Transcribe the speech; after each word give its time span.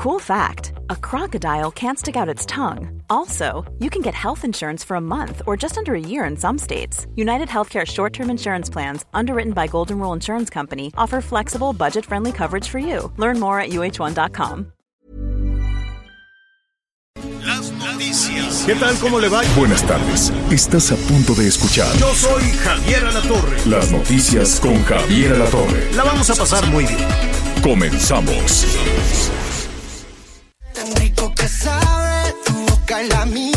Cool 0.00 0.18
fact 0.18 0.72
a 0.88 0.96
crocodile 0.96 1.70
can't 1.70 1.98
stick 1.98 2.16
out 2.16 2.26
its 2.26 2.46
tongue. 2.46 3.02
Also, 3.10 3.70
you 3.80 3.90
can 3.90 4.00
get 4.00 4.14
health 4.14 4.46
insurance 4.46 4.82
for 4.82 4.94
a 4.94 5.00
month 5.00 5.42
or 5.46 5.58
just 5.58 5.76
under 5.76 5.94
a 5.94 6.00
year 6.00 6.24
in 6.24 6.38
some 6.38 6.56
states. 6.56 7.06
United 7.16 7.48
Healthcare 7.48 7.86
short 7.86 8.14
term 8.14 8.30
insurance 8.30 8.70
plans, 8.70 9.04
underwritten 9.12 9.52
by 9.52 9.66
Golden 9.66 9.98
Rule 9.98 10.14
Insurance 10.14 10.48
Company, 10.48 10.90
offer 10.96 11.20
flexible, 11.20 11.74
budget 11.74 12.06
friendly 12.06 12.32
coverage 12.32 12.66
for 12.66 12.78
you. 12.78 13.12
Learn 13.18 13.38
more 13.38 13.60
at 13.60 13.72
uh1.com. 13.72 14.72
Las 17.44 17.70
noticias. 17.70 18.64
¿Qué 18.64 18.76
tal? 18.76 18.94
¿Cómo 19.02 19.20
le 19.20 19.28
va? 19.28 19.42
Buenas 19.54 19.86
tardes. 19.86 20.32
Estás 20.50 20.92
a 20.92 20.96
punto 20.96 21.34
de 21.34 21.46
escuchar 21.46 21.94
Yo 21.98 22.14
soy 22.14 22.44
Javier 22.64 23.04
Alatorre. 23.04 23.58
las 23.66 23.92
noticias 23.92 24.60
con 24.60 24.82
Javier 24.82 25.34
Alatorre. 25.34 25.92
La 25.94 26.04
vamos 26.04 26.30
a 26.30 26.34
pasar 26.36 26.66
muy 26.70 26.86
bien. 26.86 27.06
Comenzamos. 27.62 28.64
La 33.08 33.24
mía, 33.24 33.49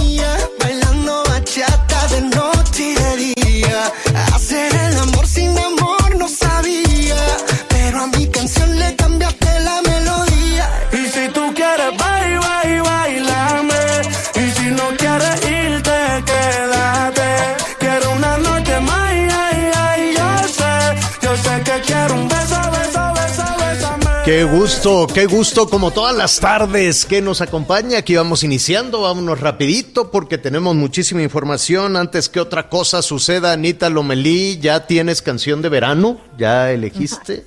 Qué 24.33 24.45
gusto, 24.45 25.05
qué 25.13 25.27
gusto, 25.27 25.69
como 25.69 25.91
todas 25.91 26.15
las 26.15 26.39
tardes 26.39 27.05
que 27.05 27.21
nos 27.21 27.39
acompaña. 27.41 27.99
Aquí 27.99 28.15
vamos 28.15 28.43
iniciando, 28.43 29.01
vámonos 29.01 29.39
rapidito 29.39 30.09
porque 30.09 30.39
tenemos 30.39 30.73
muchísima 30.75 31.21
información. 31.21 31.95
Antes 31.95 32.29
que 32.29 32.39
otra 32.39 32.67
cosa 32.67 33.03
suceda, 33.03 33.51
Anita 33.51 33.91
Lomelí, 33.91 34.57
¿ya 34.57 34.87
tienes 34.87 35.21
canción 35.21 35.61
de 35.61 35.69
verano? 35.69 36.17
¿Ya 36.35 36.71
elegiste? 36.71 37.45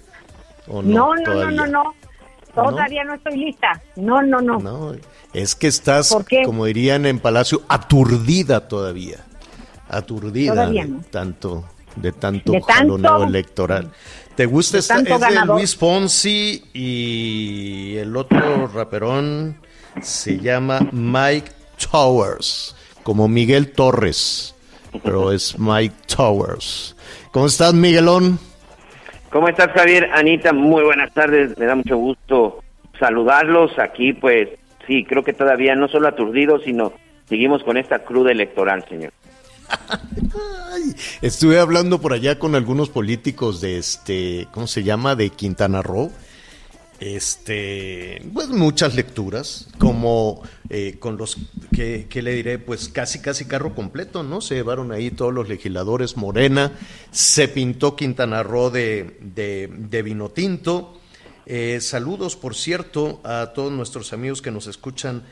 ¿O 0.69 0.81
No, 0.81 1.13
no, 1.13 1.15
no, 1.17 1.23
todavía? 1.25 1.51
no, 1.57 1.67
no. 1.67 1.95
Todavía 2.55 3.03
no 3.03 3.15
estoy 3.15 3.37
lista. 3.37 3.83
No, 3.97 4.23
no, 4.23 4.41
no. 4.41 4.61
No, 4.61 4.95
es 5.35 5.57
que 5.57 5.67
estás, 5.67 6.17
como 6.45 6.67
dirían 6.67 7.05
en 7.05 7.19
Palacio, 7.19 7.63
aturdida 7.69 8.69
todavía. 8.69 9.27
Aturdida 9.89 10.53
Todavía 10.53 10.85
de 10.85 10.89
no. 10.91 11.01
tanto, 11.11 11.65
de 11.97 12.13
tanto, 12.13 12.53
De 12.53 12.61
tanto- 12.61 12.73
jaloneo 12.73 13.25
electoral. 13.25 13.91
¿Te 14.37 14.45
gusta 14.45 14.79
esta? 14.79 14.99
Es 14.99 15.05
de. 15.05 15.47
Luis 15.47 15.75
Fonsi 15.75 16.63
y 16.75 17.97
el 17.97 18.15
otro 18.15 18.67
raperón 18.69 19.57
se 20.03 20.39
llama 20.39 20.81
Mike 20.93 21.51
Towers, 21.91 22.77
como 23.03 23.29
Miguel 23.29 23.73
Torres, 23.73 24.55
pero 25.03 25.33
es 25.33 25.59
Mike 25.59 25.95
Towers. 26.15 26.95
¿Cómo 27.33 27.47
estás, 27.47 27.73
Miguelón? 27.73 28.39
¿Cómo 29.31 29.49
estás, 29.49 29.73
Javier? 29.73 30.11
Anita, 30.13 30.53
muy 30.53 30.85
buenas 30.85 31.15
tardes. 31.15 31.57
Me 31.57 31.65
da 31.65 31.75
mucho 31.75 31.97
gusto 31.97 32.63
saludarlos 32.99 33.79
aquí. 33.79 34.13
Pues 34.13 34.51
sí, 34.87 35.05
creo 35.05 35.25
que 35.25 35.33
todavía 35.33 35.75
no 35.75 35.89
solo 35.89 36.09
aturdidos, 36.09 36.63
sino 36.65 36.93
seguimos 37.27 37.65
con 37.65 37.79
esta 37.79 38.01
cruda 38.01 38.33
electoral, 38.33 38.85
señor. 38.87 39.13
Estuve 41.23 41.59
hablando 41.59 42.01
por 42.01 42.13
allá 42.13 42.39
con 42.39 42.55
algunos 42.55 42.89
políticos 42.89 43.61
de 43.61 43.79
este, 43.79 44.49
¿cómo 44.53 44.67
se 44.67 44.83
llama? 44.83 45.15
De 45.15 45.31
Quintana 45.31 45.83
Roo. 45.83 46.11
Este, 46.99 48.23
pues 48.33 48.49
muchas 48.49 48.95
lecturas, 48.95 49.69
como 49.79 50.43
eh, 50.71 50.97
con 50.99 51.19
los 51.19 51.37
que, 51.75 52.09
le 52.23 52.33
diré, 52.33 52.59
pues 52.59 52.89
casi 52.89 53.19
casi 53.19 53.45
carro 53.45 53.75
completo, 53.75 54.23
¿no? 54.23 54.41
Se 54.41 54.55
llevaron 54.55 54.93
ahí 54.93 55.11
todos 55.11 55.35
los 55.35 55.47
legisladores 55.47 56.17
Morena, 56.17 56.73
se 57.11 57.49
pintó 57.49 57.97
Quintana 57.97 58.43
Roo 58.43 58.71
de, 58.71 59.19
de, 59.21 59.69
de 59.71 60.03
vino 60.03 60.31
tinto. 60.31 60.99
Eh, 61.45 61.81
saludos, 61.83 62.35
por 62.35 62.55
cierto, 62.55 63.21
a 63.25 63.53
todos 63.55 63.71
nuestros 63.73 64.15
amigos 64.15 64.41
que 64.41 64.51
nos 64.51 64.67
escuchan 64.67 65.23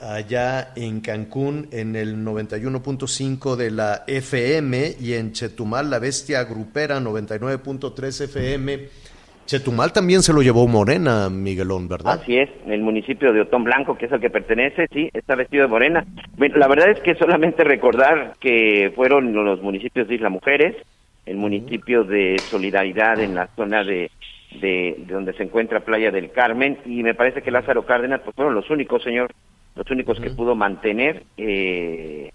allá 0.00 0.72
en 0.76 1.00
Cancún 1.00 1.68
en 1.72 1.96
el 1.96 2.24
91.5 2.24 3.56
de 3.56 3.70
la 3.70 4.04
FM 4.06 4.94
y 5.00 5.14
en 5.14 5.32
Chetumal, 5.32 5.90
la 5.90 5.98
bestia 5.98 6.44
grupera 6.44 7.00
99.3 7.00 8.24
FM. 8.24 8.88
Chetumal 9.46 9.92
también 9.92 10.22
se 10.22 10.32
lo 10.32 10.42
llevó 10.42 10.66
Morena, 10.66 11.30
Miguelón, 11.30 11.88
¿verdad? 11.88 12.20
Así 12.20 12.36
es, 12.36 12.50
en 12.64 12.72
el 12.72 12.80
municipio 12.80 13.32
de 13.32 13.42
Otón 13.42 13.62
Blanco, 13.62 13.96
que 13.96 14.06
es 14.06 14.12
el 14.12 14.20
que 14.20 14.28
pertenece, 14.28 14.88
sí, 14.92 15.08
está 15.12 15.36
vestido 15.36 15.62
de 15.62 15.68
morena. 15.68 16.04
Bueno, 16.36 16.56
la 16.56 16.66
verdad 16.66 16.90
es 16.90 17.00
que 17.00 17.14
solamente 17.14 17.62
recordar 17.62 18.34
que 18.40 18.92
fueron 18.96 19.32
los 19.32 19.62
municipios 19.62 20.08
de 20.08 20.16
Isla 20.16 20.30
Mujeres, 20.30 20.74
el 21.26 21.36
municipio 21.36 22.02
de 22.02 22.36
Solidaridad 22.40 23.20
en 23.20 23.36
la 23.36 23.46
zona 23.54 23.84
de, 23.84 24.10
de, 24.60 24.96
de 24.98 25.14
donde 25.14 25.32
se 25.34 25.44
encuentra 25.44 25.84
Playa 25.84 26.10
del 26.10 26.32
Carmen, 26.32 26.78
y 26.84 27.04
me 27.04 27.14
parece 27.14 27.42
que 27.42 27.52
Lázaro 27.52 27.86
Cárdenas 27.86 28.22
pues 28.24 28.34
fueron 28.34 28.54
los 28.54 28.68
únicos, 28.68 29.04
señor, 29.04 29.30
los 29.76 29.90
únicos 29.90 30.18
que 30.18 30.30
pudo 30.30 30.54
mantener 30.54 31.24
eh, 31.36 32.32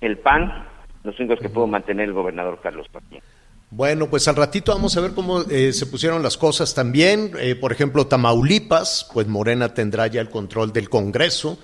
el 0.00 0.18
PAN, 0.18 0.66
los 1.04 1.18
únicos 1.20 1.38
que 1.38 1.50
pudo 1.50 1.66
mantener 1.66 2.08
el 2.08 2.14
gobernador 2.14 2.58
Carlos 2.62 2.88
Padilla. 2.90 3.22
Bueno, 3.70 4.08
pues 4.08 4.28
al 4.28 4.36
ratito 4.36 4.72
vamos 4.72 4.96
a 4.96 5.00
ver 5.00 5.12
cómo 5.12 5.42
eh, 5.42 5.72
se 5.72 5.86
pusieron 5.86 6.22
las 6.22 6.36
cosas 6.36 6.74
también. 6.74 7.32
Eh, 7.38 7.54
por 7.54 7.72
ejemplo, 7.72 8.06
Tamaulipas, 8.06 9.08
pues 9.12 9.26
Morena 9.28 9.72
tendrá 9.72 10.06
ya 10.08 10.20
el 10.20 10.28
control 10.28 10.72
del 10.72 10.90
Congreso, 10.90 11.58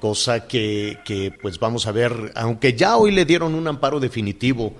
cosa 0.00 0.46
que, 0.46 0.98
que 1.04 1.32
pues 1.42 1.58
vamos 1.58 1.86
a 1.86 1.92
ver, 1.92 2.32
aunque 2.34 2.74
ya 2.74 2.96
hoy 2.96 3.10
le 3.10 3.24
dieron 3.24 3.54
un 3.54 3.68
amparo 3.68 4.00
definitivo 4.00 4.74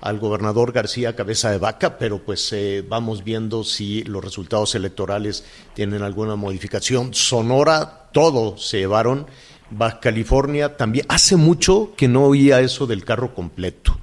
al 0.00 0.18
gobernador 0.18 0.72
García 0.72 1.16
Cabeza 1.16 1.50
de 1.50 1.58
Vaca, 1.58 1.98
pero 1.98 2.18
pues 2.18 2.52
eh, 2.52 2.84
vamos 2.86 3.24
viendo 3.24 3.64
si 3.64 4.04
los 4.04 4.24
resultados 4.24 4.74
electorales 4.74 5.44
tienen 5.74 6.02
alguna 6.02 6.36
modificación. 6.36 7.14
Sonora, 7.14 8.07
todo 8.18 8.56
se 8.58 8.78
llevaron. 8.78 9.28
Baja 9.70 10.00
California 10.00 10.76
también. 10.76 11.06
Hace 11.08 11.36
mucho 11.36 11.92
que 11.96 12.08
no 12.08 12.24
oía 12.24 12.60
eso 12.60 12.88
del 12.88 13.04
carro 13.04 13.32
completo 13.32 13.96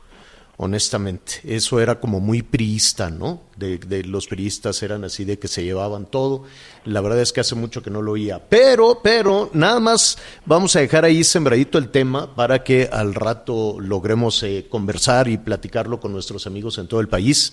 honestamente. 0.57 1.41
Eso 1.43 1.81
era 1.81 1.99
como 1.99 2.21
muy 2.21 2.41
priista, 2.41 3.09
¿no? 3.09 3.41
De, 3.57 4.03
los 4.05 4.27
priistas 4.27 4.81
eran 4.83 5.03
así 5.03 5.25
de 5.25 5.37
que 5.37 5.49
se 5.49 5.65
llevaban 5.65 6.05
todo. 6.05 6.43
La 6.85 7.01
verdad 7.01 7.19
es 7.19 7.33
que 7.33 7.41
hace 7.41 7.55
mucho 7.55 7.83
que 7.83 7.89
no 7.89 8.01
lo 8.01 8.13
oía. 8.13 8.41
Pero, 8.47 9.01
pero, 9.03 9.49
nada 9.51 9.81
más 9.81 10.17
vamos 10.45 10.73
a 10.77 10.79
dejar 10.79 11.03
ahí 11.03 11.25
sembradito 11.25 11.77
el 11.77 11.89
tema 11.89 12.33
para 12.35 12.63
que 12.63 12.87
al 12.89 13.15
rato 13.15 13.75
logremos 13.81 14.41
eh, 14.43 14.67
conversar 14.69 15.27
y 15.27 15.37
platicarlo 15.37 15.99
con 15.99 16.13
nuestros 16.13 16.47
amigos 16.47 16.77
en 16.77 16.87
todo 16.87 17.01
el 17.01 17.09
país. 17.09 17.51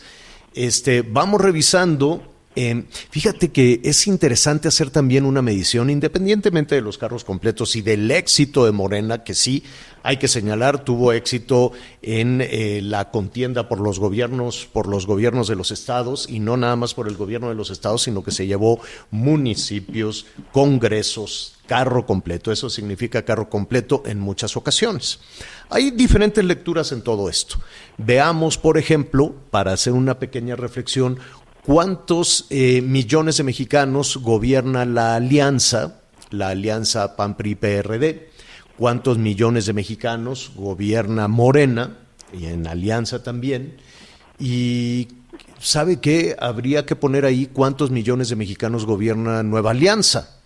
Este, 0.54 1.02
vamos 1.02 1.40
revisando. 1.40 2.31
Eh, 2.54 2.84
fíjate 3.10 3.50
que 3.50 3.80
es 3.84 4.06
interesante 4.06 4.68
hacer 4.68 4.90
también 4.90 5.24
una 5.24 5.42
medición, 5.42 5.90
independientemente 5.90 6.74
de 6.74 6.80
los 6.80 6.98
carros 6.98 7.24
completos 7.24 7.76
y 7.76 7.82
del 7.82 8.10
éxito 8.10 8.64
de 8.64 8.72
Morena, 8.72 9.24
que 9.24 9.34
sí 9.34 9.62
hay 10.02 10.16
que 10.16 10.28
señalar, 10.28 10.84
tuvo 10.84 11.12
éxito 11.12 11.72
en 12.02 12.41
eh, 12.41 12.80
la 12.82 13.10
contienda 13.10 13.68
por 13.68 13.80
los 13.80 13.98
gobiernos, 13.98 14.68
por 14.72 14.88
los 14.88 15.06
gobiernos 15.06 15.48
de 15.48 15.56
los 15.56 15.70
estados, 15.70 16.28
y 16.28 16.41
no 16.41 16.56
nada 16.56 16.76
más 16.76 16.94
por 16.94 17.08
el 17.08 17.16
gobierno 17.16 17.48
de 17.48 17.54
los 17.54 17.70
estados, 17.70 18.02
sino 18.02 18.24
que 18.24 18.32
se 18.32 18.46
llevó 18.46 18.80
municipios, 19.10 20.26
congresos, 20.50 21.54
carro 21.66 22.04
completo. 22.04 22.50
Eso 22.50 22.68
significa 22.68 23.24
carro 23.24 23.48
completo 23.48 24.02
en 24.04 24.18
muchas 24.18 24.56
ocasiones. 24.56 25.20
Hay 25.70 25.91
diferentes 25.92 26.44
lecturas 26.44 26.92
en 26.92 27.02
todo 27.02 27.28
esto. 27.28 27.56
Veamos, 27.96 28.58
por 28.58 28.78
ejemplo, 28.78 29.34
para 29.50 29.72
hacer 29.72 29.92
una 29.92 30.18
pequeña 30.18 30.56
reflexión, 30.56 31.18
cuántos 31.64 32.46
eh, 32.50 32.82
millones 32.82 33.36
de 33.36 33.44
mexicanos 33.44 34.16
gobierna 34.16 34.84
la 34.84 35.14
alianza, 35.14 36.00
la 36.30 36.48
alianza 36.48 37.16
PAN-PRI-PRD, 37.16 38.30
cuántos 38.76 39.18
millones 39.18 39.66
de 39.66 39.72
mexicanos 39.72 40.53
gobierna 40.56 41.28
Morena, 41.28 41.98
y 42.32 42.47
en 42.47 42.66
alianza 42.66 43.22
también, 43.22 43.76
y 44.38 45.09
¿sabe 45.59 46.00
qué? 46.00 46.34
Habría 46.38 46.86
que 46.86 46.97
poner 46.97 47.24
ahí 47.24 47.47
cuántos 47.47 47.91
millones 47.91 48.28
de 48.28 48.36
mexicanos 48.36 48.86
gobierna 48.86 49.42
Nueva 49.42 49.70
Alianza, 49.70 50.41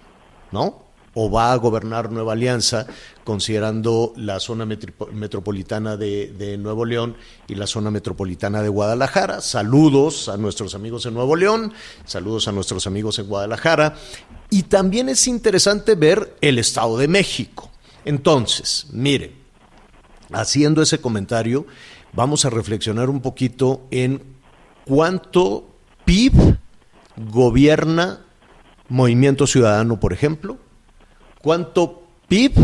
¿no? 0.53 0.86
O 1.19 1.31
va 1.31 1.53
a 1.53 1.57
gobernar 1.57 2.13
Nueva 2.13 2.35
Alianza, 2.35 2.87
considerando 3.25 4.13
la 4.17 4.39
zona 4.39 4.67
metropolitana 4.67 5.97
de, 5.97 6.35
de 6.39 6.59
Nuevo 6.59 6.85
León 6.85 7.17
y 7.49 7.55
la 7.55 7.67
zona 7.67 7.91
metropolitana 7.91 8.61
de 8.61 8.69
Guadalajara. 8.69 9.41
Saludos 9.41 10.29
a 10.29 10.37
nuestros 10.37 10.75
amigos 10.75 11.07
en 11.07 11.15
Nuevo 11.15 11.35
León, 11.35 11.73
saludos 12.05 12.49
a 12.49 12.53
nuestros 12.53 12.87
amigos 12.87 13.19
en 13.19 13.29
Guadalajara. 13.29 13.97
Y 14.51 14.65
también 14.65 15.09
es 15.09 15.27
interesante 15.27 15.95
ver 15.95 16.37
el 16.43 16.59
Estado 16.59 16.99
de 16.99 17.09
México. 17.09 17.71
Entonces, 18.05 18.87
mire, 18.93 19.33
haciendo 20.33 20.83
ese 20.83 21.01
comentario, 21.01 21.67
vamos 22.13 22.45
a 22.45 22.51
reflexionar 22.51 23.09
un 23.09 23.23
poquito 23.23 23.87
en 23.91 24.23
cuánto 24.85 25.67
PIB 26.05 26.59
gobierna 27.17 28.21
Movimiento 28.89 29.47
Ciudadano, 29.47 29.99
por 29.99 30.13
ejemplo? 30.13 30.59
¿Cuánto 31.47 32.03
PIB 32.27 32.55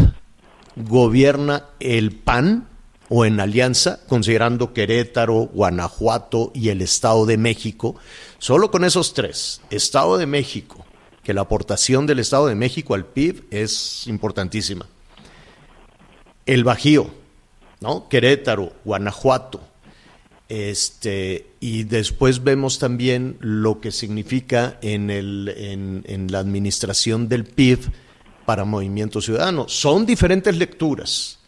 gobierna 0.74 1.66
el 1.78 2.10
PAN 2.10 2.66
o 3.08 3.24
en 3.24 3.38
alianza, 3.38 4.00
considerando 4.08 4.74
Querétaro, 4.74 5.50
Guanajuato 5.54 6.50
y 6.52 6.70
el 6.70 6.82
Estado 6.82 7.24
de 7.24 7.36
México? 7.36 7.94
Solo 8.38 8.72
con 8.72 8.82
esos 8.82 9.14
tres, 9.14 9.60
Estado 9.70 10.18
de 10.18 10.26
México, 10.26 10.84
que 11.22 11.32
la 11.32 11.42
aportación 11.42 12.08
del 12.08 12.18
Estado 12.18 12.48
de 12.48 12.56
México 12.56 12.94
al 12.94 13.06
PIB 13.06 13.44
es 13.52 14.08
importantísima. 14.08 14.84
El 16.44 16.64
Bajío, 16.64 17.08
¿no? 17.80 18.08
Querétaro, 18.08 18.72
Guanajuato, 18.84 19.60
este, 20.48 21.46
y 21.60 21.84
después 21.84 22.42
vemos 22.42 22.80
también 22.80 23.36
lo 23.38 23.80
que 23.80 23.92
significa 23.92 24.80
en, 24.82 25.08
el, 25.08 25.54
en, 25.56 26.02
en 26.08 26.32
la 26.32 26.40
administración 26.40 27.28
del 27.28 27.44
PIB 27.44 27.78
para 28.44 28.64
Movimiento 28.64 29.20
Ciudadano. 29.20 29.66
Son 29.68 30.06
diferentes 30.06 30.56
lecturas. 30.56 31.38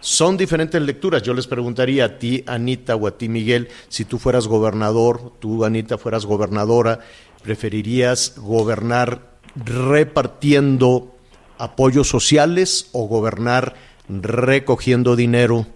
Son 0.00 0.36
diferentes 0.36 0.80
lecturas. 0.82 1.22
Yo 1.22 1.32
les 1.32 1.46
preguntaría 1.46 2.04
a 2.04 2.18
ti, 2.18 2.44
Anita, 2.46 2.94
o 2.94 3.06
a 3.06 3.16
ti, 3.16 3.28
Miguel, 3.28 3.68
si 3.88 4.04
tú 4.04 4.18
fueras 4.18 4.46
gobernador, 4.46 5.32
tú, 5.38 5.64
Anita, 5.64 5.96
fueras 5.96 6.26
gobernadora, 6.26 7.00
¿preferirías 7.42 8.34
gobernar 8.36 9.38
repartiendo 9.54 11.14
apoyos 11.58 12.08
sociales 12.08 12.88
o 12.92 13.06
gobernar 13.06 13.74
recogiendo 14.08 15.16
dinero 15.16 15.66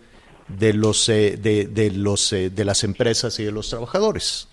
de 0.49 0.73
los 0.73 1.09
eh, 1.09 1.39
de, 1.41 1.67
de, 1.67 1.91
los 1.91 2.33
eh, 2.33 2.51
de 2.51 2.65
las 2.65 2.85
empresas 2.85 3.39
y 3.39 3.45
de 3.45 3.53
los 3.53 3.69
trabajadores. 3.69 4.49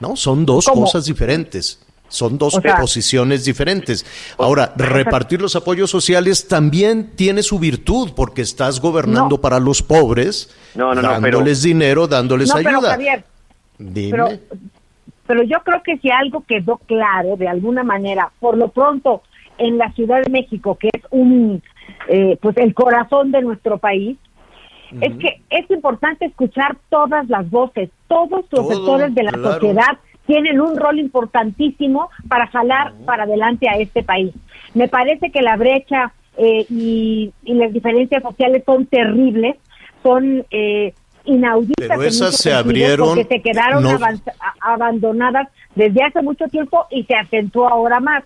¿No? 0.00 0.16
Son 0.16 0.44
dos 0.44 0.66
¿Cómo? 0.66 0.82
cosas 0.82 1.06
diferentes. 1.06 1.80
Son 2.08 2.38
dos 2.38 2.54
O 2.54 2.60
sea, 2.60 2.76
posiciones 2.76 3.44
diferentes. 3.44 4.04
Ahora, 4.38 4.72
repartir 4.76 5.40
los 5.42 5.56
apoyos 5.56 5.90
sociales 5.90 6.46
también 6.46 7.12
tiene 7.16 7.42
su 7.42 7.58
virtud 7.58 8.12
porque 8.14 8.42
estás 8.42 8.80
gobernando 8.80 9.36
No. 9.36 9.40
para 9.40 9.58
los 9.58 9.82
pobres, 9.82 10.54
No, 10.74 10.94
no, 10.94 11.00
pero- 11.00 11.12
dándoles 11.12 11.62
dinero, 11.62 12.06
dándoles 12.06 12.52
pero 12.52 12.68
ayuda. 12.68 12.90
Javier, 12.90 13.24
Dime. 13.78 14.10
pero, 14.10 14.28
pero 15.26 15.42
yo 15.42 15.58
creo 15.64 15.82
que 15.82 15.96
si 15.98 16.10
algo 16.10 16.44
quedó 16.46 16.76
claro 16.86 17.36
de 17.36 17.48
alguna 17.48 17.82
manera, 17.82 18.30
por 18.38 18.56
lo 18.56 18.68
pronto 18.68 19.22
en 19.58 19.78
la 19.78 19.90
Ciudad 19.92 20.22
de 20.22 20.30
México, 20.30 20.76
que 20.78 20.90
es 20.92 21.02
un 21.10 21.62
eh, 22.08 22.38
pues 22.40 22.56
el 22.58 22.74
corazón 22.74 23.30
de 23.32 23.40
nuestro 23.42 23.78
país, 23.78 24.18
es 25.00 25.16
que 25.16 25.40
es 25.50 25.68
importante 25.70 26.26
escuchar 26.26 26.76
todas 26.90 27.28
las 27.28 27.48
voces, 27.50 27.88
todos 28.08 28.30
los 28.30 28.48
Todo, 28.50 28.68
sectores 28.68 29.14
de 29.14 29.22
la 29.22 29.32
claro. 29.32 29.54
sociedad 29.54 29.98
tienen 30.26 30.60
un 30.60 30.76
rol 30.76 30.98
importantísimo 30.98 32.08
para 32.28 32.46
jalar 32.48 32.94
para 33.04 33.24
adelante 33.24 33.68
a 33.68 33.76
este 33.78 34.02
país. 34.02 34.32
Me 34.74 34.88
parece 34.88 35.30
que 35.30 35.42
la 35.42 35.56
brecha 35.56 36.12
eh, 36.38 36.66
y, 36.68 37.32
y 37.44 37.54
las 37.54 37.72
diferencias 37.72 38.22
sociales 38.22 38.62
son 38.66 38.86
terribles, 38.86 39.56
son 40.02 40.44
eh, 40.50 40.92
inauditas. 41.24 41.88
Pero 41.88 42.02
esas 42.02 42.36
se 42.36 42.52
abrieron, 42.52 43.16
Porque 43.16 43.36
se 43.36 43.42
quedaron 43.42 43.82
no- 43.82 43.98
abandonadas 44.60 45.48
desde 45.74 46.02
hace 46.02 46.22
mucho 46.22 46.46
tiempo 46.48 46.86
y 46.90 47.04
se 47.04 47.14
acentuó 47.14 47.68
ahora 47.68 48.00
más. 48.00 48.24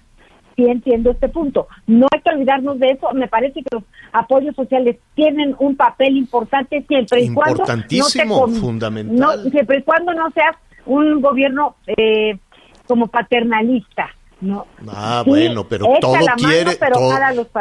Sí 0.57 0.65
entiendo 0.67 1.13
este 1.13 1.29
punto. 1.29 1.69
No 1.87 2.09
hay 2.13 2.21
que 2.21 2.31
olvidarnos 2.31 2.81
de 2.81 2.89
eso. 2.91 3.09
Me 3.15 3.29
parece 3.29 3.63
que 3.63 3.69
los 3.71 3.85
apoyos 4.13 4.57
sociales 4.57 4.97
tienen 5.15 5.55
un 5.61 5.77
papel 5.77 6.17
importante 6.17 6.85
siempre 6.89 7.21
y 7.23 7.33
cuando 7.33 7.65
no 7.65 8.09
te 8.09 8.61
fundamental. 8.61 9.17
no- 9.45 9.51
siempre 9.51 9.79
y 9.79 9.83
cuando 9.83 10.13
no 10.15 10.29
seas 10.33 10.57
un 10.89 11.21
gobierno 11.21 11.77
eh, 11.87 12.39
como 12.87 13.07
paternalista. 13.07 14.09
No. 14.41 14.67
Ah, 14.89 15.23
Sí, 15.25 15.31
bueno, 15.31 15.69
pero 15.69 15.87
todo 16.01 16.13
mano, 16.15 16.35
quiere, 16.37 16.77
pero 16.77 16.97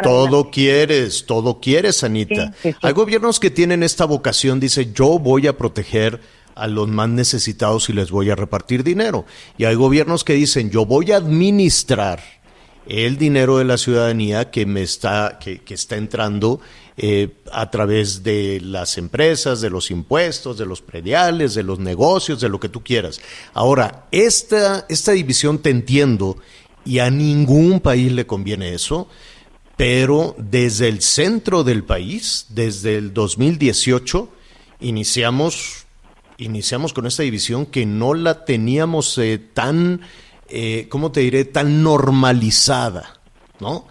todo, 0.03 0.51
quieres, 0.51 1.25
todo 1.25 1.59
quieres, 1.59 2.03
Anita. 2.03 2.47
Sí, 2.47 2.53
sí, 2.62 2.71
sí. 2.74 2.77
Hay 2.83 2.94
gobiernos 2.94 3.39
que 3.39 3.50
tienen 3.50 3.81
esta 3.81 4.06
vocación, 4.06 4.59
dice, 4.59 4.91
yo 4.94 5.18
voy 5.18 5.47
a 5.47 5.57
proteger 5.57 6.21
a 6.53 6.68
los 6.68 6.88
más 6.88 7.09
necesitados 7.09 7.89
y 7.89 7.94
les 7.94 8.12
voy 8.12 8.29
a 8.29 8.35
repartir 8.35 8.83
dinero. 8.83 9.25
Y 9.57 9.65
hay 9.65 9.75
gobiernos 9.75 10.23
que 10.23 10.33
dicen, 10.33 10.69
yo 10.69 10.85
voy 10.85 11.12
a 11.12 11.18
administrar 11.18 12.19
el 12.88 13.18
dinero 13.18 13.57
de 13.57 13.65
la 13.65 13.77
ciudadanía 13.77 14.51
que 14.51 14.65
me 14.65 14.81
está, 14.83 15.39
que, 15.39 15.59
que 15.59 15.73
está 15.73 15.97
entrando 15.97 16.62
eh, 16.99 17.29
a 17.51 17.69
través 17.69 18.23
de 18.23 18.59
las 18.59 18.97
empresas, 18.97 19.61
de 19.61 19.69
los 19.69 19.91
impuestos, 19.91 20.57
de 20.57 20.65
los 20.65 20.81
prediales, 20.81 21.53
de 21.53 21.61
los 21.61 21.77
negocios, 21.77 22.41
de 22.41 22.49
lo 22.49 22.59
que 22.59 22.69
tú 22.69 22.83
quieras. 22.83 23.21
Ahora, 23.53 24.07
esta, 24.11 24.83
esta 24.89 25.11
división 25.11 25.59
te 25.59 25.69
entiendo 25.69 26.38
y 26.85 26.97
a 26.97 27.11
ningún 27.11 27.81
país 27.81 28.11
le 28.11 28.25
conviene 28.25 28.73
eso, 28.73 29.07
pero 29.75 30.33
desde 30.39 30.88
el 30.88 31.03
centro 31.03 31.63
del 31.63 31.83
país, 31.83 32.47
desde 32.49 32.97
el 32.97 33.13
2018, 33.13 34.29
iniciamos, 34.79 35.85
iniciamos 36.38 36.94
con 36.94 37.05
esta 37.05 37.21
división 37.21 37.67
que 37.67 37.85
no 37.85 38.15
la 38.15 38.44
teníamos 38.44 39.15
eh, 39.19 39.38
tan, 39.38 40.01
eh, 40.49 40.88
¿cómo 40.89 41.11
te 41.11 41.19
diré?, 41.19 41.45
tan 41.45 41.83
normalizada, 41.83 43.19
¿no? 43.59 43.85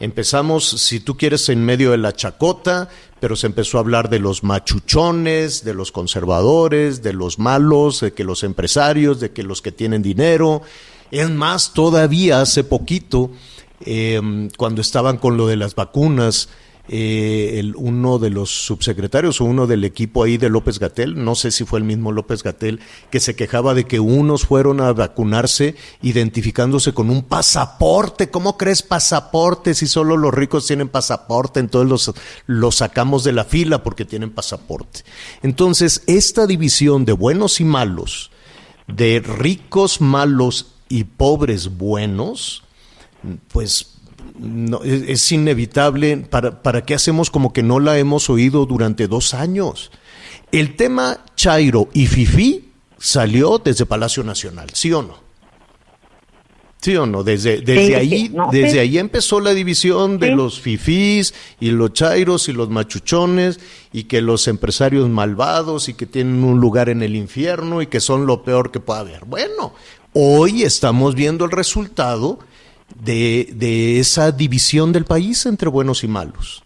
Empezamos, 0.00 0.68
si 0.68 1.00
tú 1.00 1.16
quieres, 1.16 1.48
en 1.48 1.64
medio 1.64 1.92
de 1.92 1.98
la 1.98 2.12
chacota, 2.12 2.88
pero 3.20 3.36
se 3.36 3.46
empezó 3.46 3.78
a 3.78 3.80
hablar 3.80 4.10
de 4.10 4.18
los 4.18 4.42
machuchones, 4.42 5.64
de 5.64 5.74
los 5.74 5.92
conservadores, 5.92 7.02
de 7.02 7.12
los 7.12 7.38
malos, 7.38 8.00
de 8.00 8.12
que 8.12 8.24
los 8.24 8.42
empresarios, 8.42 9.20
de 9.20 9.30
que 9.30 9.42
los 9.42 9.62
que 9.62 9.72
tienen 9.72 10.02
dinero. 10.02 10.62
Es 11.10 11.30
más, 11.30 11.72
todavía 11.72 12.40
hace 12.40 12.64
poquito, 12.64 13.30
eh, 13.80 14.20
cuando 14.56 14.80
estaban 14.80 15.18
con 15.18 15.36
lo 15.36 15.46
de 15.46 15.56
las 15.56 15.74
vacunas, 15.74 16.48
eh, 16.86 17.60
el, 17.60 17.74
uno 17.76 18.18
de 18.18 18.28
los 18.28 18.50
subsecretarios 18.66 19.40
o 19.40 19.44
uno 19.44 19.66
del 19.66 19.84
equipo 19.84 20.22
ahí 20.22 20.36
de 20.36 20.50
López 20.50 20.78
Gatel, 20.78 21.24
no 21.24 21.34
sé 21.34 21.50
si 21.50 21.64
fue 21.64 21.78
el 21.78 21.84
mismo 21.84 22.12
López 22.12 22.42
Gatel, 22.42 22.80
que 23.10 23.20
se 23.20 23.34
quejaba 23.34 23.72
de 23.72 23.84
que 23.84 24.00
unos 24.00 24.44
fueron 24.44 24.82
a 24.82 24.92
vacunarse 24.92 25.76
identificándose 26.02 26.92
con 26.92 27.08
un 27.08 27.22
pasaporte. 27.22 28.30
¿Cómo 28.30 28.58
crees 28.58 28.82
pasaporte 28.82 29.72
si 29.72 29.86
solo 29.86 30.18
los 30.18 30.34
ricos 30.34 30.66
tienen 30.66 30.88
pasaporte? 30.88 31.58
Entonces 31.60 31.88
los, 31.88 32.14
los 32.46 32.74
sacamos 32.76 33.24
de 33.24 33.32
la 33.32 33.44
fila 33.44 33.82
porque 33.82 34.04
tienen 34.04 34.30
pasaporte. 34.30 35.04
Entonces, 35.42 36.02
esta 36.06 36.46
división 36.46 37.06
de 37.06 37.12
buenos 37.12 37.60
y 37.60 37.64
malos, 37.64 38.30
de 38.86 39.20
ricos 39.20 40.02
malos 40.02 40.74
y 40.90 41.04
pobres 41.04 41.78
buenos, 41.78 42.62
pues 43.48 43.93
no, 44.38 44.82
es, 44.82 45.02
es 45.08 45.32
inevitable. 45.32 46.16
¿Para, 46.18 46.62
¿Para 46.62 46.84
qué 46.84 46.94
hacemos 46.94 47.30
como 47.30 47.52
que 47.52 47.62
no 47.62 47.80
la 47.80 47.98
hemos 47.98 48.28
oído 48.30 48.66
durante 48.66 49.08
dos 49.08 49.34
años? 49.34 49.90
El 50.52 50.76
tema 50.76 51.24
Chairo 51.36 51.88
y 51.92 52.06
Fifi 52.06 52.70
salió 52.98 53.58
desde 53.58 53.86
Palacio 53.86 54.22
Nacional, 54.22 54.68
¿sí 54.72 54.92
o 54.92 55.02
no? 55.02 55.22
¿Sí 56.80 56.94
o 56.96 57.06
no? 57.06 57.22
Desde, 57.22 57.60
desde 57.62 57.86
Sí, 57.86 57.94
ahí, 57.94 58.28
no, 58.28 58.50
desde 58.52 58.70
sí. 58.72 58.78
ahí 58.78 58.98
empezó 58.98 59.40
la 59.40 59.54
división 59.54 60.18
de 60.18 60.28
Sí. 60.28 60.34
los 60.34 60.60
fifís 60.60 61.32
y 61.58 61.70
los 61.70 61.94
chairos 61.94 62.46
y 62.50 62.52
los 62.52 62.68
machuchones 62.68 63.58
y 63.90 64.04
que 64.04 64.20
los 64.20 64.46
empresarios 64.48 65.08
malvados 65.08 65.88
y 65.88 65.94
que 65.94 66.04
tienen 66.04 66.44
un 66.44 66.60
lugar 66.60 66.90
en 66.90 67.02
el 67.02 67.16
infierno 67.16 67.80
y 67.80 67.86
que 67.86 68.00
son 68.00 68.26
lo 68.26 68.42
peor 68.42 68.70
que 68.70 68.80
pueda 68.80 69.00
haber. 69.00 69.24
Bueno, 69.24 69.72
hoy 70.12 70.62
estamos 70.62 71.14
viendo 71.14 71.46
el 71.46 71.52
resultado 71.52 72.38
de, 72.94 73.50
de 73.54 73.98
esa 73.98 74.32
división 74.32 74.92
del 74.92 75.04
país 75.04 75.46
entre 75.46 75.68
buenos 75.68 76.04
y 76.04 76.08
malos. 76.08 76.64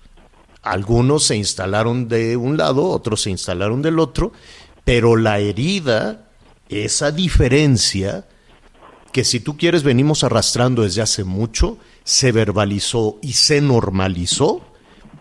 Algunos 0.63 1.25
se 1.25 1.37
instalaron 1.37 2.09
de 2.09 2.37
un 2.37 2.57
lado, 2.57 2.89
otros 2.89 3.23
se 3.23 3.31
instalaron 3.31 3.81
del 3.81 3.99
otro, 3.99 4.33
pero 4.85 5.17
la 5.17 5.39
herida, 5.39 6.29
esa 6.69 7.11
diferencia, 7.11 8.27
que 9.13 9.25
si 9.25 9.41
tú 9.41 9.57
quieres 9.57 9.83
venimos 9.83 10.25
arrastrando 10.25 10.83
desde 10.83 11.03
hace 11.03 11.25
mucho, 11.25 11.79
se 12.05 12.33
verbalizó 12.33 13.19
y 13.23 13.33
se 13.35 13.61
normalizó, 13.61 14.63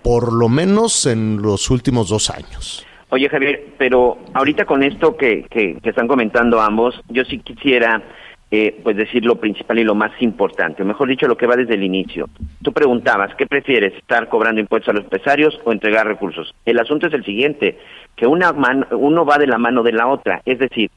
por 0.01 0.33
lo 0.33 0.49
menos 0.49 1.05
en 1.05 1.41
los 1.41 1.69
últimos 1.69 2.09
dos 2.09 2.29
años. 2.29 2.85
Oye, 3.09 3.29
Javier, 3.29 3.73
pero 3.77 4.17
ahorita 4.33 4.65
con 4.65 4.83
esto 4.83 5.15
que, 5.15 5.45
que, 5.49 5.77
que 5.81 5.89
están 5.89 6.07
comentando 6.07 6.61
ambos, 6.61 6.95
yo 7.07 7.23
sí 7.23 7.39
quisiera 7.39 8.03
eh, 8.49 8.79
pues 8.83 8.95
decir 8.95 9.25
lo 9.25 9.35
principal 9.35 9.77
y 9.79 9.83
lo 9.83 9.95
más 9.95 10.11
importante, 10.21 10.83
o 10.83 10.85
mejor 10.85 11.09
dicho, 11.09 11.27
lo 11.27 11.35
que 11.37 11.47
va 11.47 11.55
desde 11.55 11.73
el 11.73 11.83
inicio. 11.83 12.29
Tú 12.63 12.71
preguntabas, 12.71 13.35
¿qué 13.35 13.45
prefieres, 13.45 13.93
estar 13.95 14.29
cobrando 14.29 14.61
impuestos 14.61 14.89
a 14.89 14.93
los 14.93 15.03
empresarios 15.03 15.59
o 15.65 15.71
entregar 15.71 16.07
recursos? 16.07 16.53
El 16.65 16.79
asunto 16.79 17.07
es 17.07 17.13
el 17.13 17.25
siguiente, 17.25 17.77
que 18.15 18.25
una 18.25 18.53
mano, 18.53 18.85
uno 18.91 19.25
va 19.25 19.37
de 19.37 19.47
la 19.47 19.57
mano 19.57 19.83
de 19.83 19.91
la 19.91 20.07
otra, 20.07 20.41
es 20.45 20.59
decir, 20.59 20.89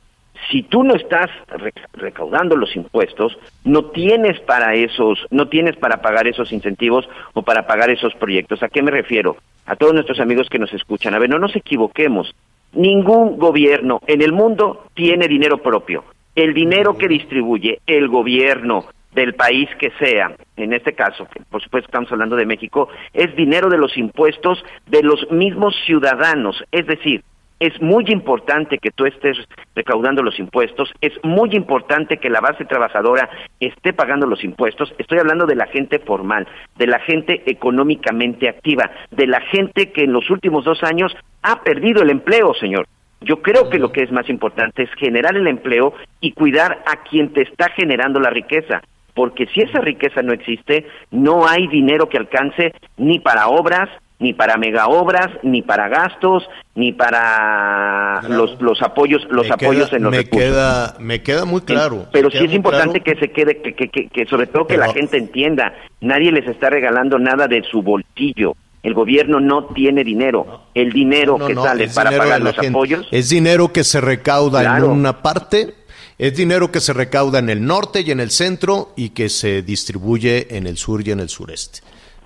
si 0.50 0.62
tú 0.62 0.84
no 0.84 0.94
estás 0.94 1.28
rec- 1.48 1.86
recaudando 1.92 2.56
los 2.56 2.74
impuestos, 2.74 3.36
no 3.64 3.86
tienes 3.86 4.40
para 4.40 4.74
esos, 4.74 5.26
no 5.30 5.48
tienes 5.48 5.76
para 5.76 6.00
pagar 6.00 6.26
esos 6.28 6.50
incentivos 6.52 7.06
o 7.34 7.42
para 7.42 7.66
pagar 7.66 7.90
esos 7.90 8.14
proyectos. 8.14 8.62
¿A 8.62 8.68
qué 8.68 8.80
me 8.80 8.90
refiero? 8.90 9.36
A 9.66 9.76
todos 9.76 9.92
nuestros 9.92 10.18
amigos 10.18 10.48
que 10.48 10.58
nos 10.58 10.72
escuchan. 10.72 11.14
A 11.14 11.18
ver, 11.18 11.28
no 11.28 11.38
nos 11.38 11.54
equivoquemos. 11.54 12.34
Ningún 12.72 13.36
gobierno 13.38 14.00
en 14.06 14.22
el 14.22 14.32
mundo 14.32 14.86
tiene 14.94 15.28
dinero 15.28 15.58
propio. 15.58 16.04
El 16.40 16.54
dinero 16.54 16.96
que 16.96 17.06
distribuye 17.06 17.80
el 17.86 18.08
gobierno 18.08 18.86
del 19.12 19.34
país 19.34 19.68
que 19.78 19.90
sea, 19.98 20.34
en 20.56 20.72
este 20.72 20.94
caso, 20.94 21.28
por 21.50 21.62
supuesto 21.62 21.88
estamos 21.88 22.10
hablando 22.10 22.34
de 22.34 22.46
México, 22.46 22.88
es 23.12 23.36
dinero 23.36 23.68
de 23.68 23.76
los 23.76 23.94
impuestos 23.98 24.64
de 24.86 25.02
los 25.02 25.30
mismos 25.30 25.74
ciudadanos, 25.84 26.64
es 26.72 26.86
decir, 26.86 27.22
es 27.58 27.78
muy 27.82 28.06
importante 28.08 28.78
que 28.78 28.90
tú 28.90 29.04
estés 29.04 29.36
recaudando 29.74 30.22
los 30.22 30.38
impuestos, 30.38 30.90
es 31.02 31.12
muy 31.22 31.50
importante 31.52 32.16
que 32.16 32.30
la 32.30 32.40
base 32.40 32.64
trabajadora 32.64 33.28
esté 33.60 33.92
pagando 33.92 34.26
los 34.26 34.42
impuestos. 34.42 34.94
Estoy 34.96 35.18
hablando 35.18 35.44
de 35.44 35.56
la 35.56 35.66
gente 35.66 35.98
formal, 35.98 36.48
de 36.78 36.86
la 36.86 37.00
gente 37.00 37.42
económicamente 37.44 38.48
activa, 38.48 38.90
de 39.10 39.26
la 39.26 39.42
gente 39.42 39.92
que 39.92 40.04
en 40.04 40.14
los 40.14 40.30
últimos 40.30 40.64
dos 40.64 40.82
años 40.84 41.14
ha 41.42 41.60
perdido 41.62 42.02
el 42.02 42.08
empleo, 42.08 42.54
señor. 42.54 42.86
Yo 43.22 43.42
creo 43.42 43.68
que 43.68 43.78
lo 43.78 43.92
que 43.92 44.02
es 44.02 44.10
más 44.10 44.28
importante 44.28 44.82
es 44.82 44.90
generar 44.98 45.36
el 45.36 45.46
empleo 45.46 45.94
y 46.20 46.32
cuidar 46.32 46.82
a 46.86 47.02
quien 47.02 47.32
te 47.32 47.42
está 47.42 47.68
generando 47.70 48.18
la 48.18 48.30
riqueza 48.30 48.82
porque 49.14 49.46
si 49.48 49.60
esa 49.60 49.80
riqueza 49.80 50.22
no 50.22 50.32
existe, 50.32 50.86
no 51.10 51.46
hay 51.46 51.66
dinero 51.68 52.08
que 52.08 52.16
alcance 52.16 52.72
ni 52.96 53.18
para 53.18 53.48
obras, 53.48 53.88
ni 54.18 54.34
para 54.34 54.56
megaobras, 54.56 55.28
ni 55.42 55.62
para 55.62 55.88
gastos, 55.88 56.48
ni 56.74 56.92
para 56.92 58.20
los, 58.28 58.60
los 58.60 58.80
apoyos, 58.82 59.26
los 59.30 59.50
apoyos 59.50 59.92
en 59.92 60.02
los 60.02 60.10
me 60.10 60.18
recursos. 60.18 60.50
Queda, 60.50 60.96
me 60.98 61.22
queda 61.22 61.44
muy 61.44 61.62
claro. 61.62 62.06
Pero 62.12 62.30
sí 62.30 62.44
es 62.44 62.52
importante 62.52 63.00
claro. 63.00 63.20
que 63.20 63.26
se 63.26 63.32
quede, 63.32 63.62
que, 63.62 63.74
que, 63.74 63.88
que, 63.88 64.08
que 64.08 64.26
sobre 64.26 64.46
todo 64.46 64.66
que 64.66 64.74
Pero- 64.74 64.86
la 64.86 64.92
gente 64.92 65.16
entienda, 65.16 65.74
nadie 66.00 66.32
les 66.32 66.46
está 66.46 66.70
regalando 66.70 67.18
nada 67.18 67.48
de 67.48 67.62
su 67.62 67.82
bolsillo. 67.82 68.54
El 68.82 68.94
gobierno 68.94 69.40
no 69.40 69.66
tiene 69.66 70.04
dinero. 70.04 70.62
El 70.74 70.92
dinero 70.92 71.36
No, 71.38 71.46
que 71.46 71.54
no, 71.54 71.62
sale 71.64 71.88
para 71.88 72.16
pagar 72.16 72.40
los 72.40 72.54
gente. 72.54 72.68
apoyos 72.68 73.06
Es 73.10 73.28
dinero 73.28 73.72
que 73.72 73.84
se 73.84 74.00
recauda 74.00 74.60
Claro. 74.60 74.86
en 74.86 74.92
una 74.92 75.22
parte, 75.22 75.74
es 76.18 76.34
dinero 76.36 76.70
que 76.72 76.80
se 76.80 76.92
recauda 76.92 77.38
en 77.40 77.50
el 77.50 77.64
norte 77.64 78.00
y 78.00 78.10
en 78.10 78.20
el 78.20 78.30
centro 78.30 78.92
y 78.96 79.10
que 79.10 79.28
se 79.28 79.62
distribuye 79.62 80.56
en 80.56 80.66
el 80.66 80.76
sur 80.78 81.06
y 81.06 81.10
en 81.10 81.20
el 81.20 81.28
sureste. 81.28 81.80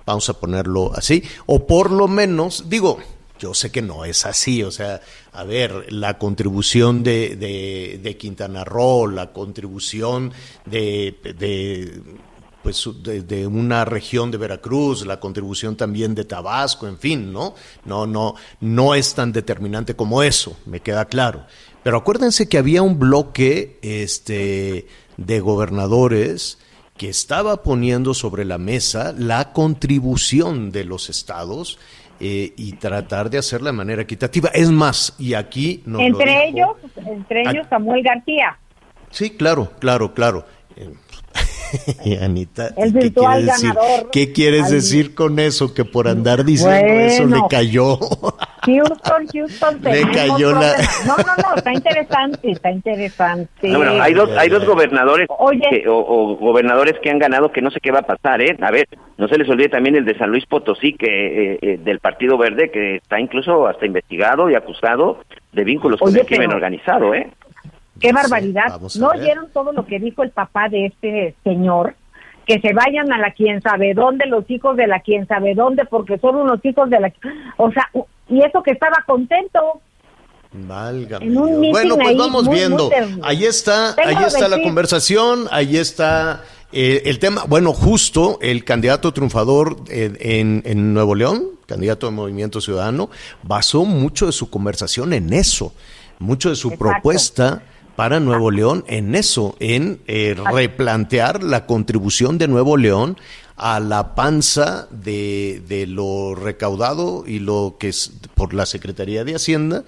Vamos 0.05 0.29
a 0.29 0.39
ponerlo 0.39 0.91
así. 0.95 1.23
O 1.45 1.65
por 1.67 1.91
lo 1.91 2.07
menos, 2.07 2.69
digo, 2.69 2.99
yo 3.39 3.53
sé 3.53 3.69
que 3.71 3.81
no 3.81 4.05
es 4.05 4.25
así, 4.25 4.63
o 4.63 4.71
sea, 4.71 5.01
a 5.33 5.43
ver, 5.43 5.91
la 5.91 6.17
contribución 6.17 7.03
de, 7.03 7.35
de, 7.35 7.99
de 8.01 8.15
Quintana 8.17 8.63
Roo, 8.63 9.07
la 9.07 9.33
contribución 9.33 10.31
de, 10.65 11.17
de 11.37 12.01
pues 12.65 12.89
de, 13.03 13.21
de 13.21 13.45
una 13.45 13.85
región 13.85 14.31
de 14.31 14.39
Veracruz, 14.39 15.05
la 15.05 15.19
contribución 15.19 15.75
también 15.75 16.15
de 16.15 16.25
Tabasco, 16.25 16.87
en 16.87 16.97
fin, 16.97 17.31
¿no? 17.31 17.53
No, 17.85 18.07
no, 18.07 18.33
no 18.59 18.95
es 18.95 19.13
tan 19.13 19.31
determinante 19.31 19.95
como 19.95 20.23
eso, 20.23 20.57
me 20.65 20.79
queda 20.79 21.05
claro. 21.05 21.45
Pero 21.83 21.97
acuérdense 21.97 22.49
que 22.49 22.57
había 22.57 22.81
un 22.81 22.97
bloque 22.97 23.77
este, 23.83 24.87
de 25.17 25.39
gobernadores 25.41 26.57
que 26.97 27.07
estaba 27.09 27.61
poniendo 27.61 28.15
sobre 28.15 28.45
la 28.45 28.57
mesa 28.57 29.13
la 29.15 29.53
contribución 29.53 30.71
de 30.71 30.85
los 30.85 31.09
estados 31.11 31.77
eh, 32.19 32.53
y 32.57 32.73
tratar 32.77 33.29
de 33.29 33.37
hacerla 33.37 33.69
de 33.69 33.77
manera 33.77 34.01
equitativa. 34.01 34.49
Es 34.55 34.71
más, 34.71 35.13
y 35.19 35.35
aquí 35.35 35.83
nos 35.85 36.01
lo 36.01 36.07
entre 36.07 36.31
dijo- 36.31 36.43
ellos, 36.47 36.91
entre 37.05 37.41
ellos 37.41 37.67
Samuel 37.69 38.01
García. 38.01 38.57
Sí, 39.11 39.29
claro, 39.29 39.71
claro, 39.79 40.15
claro. 40.15 40.45
Y 42.05 42.15
Anita, 42.17 42.67
El 42.77 42.93
¿qué 42.93 42.99
virtual 42.99 43.33
quieres 43.37 43.45
decir? 43.61 43.73
ganador. 43.73 44.09
¿Qué 44.11 44.31
quieres 44.31 44.63
Al- 44.65 44.71
decir 44.71 45.15
con 45.15 45.39
eso? 45.39 45.73
Que 45.73 45.85
por 45.85 46.07
andar 46.07 46.43
diciendo 46.45 46.75
eso 46.93 47.23
le 47.23 47.29
Bueno. 47.29 47.47
cayó. 47.49 47.97
Houston, 48.65 49.27
Houston, 49.31 49.79
Le 49.83 50.01
cayó 50.11 50.51
la-. 50.53 50.73
No, 51.05 51.15
no, 51.17 51.35
no, 51.49 51.55
está 51.55 51.71
interesante, 51.71 52.39
está 52.49 52.71
interesante. 52.71 53.67
No, 53.69 53.77
bueno, 53.77 54.01
hay 54.01 54.13
dos, 54.13 54.29
hay 54.37 54.49
dos 54.49 54.65
gobernadores 54.65 55.27
Oye. 55.37 55.61
que- 55.69 55.87
o, 55.87 55.97
o 55.97 56.35
gobernadores 56.37 56.95
que 57.01 57.09
han 57.11 57.19
ganado 57.19 57.51
que 57.51 57.61
no 57.61 57.69
sé 57.69 57.79
qué 57.79 57.91
va 57.91 57.99
a 57.99 58.07
pasar, 58.07 58.41
¿eh? 58.41 58.57
A 58.61 58.71
ver, 58.71 58.87
no 59.17 59.27
se 59.27 59.37
les 59.37 59.47
olvide 59.49 59.69
también 59.69 59.95
el 59.95 60.05
de 60.05 60.17
San 60.17 60.31
Luis 60.31 60.45
Potosí, 60.47 60.93
que 60.93 61.05
eh, 61.53 61.59
eh, 61.61 61.77
del 61.83 61.99
Partido 61.99 62.37
Verde, 62.37 62.71
que 62.71 62.95
está 62.97 63.19
incluso 63.19 63.67
hasta 63.67 63.85
investigado 63.85 64.49
y 64.49 64.55
acusado 64.55 65.19
de 65.53 65.63
vínculos 65.63 65.99
con 65.99 66.15
el 66.15 66.25
crimen 66.25 66.51
organizado, 66.51 67.13
¿eh? 67.13 67.29
Qué 67.99 68.11
barbaridad. 68.11 68.79
¿No 68.99 69.09
ver. 69.09 69.21
oyeron 69.21 69.49
todo 69.53 69.71
lo 69.71 69.85
que 69.85 69.99
dijo 69.99 70.23
el 70.23 70.31
papá 70.31 70.69
de 70.69 70.87
este 70.87 71.35
señor? 71.43 71.95
Que 72.45 72.59
se 72.59 72.73
vayan 72.73 73.11
a 73.11 73.17
la 73.17 73.31
quien 73.31 73.61
sabe 73.61 73.93
dónde, 73.93 74.25
los 74.27 74.49
hijos 74.49 74.77
de 74.77 74.85
la 74.87 74.99
quien 74.99 75.27
sabe 75.27 75.55
dónde, 75.55 75.85
porque 75.85 76.17
son 76.19 76.35
unos 76.35 76.59
hijos 76.63 76.89
de 76.89 76.99
la... 76.99 77.13
O 77.57 77.71
sea, 77.71 77.89
y 78.29 78.41
eso 78.43 78.61
que 78.61 78.71
estaba 78.71 78.97
contento. 79.07 79.59
Válgame 80.51 81.29
Bueno, 81.29 81.95
pues 81.95 82.07
ahí 82.07 82.17
vamos 82.17 82.45
muy, 82.45 82.55
viendo. 82.55 82.89
Ahí 83.23 83.45
está, 83.45 83.95
Tengo 83.95 84.09
ahí 84.19 84.23
está 84.25 84.47
la 84.47 84.61
conversación, 84.61 85.47
ahí 85.51 85.75
está 85.77 86.43
eh, 86.71 87.01
el 87.05 87.19
tema. 87.19 87.43
Bueno, 87.47 87.73
justo 87.73 88.37
el 88.41 88.63
candidato 88.63 89.11
triunfador 89.11 89.77
en, 89.89 90.17
en- 90.21 90.61
en 90.65 90.93
Nuevo 90.93 91.15
León, 91.15 91.43
candidato 91.65 92.05
de 92.05 92.13
Movimiento 92.13 92.61
Ciudadano, 92.61 93.09
basó 93.43 93.85
mucho 93.85 94.27
de 94.27 94.31
su 94.31 94.49
conversación 94.49 95.11
en 95.13 95.33
eso, 95.33 95.73
mucho 96.19 96.49
de 96.49 96.55
su 96.55 96.69
Exacto. 96.69 96.85
propuesta 96.93 97.63
para 97.95 98.19
Nuevo 98.19 98.51
León 98.51 98.83
en 98.87 99.15
eso, 99.15 99.55
en 99.59 99.99
eh, 100.07 100.35
replantear 100.53 101.43
la 101.43 101.65
contribución 101.65 102.37
de 102.37 102.47
Nuevo 102.47 102.77
León 102.77 103.17
a 103.57 103.79
la 103.79 104.15
panza 104.15 104.87
de, 104.91 105.61
de 105.67 105.87
lo 105.87 106.35
recaudado 106.35 107.23
y 107.25 107.39
lo 107.39 107.77
que 107.79 107.87
es 107.89 108.11
por 108.35 108.53
la 108.53 108.65
Secretaría 108.65 109.23
de 109.23 109.35
Hacienda 109.35 109.83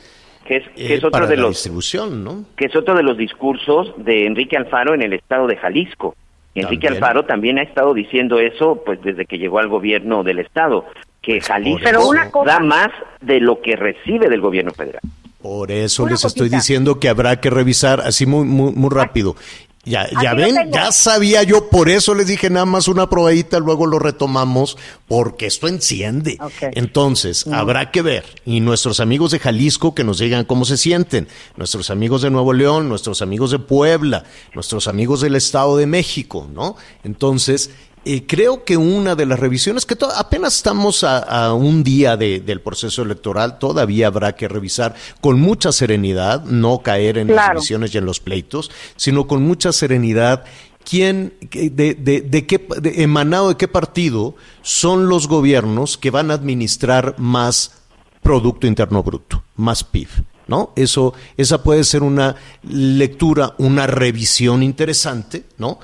Que 0.47 0.57
es, 0.57 0.63
que 0.75 0.93
eh, 0.93 0.97
otro 0.97 1.11
para 1.11 1.27
de 1.27 1.35
la 1.35 1.41
los 1.43 1.51
distribución, 1.55 2.23
¿no? 2.23 2.45
que 2.55 2.65
es 2.67 2.75
otro 2.77 2.95
de 2.95 3.03
los 3.03 3.17
discursos 3.17 3.93
de 3.97 4.25
Enrique 4.25 4.55
Alfaro 4.55 4.93
en 4.93 5.01
el 5.01 5.11
estado 5.13 5.47
de 5.47 5.57
Jalisco. 5.57 6.15
Enrique 6.55 6.87
También. 6.87 7.03
Alfaro 7.03 7.25
también 7.25 7.59
ha 7.59 7.61
estado 7.63 7.93
diciendo 7.93 8.39
eso 8.39 8.81
pues 8.85 9.01
desde 9.03 9.25
que 9.25 9.37
llegó 9.37 9.59
al 9.59 9.67
gobierno 9.67 10.23
del 10.23 10.39
estado, 10.39 10.85
que 11.21 11.41
Jalisco 11.41 11.81
Pero 11.83 12.07
una 12.07 12.31
cosa- 12.31 12.51
da 12.53 12.59
más 12.61 12.87
de 13.21 13.41
lo 13.41 13.61
que 13.61 13.75
recibe 13.75 14.29
del 14.29 14.39
gobierno 14.41 14.71
federal. 14.71 15.01
Por 15.47 15.71
eso 15.71 16.03
Una 16.03 16.11
les 16.11 16.25
estoy 16.25 16.49
diciendo 16.49 16.99
que 16.99 17.07
habrá 17.07 17.39
que 17.39 17.49
revisar 17.49 18.01
así 18.01 18.25
muy 18.25 18.43
muy, 18.43 18.73
muy 18.73 18.89
rápido. 18.89 19.37
Ya, 19.85 20.05
ya 20.21 20.31
Aquí 20.31 20.41
ven, 20.41 20.71
ya 20.73 20.91
sabía 20.91 21.43
yo, 21.43 21.69
por 21.69 21.87
eso 21.87 22.13
les 22.13 22.27
dije 22.27 22.49
nada 22.49 22.65
más 22.65 22.89
una 22.89 23.09
probadita, 23.09 23.57
luego 23.59 23.85
lo 23.85 23.97
retomamos, 23.97 24.77
porque 25.07 25.45
esto 25.45 25.69
enciende. 25.69 26.37
Entonces, 26.73 27.47
habrá 27.47 27.91
que 27.91 28.01
ver. 28.01 28.25
Y 28.43 28.59
nuestros 28.59 28.99
amigos 28.99 29.31
de 29.31 29.39
Jalisco 29.39 29.95
que 29.95 30.03
nos 30.03 30.19
digan 30.19 30.43
cómo 30.43 30.65
se 30.65 30.75
sienten, 30.75 31.29
nuestros 31.55 31.91
amigos 31.91 32.23
de 32.23 32.29
Nuevo 32.29 32.51
León, 32.51 32.89
nuestros 32.89 33.21
amigos 33.21 33.51
de 33.51 33.59
Puebla, 33.59 34.25
nuestros 34.53 34.89
amigos 34.89 35.21
del 35.21 35.37
Estado 35.37 35.77
de 35.77 35.87
México, 35.87 36.49
¿no? 36.53 36.75
Entonces, 37.05 37.69
eh, 38.15 38.25
creo 38.27 38.63
que 38.63 38.77
una 38.77 39.15
de 39.15 39.25
las 39.25 39.39
revisiones, 39.39 39.85
que 39.85 39.97
apenas 40.15 40.55
estamos 40.55 41.03
a, 41.03 41.19
a 41.19 41.53
un 41.53 41.83
día 41.83 42.15
de- 42.17 42.39
del 42.39 42.61
proceso 42.61 43.01
electoral, 43.01 43.59
todavía 43.59 44.07
habrá 44.07 44.35
que 44.35 44.47
revisar 44.47 44.95
con 45.21 45.39
mucha 45.39 45.71
serenidad, 45.71 46.43
no 46.45 46.79
caer 46.79 47.17
en 47.17 47.27
las 47.27 47.35
Claro. 47.35 47.59
divisiones 47.59 47.93
y 47.93 47.97
en 47.97 48.05
los 48.05 48.19
pleitos, 48.19 48.71
sino 48.95 49.27
con 49.27 49.43
mucha 49.43 49.71
serenidad. 49.73 50.43
¿Quién, 50.89 51.33
de, 51.51 51.95
de- 51.95 52.21
de 52.21 52.47
qué, 52.47 52.65
de- 52.81 53.03
emanado 53.03 53.49
de 53.49 53.57
qué 53.57 53.67
partido 53.67 54.35
son 54.61 55.09
los 55.09 55.27
gobiernos 55.27 55.97
que 55.97 56.11
van 56.11 56.31
a 56.31 56.35
administrar 56.35 57.15
más 57.17 57.71
Producto 58.23 58.67
Interno 58.67 59.03
Bruto, 59.03 59.43
más 59.57 59.83
PIB? 59.83 60.07
¿No? 60.47 60.71
Eso, 60.77 61.13
esa 61.35 61.61
puede 61.61 61.83
ser 61.83 62.03
una 62.03 62.37
lectura, 62.63 63.53
una 63.57 63.85
revisión 63.85 64.63
interesante, 64.63 65.43
¿no? 65.57 65.77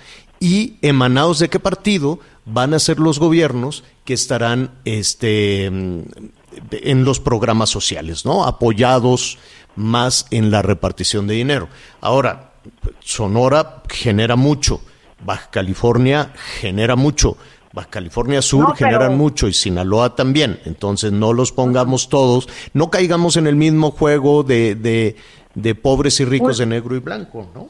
Y 0.43 0.75
emanados 0.81 1.39
de 1.39 1.47
qué 1.49 1.57
partido 1.59 2.19
van 2.45 2.73
a 2.73 2.79
ser 2.79 2.99
los 2.99 3.17
gobiernos 3.17 3.85
que 4.03 4.13
estarán 4.13 4.71
este, 4.83 5.65
en 5.67 7.05
los 7.05 7.21
programas 7.21 7.69
sociales, 7.69 8.25
¿no? 8.25 8.43
Apoyados 8.43 9.37
más 9.77 10.25
en 10.31 10.51
la 10.51 10.61
repartición 10.61 11.27
de 11.27 11.35
dinero. 11.35 11.69
Ahora, 12.01 12.51
Sonora 12.99 13.83
genera 13.89 14.35
mucho, 14.35 14.81
Baja 15.25 15.49
California 15.49 16.33
genera 16.59 16.97
mucho, 16.97 17.37
Baja 17.71 17.89
California 17.89 18.41
Sur 18.41 18.59
No, 18.67 18.73
pero- 18.77 18.89
generan 18.89 19.17
mucho 19.17 19.47
y 19.47 19.53
Sinaloa 19.53 20.13
también. 20.15 20.59
Entonces 20.65 21.13
no 21.13 21.31
los 21.31 21.53
pongamos 21.53 22.09
todos, 22.09 22.49
no 22.73 22.89
caigamos 22.91 23.37
en 23.37 23.47
el 23.47 23.55
mismo 23.55 23.91
juego 23.91 24.43
de, 24.43 24.75
de, 24.75 25.15
de 25.55 25.75
pobres 25.75 26.19
y 26.19 26.25
ricos 26.25 26.57
de 26.57 26.65
negro 26.65 26.97
y 26.97 26.99
blanco, 26.99 27.49
¿no? 27.55 27.69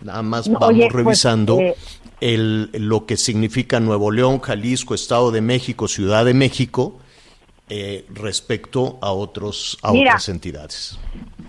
Nada 0.00 0.22
más 0.22 0.46
No, 0.46 0.60
vamos 0.60 0.76
oye, 0.76 0.88
pues, 0.88 0.92
revisando 0.92 1.58
eh, 1.58 1.74
el, 2.20 2.70
lo 2.72 3.06
que 3.06 3.16
significa 3.16 3.80
Nuevo 3.80 4.10
León, 4.10 4.40
Jalisco, 4.40 4.94
Estado 4.94 5.30
de 5.30 5.40
México, 5.40 5.88
Ciudad 5.88 6.24
de 6.24 6.34
México, 6.34 6.98
eh, 7.68 8.06
respecto 8.10 8.98
a 9.02 9.12
otros 9.12 9.78
a 9.82 9.92
Mira. 9.92 10.12
otras 10.12 10.28
entidades. 10.28 10.98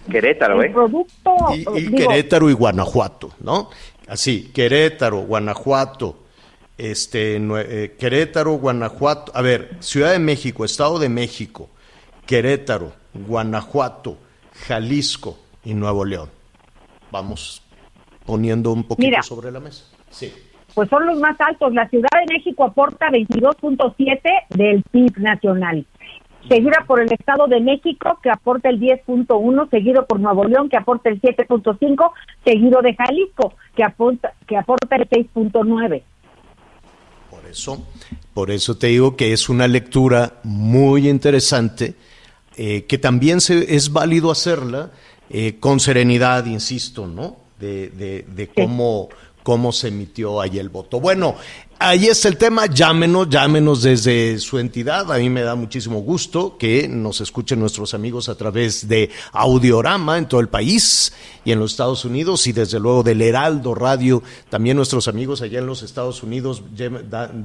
Querétaro, 0.09 0.61
¿eh? 0.63 0.69
producto... 0.69 1.35
Y, 1.53 1.59
y 1.77 1.85
digo, 1.87 1.97
Querétaro 1.97 2.49
y 2.49 2.53
Guanajuato, 2.53 3.31
¿no? 3.39 3.69
Así, 4.07 4.51
Querétaro, 4.53 5.19
Guanajuato, 5.19 6.17
este, 6.77 7.35
eh, 7.37 7.95
Querétaro, 7.97 8.53
Guanajuato, 8.53 9.31
a 9.35 9.41
ver, 9.41 9.77
Ciudad 9.79 10.11
de 10.11 10.19
México, 10.19 10.65
Estado 10.65 10.97
de 10.97 11.09
México, 11.09 11.69
Querétaro, 12.25 12.91
Guanajuato, 13.13 14.17
Jalisco 14.67 15.37
y 15.63 15.73
Nuevo 15.73 16.05
León. 16.05 16.29
Vamos 17.11 17.61
poniendo 18.25 18.71
un 18.71 18.83
poquito 18.83 19.07
Mira. 19.07 19.23
sobre 19.23 19.51
la 19.51 19.59
mesa. 19.59 19.83
Sí. 20.09 20.33
Pues 20.73 20.89
son 20.89 21.05
los 21.05 21.19
más 21.19 21.39
altos. 21.39 21.73
La 21.73 21.87
Ciudad 21.89 22.09
de 22.13 22.33
México 22.33 22.63
aporta 22.63 23.09
22.7 23.09 24.19
del 24.49 24.83
PIB 24.91 25.17
nacional. 25.17 25.85
Seguida 26.47 26.83
por 26.87 27.01
el 27.01 27.11
Estado 27.11 27.47
de 27.47 27.59
México, 27.59 28.17
que 28.23 28.29
aporta 28.29 28.69
el 28.69 28.79
10.1, 28.79 29.69
seguido 29.69 30.05
por 30.07 30.19
Nuevo 30.19 30.45
León, 30.45 30.69
que 30.69 30.77
aporta 30.77 31.09
el 31.09 31.21
7.5, 31.21 32.11
seguido 32.43 32.81
de 32.81 32.95
Jalisco, 32.95 33.53
que 33.75 33.83
aporta, 33.83 34.33
que 34.47 34.57
aporta 34.57 34.95
el 34.95 35.07
6.9. 35.09 36.01
Por 37.29 37.45
eso, 37.45 37.85
por 38.33 38.51
eso 38.51 38.77
te 38.77 38.87
digo 38.87 39.15
que 39.15 39.33
es 39.33 39.49
una 39.49 39.67
lectura 39.67 40.39
muy 40.43 41.09
interesante, 41.09 41.95
eh, 42.57 42.85
que 42.85 42.97
también 42.97 43.41
se, 43.41 43.75
es 43.75 43.91
válido 43.91 44.31
hacerla 44.31 44.91
eh, 45.29 45.57
con 45.59 45.79
serenidad, 45.79 46.45
insisto, 46.45 47.05
¿no? 47.05 47.37
De, 47.59 47.89
de, 47.89 48.23
de 48.23 48.47
cómo, 48.47 49.09
cómo 49.43 49.71
se 49.71 49.89
emitió 49.89 50.41
ahí 50.41 50.59
el 50.59 50.69
voto. 50.69 50.99
Bueno, 50.99 51.35
ahí 51.79 52.07
está 52.07 52.27
el 52.27 52.37
tema, 52.37 52.65
llámenos, 52.65 53.29
llámenos 53.29 53.81
desde 53.81 54.37
su 54.39 54.59
entidad. 54.59 55.11
A 55.11 55.17
mí 55.17 55.29
me 55.29 55.41
da 55.41 55.55
muchísimo 55.55 56.01
gusto 56.01 56.57
que 56.57 56.87
nos 56.87 57.21
escuchen 57.21 57.59
nuestros 57.59 57.93
amigos 57.93 58.29
a 58.29 58.35
través 58.35 58.87
de 58.87 59.09
Audiorama 59.31 60.17
en 60.17 60.27
todo 60.27 60.41
el 60.41 60.49
país 60.49 61.13
y 61.45 61.51
en 61.51 61.59
los 61.59 61.71
Estados 61.71 62.05
Unidos 62.05 62.45
y 62.47 62.51
desde 62.51 62.79
luego 62.79 63.03
del 63.03 63.21
Heraldo 63.21 63.73
Radio. 63.75 64.21
También 64.49 64.77
nuestros 64.77 65.07
amigos 65.07 65.41
allá 65.41 65.59
en 65.59 65.67
los 65.67 65.83
Estados 65.83 66.21
Unidos, 66.23 66.63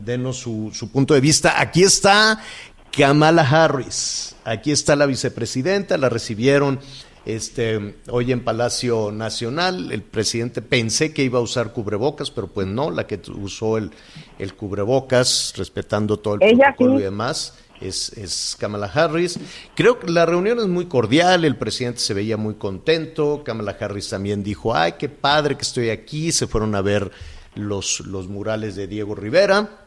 denos 0.05 0.39
su, 0.39 0.71
su 0.75 0.91
punto 0.91 1.15
de 1.15 1.21
vista. 1.21 1.61
Aquí 1.61 1.83
está 1.83 2.43
Kamala 2.91 3.43
Harris, 3.43 4.37
aquí 4.45 4.71
está 4.71 4.95
la 4.95 5.07
vicepresidenta, 5.07 5.99
la 5.99 6.09
recibieron 6.09 6.81
este, 7.27 7.97
hoy 8.11 8.33
en 8.33 8.45
Palacio 8.45 9.11
Nacional, 9.11 9.93
el 9.93 10.03
presidente 10.03 10.63
pensé 10.63 11.13
que 11.13 11.23
iba 11.23 11.39
a 11.39 11.43
usar 11.43 11.73
cubrebocas, 11.73 12.31
pero 12.31 12.49
pues 12.49 12.67
no, 12.67 12.91
la 12.91 13.07
que 13.07 13.21
usó 13.35 13.79
el, 13.79 13.91
el 14.39 14.55
cubrebocas, 14.55 15.55
respetando 15.57 16.19
todo 16.19 16.35
el 16.35 16.59
protocolo 16.59 16.99
y 16.99 17.03
demás, 17.03 17.55
es, 17.81 18.11
es 18.17 18.57
Kamala 18.59 18.87
Harris. 18.87 19.39
Creo 19.75 19.99
que 19.99 20.11
la 20.11 20.27
reunión 20.27 20.59
es 20.59 20.67
muy 20.67 20.87
cordial, 20.87 21.45
el 21.45 21.57
presidente 21.57 22.01
se 22.01 22.15
veía 22.15 22.37
muy 22.37 22.55
contento, 22.55 23.43
Kamala 23.45 23.77
Harris 23.79 24.11
también 24.11 24.43
dijo, 24.43 24.75
ay, 24.75 24.95
qué 24.99 25.09
padre 25.09 25.57
que 25.57 25.63
estoy 25.63 25.91
aquí, 25.91 26.31
se 26.33 26.47
fueron 26.47 26.75
a 26.75 26.83
ver 26.83 27.11
los, 27.55 28.01
los 28.01 28.29
murales 28.29 28.77
de 28.77 28.87
Diego 28.87 29.15
Rivera. 29.15 29.84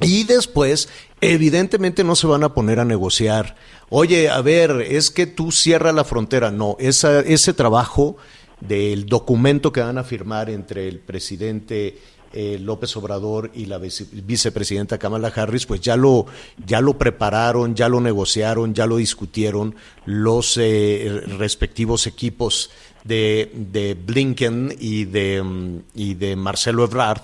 Y 0.00 0.24
después, 0.24 0.88
evidentemente 1.20 2.04
no 2.04 2.16
se 2.16 2.26
van 2.26 2.44
a 2.44 2.54
poner 2.54 2.80
a 2.80 2.84
negociar. 2.84 3.56
Oye, 3.90 4.28
a 4.28 4.40
ver, 4.40 4.82
es 4.88 5.10
que 5.10 5.26
tú 5.26 5.52
cierras 5.52 5.94
la 5.94 6.04
frontera. 6.04 6.50
No, 6.50 6.76
ese 6.78 7.54
trabajo 7.54 8.16
del 8.60 9.06
documento 9.06 9.72
que 9.72 9.80
van 9.80 9.98
a 9.98 10.04
firmar 10.04 10.50
entre 10.50 10.88
el 10.88 10.98
presidente 10.98 11.98
eh, 12.32 12.58
López 12.58 12.96
Obrador 12.96 13.52
y 13.54 13.66
la 13.66 13.78
vicepresidenta 13.78 14.98
Kamala 14.98 15.28
Harris, 15.28 15.66
pues 15.66 15.80
ya 15.80 15.96
lo, 15.96 16.26
ya 16.66 16.80
lo 16.80 16.98
prepararon, 16.98 17.76
ya 17.76 17.88
lo 17.88 18.00
negociaron, 18.00 18.74
ya 18.74 18.86
lo 18.86 18.96
discutieron 18.96 19.76
los 20.04 20.56
eh, 20.56 21.22
respectivos 21.38 22.08
equipos 22.08 22.70
de, 23.04 23.52
de 23.54 23.94
Blinken 23.94 24.74
y 24.80 25.04
de, 25.04 25.42
mm, 25.44 25.78
y 25.94 26.14
de 26.14 26.34
Marcelo 26.34 26.82
Ebrard 26.82 27.22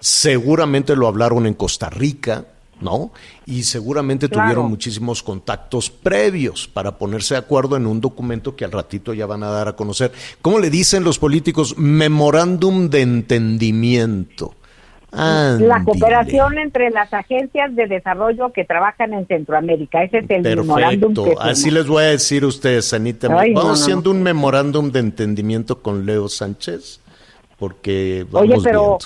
seguramente 0.00 0.96
lo 0.96 1.06
hablaron 1.06 1.46
en 1.46 1.54
Costa 1.54 1.88
Rica, 1.88 2.46
¿no? 2.80 3.12
Y 3.46 3.62
seguramente 3.64 4.28
tuvieron 4.28 4.68
muchísimos 4.68 5.22
contactos 5.22 5.90
previos 5.90 6.66
para 6.66 6.98
ponerse 6.98 7.34
de 7.34 7.38
acuerdo 7.38 7.76
en 7.76 7.86
un 7.86 8.00
documento 8.00 8.56
que 8.56 8.64
al 8.64 8.72
ratito 8.72 9.12
ya 9.14 9.26
van 9.26 9.42
a 9.42 9.50
dar 9.50 9.68
a 9.68 9.76
conocer. 9.76 10.12
¿Cómo 10.40 10.58
le 10.58 10.70
dicen 10.70 11.04
los 11.04 11.18
políticos? 11.18 11.76
Memorándum 11.78 12.88
de 12.88 13.02
entendimiento. 13.02 14.54
La 15.12 15.82
cooperación 15.84 16.58
entre 16.58 16.90
las 16.90 17.12
agencias 17.12 17.74
de 17.74 17.88
desarrollo 17.88 18.52
que 18.52 18.64
trabajan 18.64 19.12
en 19.12 19.26
Centroamérica. 19.26 20.04
Ese 20.04 20.18
es 20.18 20.30
el 20.30 20.42
memorándum. 20.42 21.14
Perfecto. 21.14 21.42
Así 21.42 21.70
les 21.70 21.86
voy 21.86 22.04
a 22.04 22.06
decir 22.08 22.44
a 22.44 22.46
ustedes, 22.46 22.94
Anita. 22.94 23.28
Vamos 23.28 23.82
haciendo 23.82 24.10
un 24.10 24.22
memorándum 24.22 24.90
de 24.92 25.00
entendimiento 25.00 25.82
con 25.82 26.06
Leo 26.06 26.28
Sánchez, 26.28 27.00
porque 27.58 28.24
vamos 28.30 28.50
Oye, 28.50 28.60
pero... 28.62 28.98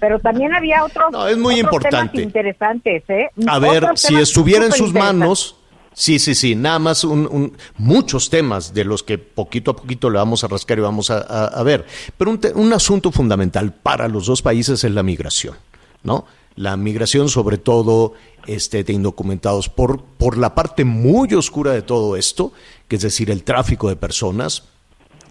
Pero 0.00 0.18
también 0.18 0.54
había 0.54 0.84
otros, 0.84 1.12
no, 1.12 1.26
es 1.28 1.38
muy 1.38 1.60
importante. 1.60 2.22
interesantes. 2.22 3.04
¿eh? 3.08 3.30
A 3.46 3.58
ver, 3.58 3.86
si 3.94 4.16
estuviera 4.16 4.66
en 4.66 4.72
sus 4.72 4.92
manos, 4.92 5.56
sí, 5.92 6.18
sí, 6.18 6.34
sí, 6.34 6.54
nada 6.54 6.78
más 6.78 7.04
un, 7.04 7.56
muchos 7.76 8.30
temas 8.30 8.74
de 8.74 8.84
los 8.84 9.02
que 9.02 9.18
poquito 9.18 9.70
a 9.70 9.76
poquito 9.76 10.10
le 10.10 10.18
vamos 10.18 10.42
a 10.44 10.48
rascar 10.48 10.78
y 10.78 10.82
vamos 10.82 11.10
a, 11.10 11.62
ver. 11.62 11.86
Pero 12.16 12.30
un, 12.30 12.40
un 12.54 12.72
asunto 12.72 13.12
fundamental 13.12 13.72
para 13.72 14.08
los 14.08 14.26
dos 14.26 14.42
países 14.42 14.82
es 14.82 14.90
la 14.90 15.02
migración, 15.02 15.56
¿no? 16.02 16.26
la 16.56 16.76
migración, 16.76 17.28
sobre 17.28 17.58
todo 17.58 18.12
este, 18.46 18.84
de 18.84 18.92
indocumentados, 18.92 19.68
por, 19.68 20.02
por 20.02 20.36
la 20.36 20.54
parte 20.54 20.84
muy 20.84 21.32
oscura 21.34 21.72
de 21.72 21.82
todo 21.82 22.16
esto, 22.16 22.52
que 22.88 22.96
es 22.96 23.02
decir, 23.02 23.30
el 23.30 23.44
tráfico 23.44 23.88
de 23.88 23.96
personas, 23.96 24.64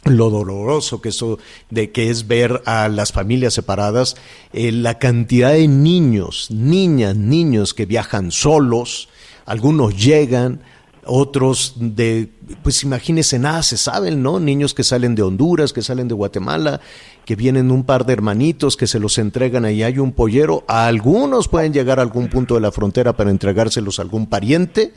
lo 0.05 0.29
doloroso 0.29 1.01
que 1.01 1.09
eso 1.09 1.39
de 1.69 1.91
que 1.91 2.09
es 2.09 2.27
ver 2.27 2.61
a 2.65 2.87
las 2.89 3.11
familias 3.11 3.53
separadas, 3.53 4.15
eh, 4.53 4.71
la 4.71 4.97
cantidad 4.97 5.51
de 5.51 5.67
niños, 5.67 6.49
niñas, 6.51 7.15
niños 7.15 7.73
que 7.73 7.85
viajan 7.85 8.31
solos, 8.31 9.09
algunos 9.45 9.95
llegan, 9.95 10.61
otros 11.05 11.73
de, 11.77 12.29
pues 12.61 12.83
imagínense, 12.83 13.39
nada 13.39 13.63
se 13.63 13.77
saben, 13.77 14.21
¿no? 14.21 14.39
Niños 14.39 14.73
que 14.73 14.83
salen 14.83 15.15
de 15.15 15.23
Honduras, 15.23 15.73
que 15.73 15.81
salen 15.81 16.07
de 16.07 16.13
Guatemala, 16.13 16.81
que 17.25 17.35
vienen 17.35 17.71
un 17.71 17.83
par 17.83 18.05
de 18.05 18.13
hermanitos 18.13 18.77
que 18.77 18.87
se 18.87 18.99
los 18.99 19.17
entregan 19.17 19.65
ahí, 19.65 19.83
hay 19.83 19.99
un 19.99 20.11
pollero, 20.11 20.63
algunos 20.67 21.47
pueden 21.47 21.73
llegar 21.73 21.99
a 21.99 22.03
algún 22.03 22.29
punto 22.29 22.55
de 22.55 22.61
la 22.61 22.71
frontera 22.71 23.13
para 23.13 23.31
entregárselos 23.31 23.99
a 23.99 24.03
algún 24.03 24.27
pariente, 24.27 24.93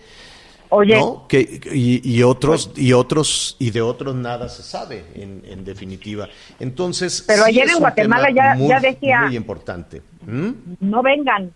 Oye. 0.75 0.99
Que, 1.29 1.61
y, 1.71 2.23
otros, 2.23 2.73
y 2.77 2.95
otros, 2.95 3.57
y 3.59 3.71
de 3.73 3.83
otros 3.83 4.15
nada 4.15 4.49
se 4.49 4.63
sabe, 4.63 5.05
en, 5.15 5.65
definitiva. 5.67 6.31
Entonces. 6.59 7.25
Pero 7.27 7.45
ayer 7.45 7.69
en 7.69 7.79
Guatemala 7.79 8.31
ya, 8.35 8.57
ya 8.57 8.81
decía. 8.81 9.21
Muy 9.27 9.37
importante. 9.37 10.01
¿Mm? 10.27 10.51
No 10.81 11.03
vengan. 11.03 11.53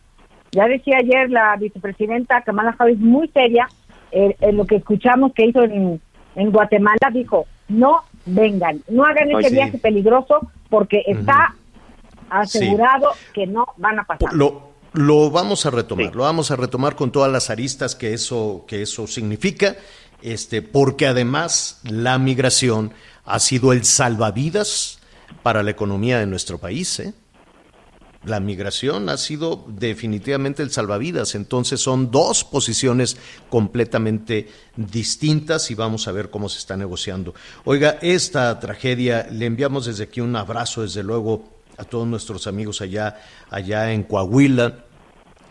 Ya 0.52 0.68
decía 0.68 0.98
ayer 0.98 1.30
la 1.30 1.56
vicepresidenta 1.56 2.42
Kamala 2.42 2.76
Harris, 2.78 2.98
muy 2.98 3.28
seria, 3.28 3.66
eh, 4.12 4.36
en 4.38 4.58
lo 4.58 4.66
que 4.66 4.76
escuchamos 4.76 5.32
que 5.32 5.46
hizo 5.46 5.62
en, 5.62 5.98
en 6.34 6.52
Guatemala, 6.52 7.10
dijo: 7.10 7.46
no 7.68 8.02
vengan, 8.26 8.82
no 8.86 9.06
hagan 9.06 9.30
ese 9.30 9.48
viaje 9.50 9.78
peligroso 9.78 10.40
porque 10.68 11.02
está 11.06 11.54
asegurado 12.28 13.12
que 13.32 13.46
no 13.46 13.66
van 13.78 13.98
a 13.98 14.04
pasar. 14.04 14.34
Lo 14.34 14.75
vamos 15.30 15.66
a 15.66 15.70
retomar, 15.70 16.14
lo 16.14 16.22
vamos 16.24 16.50
a 16.50 16.56
retomar 16.56 16.96
con 16.96 17.12
todas 17.12 17.30
las 17.30 17.50
aristas 17.50 17.94
que 17.94 18.14
eso, 18.14 18.64
que 18.66 18.82
eso 18.82 19.06
significa, 19.06 19.76
este, 20.22 20.62
porque 20.62 21.06
además 21.06 21.80
la 21.84 22.18
migración 22.18 22.92
ha 23.24 23.38
sido 23.38 23.72
el 23.72 23.84
salvavidas 23.84 24.98
para 25.42 25.62
la 25.62 25.70
economía 25.70 26.18
de 26.18 26.26
nuestro 26.26 26.58
país. 26.58 27.00
¿eh? 27.00 27.12
La 28.24 28.40
migración 28.40 29.08
ha 29.08 29.18
sido 29.18 29.64
definitivamente 29.68 30.62
el 30.62 30.70
salvavidas, 30.70 31.34
entonces 31.34 31.80
son 31.80 32.10
dos 32.10 32.44
posiciones 32.44 33.16
completamente 33.50 34.48
distintas 34.76 35.70
y 35.70 35.74
vamos 35.74 36.08
a 36.08 36.12
ver 36.12 36.30
cómo 36.30 36.48
se 36.48 36.58
está 36.58 36.76
negociando. 36.76 37.34
Oiga, 37.64 37.98
esta 38.02 38.58
tragedia, 38.58 39.28
le 39.30 39.46
enviamos 39.46 39.86
desde 39.86 40.04
aquí 40.04 40.20
un 40.20 40.34
abrazo, 40.34 40.82
desde 40.82 41.02
luego, 41.02 41.44
a 41.78 41.84
todos 41.84 42.06
nuestros 42.06 42.46
amigos 42.46 42.80
allá, 42.80 43.20
allá 43.50 43.92
en 43.92 44.02
Coahuila 44.02 44.85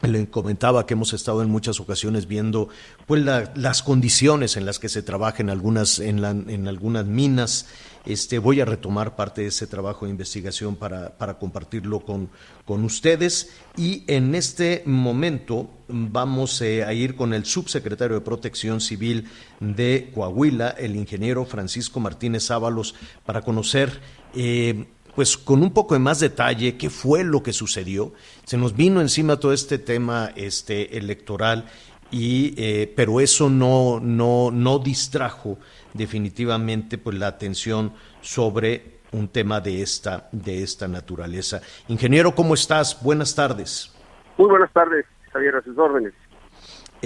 le 0.07 0.29
comentaba 0.29 0.85
que 0.85 0.93
hemos 0.93 1.13
estado 1.13 1.41
en 1.41 1.49
muchas 1.49 1.79
ocasiones 1.79 2.27
viendo 2.27 2.69
pues 3.05 3.23
las 3.23 3.83
condiciones 3.83 4.57
en 4.57 4.65
las 4.65 4.79
que 4.79 4.89
se 4.89 5.01
trabaja 5.01 5.41
en 5.41 5.49
algunas 5.49 5.99
en, 5.99 6.23
en 6.23 6.67
algunas 6.67 7.05
minas. 7.05 7.67
Este 8.05 8.37
voy 8.37 8.61
a 8.61 8.65
retomar 8.65 9.15
parte 9.15 9.41
de 9.41 9.47
ese 9.47 9.65
trabajo 9.65 10.05
de 10.05 10.11
investigación 10.11 10.75
para, 10.75 11.17
para 11.17 11.39
compartirlo 11.39 12.01
con, 12.01 12.29
con 12.63 12.83
ustedes. 12.83 13.49
Y 13.77 14.03
en 14.07 14.35
este 14.35 14.83
momento 14.85 15.71
vamos 15.87 16.61
eh, 16.61 16.83
a 16.83 16.93
ir 16.93 17.15
con 17.15 17.33
el 17.33 17.45
subsecretario 17.45 18.15
de 18.15 18.21
Protección 18.21 18.79
Civil 18.79 19.27
de 19.59 20.11
Coahuila 20.13 20.69
el 20.69 20.95
ingeniero 20.95 21.45
Francisco 21.45 21.99
Martínez 21.99 22.51
Ábalos 22.51 22.93
para 23.25 23.41
conocer 23.41 24.01
eh, 24.35 24.85
pues 25.15 25.37
con 25.37 25.63
un 25.63 25.71
poco 25.71 25.95
de 25.95 25.99
más 25.99 26.19
detalle 26.19 26.77
qué 26.77 26.89
fue 26.89 27.23
lo 27.23 27.41
que 27.41 27.53
sucedió. 27.53 28.13
Se 28.43 28.57
nos 28.57 28.75
vino 28.75 29.01
encima 29.01 29.39
todo 29.39 29.53
este 29.53 29.77
tema 29.77 30.31
este, 30.35 30.97
electoral, 30.97 31.65
y, 32.11 32.53
eh, 32.57 32.93
pero 32.95 33.19
eso 33.19 33.49
no, 33.49 33.99
no, 33.99 34.51
no 34.51 34.79
distrajo 34.79 35.57
definitivamente 35.93 36.97
pues, 36.97 37.17
la 37.17 37.27
atención 37.27 37.93
sobre 38.21 38.99
un 39.11 39.27
tema 39.29 39.61
de 39.61 39.81
esta, 39.81 40.27
de 40.31 40.61
esta 40.61 40.87
naturaleza. 40.87 41.61
Ingeniero, 41.87 42.35
¿cómo 42.35 42.53
estás? 42.53 43.01
Buenas 43.01 43.33
tardes. 43.33 43.93
Muy 44.37 44.49
buenas 44.49 44.71
tardes, 44.73 45.05
Javier, 45.31 45.55
a 45.55 45.61
sus 45.63 45.77
órdenes. 45.77 46.13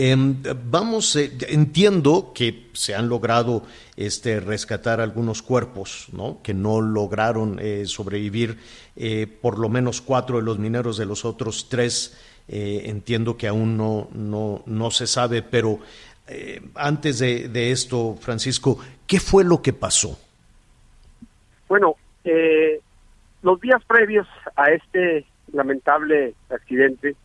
Em, 0.01 0.41
vamos, 0.71 1.13
eh, 1.17 1.29
entiendo 1.49 2.31
que 2.33 2.69
se 2.71 2.95
han 2.95 3.09
logrado 3.09 3.63
este, 3.97 4.39
rescatar 4.39 5.01
algunos 5.01 5.41
cuerpos, 5.41 6.07
¿no? 6.13 6.38
Que 6.41 6.53
no 6.53 6.79
lograron 6.79 7.59
eh, 7.59 7.83
sobrevivir, 7.85 8.59
eh, 8.95 9.27
por 9.27 9.59
lo 9.59 9.67
menos 9.67 9.99
cuatro 9.99 10.38
de 10.38 10.43
los 10.43 10.57
mineros 10.57 10.95
de 10.95 11.05
los 11.05 11.25
otros 11.25 11.67
tres. 11.67 12.17
entiendo 12.47 13.35
que 13.35 13.47
aún 13.49 13.75
no, 13.75 14.07
no, 14.13 14.63
no 14.65 14.89
se 14.89 15.05
sabe, 15.05 15.43
pero 15.43 15.79
antes 16.73 17.19
de, 17.19 17.71
esto, 17.71 18.17
Francisco, 18.19 18.79
¿qué 19.05 19.19
fue 19.19 19.43
lo 19.43 19.62
que 19.62 19.71
pasó? 19.71 20.17
Bueno, 21.67 21.95
los 23.43 23.62
días 23.62 23.83
previos 23.85 24.27
a 24.55 24.71
este 24.71 25.25
lamentable 25.53 26.33
accidente, 26.49 27.15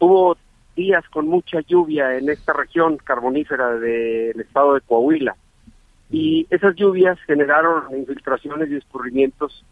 hubo 0.00 0.36
días 0.78 1.04
con 1.10 1.26
mucha 1.26 1.60
lluvia 1.60 2.16
en 2.16 2.30
esta 2.30 2.52
región 2.52 2.98
carbonífera 2.98 3.74
del 3.74 4.40
estado 4.40 4.74
de 4.74 4.80
Coahuila. 4.82 5.36
Y 6.10 6.46
esas 6.50 6.76
lluvias 6.76 7.18
generaron 7.26 7.94
infiltraciones 7.96 8.70
y 8.70 8.76
escurrimientos. 8.76 9.64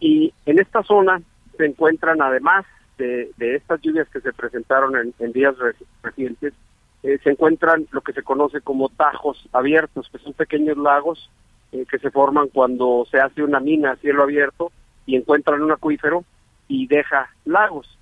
Y 0.00 0.32
en 0.46 0.58
esta 0.58 0.82
zona 0.82 1.20
se 1.56 1.66
encuentran, 1.66 2.22
además 2.22 2.64
de, 2.96 3.30
estas 3.38 3.80
lluvias 3.82 4.08
que 4.08 4.20
se 4.20 4.32
presentaron 4.32 4.94
en, 4.96 5.32
días 5.32 5.54
recientes, 6.02 6.54
eh, 7.02 7.18
se 7.22 7.30
encuentran 7.30 7.86
lo 7.90 8.00
que 8.00 8.12
se 8.12 8.22
conoce 8.22 8.60
como 8.62 8.88
tajos 8.88 9.48
abiertos, 9.52 10.08
que 10.10 10.18
son 10.18 10.32
pequeños 10.32 10.78
lagos 10.78 11.30
eh, 11.72 11.84
que 11.90 11.98
se 11.98 12.10
forman 12.10 12.48
cuando 12.48 13.06
se 13.10 13.20
hace 13.20 13.42
una 13.42 13.60
mina 13.60 13.92
a 13.92 13.96
cielo 13.96 14.22
abierto 14.22 14.72
y 15.04 15.16
encuentran 15.16 15.62
un 15.62 15.72
acuífero 15.72 16.24
y 16.68 16.86
deja 16.86 17.28
lagos. 17.44 17.98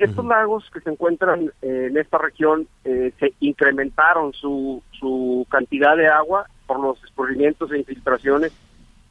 Estos 0.00 0.24
lagos 0.24 0.64
que 0.72 0.80
se 0.80 0.88
encuentran 0.88 1.52
eh, 1.60 1.88
en 1.90 1.98
esta 1.98 2.16
región 2.16 2.66
eh, 2.84 3.12
se 3.20 3.34
incrementaron 3.40 4.32
su, 4.32 4.82
su 4.92 5.46
cantidad 5.50 5.94
de 5.94 6.08
agua 6.08 6.46
por 6.66 6.80
los 6.80 7.04
escurrimientos 7.04 7.70
e 7.70 7.80
infiltraciones 7.80 8.50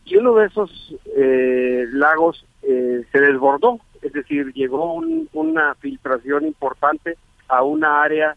y 0.05 0.17
uno 0.17 0.33
de 0.33 0.47
esos 0.47 0.95
eh, 1.15 1.85
lagos 1.91 2.43
se 2.61 3.19
desbordó, 3.19 3.79
es 4.01 4.13
decir, 4.13 4.51
llegó 4.53 4.95
una 5.33 5.75
filtración 5.75 6.45
importante 6.45 7.17
a 7.47 7.63
una 7.63 8.01
área 8.01 8.35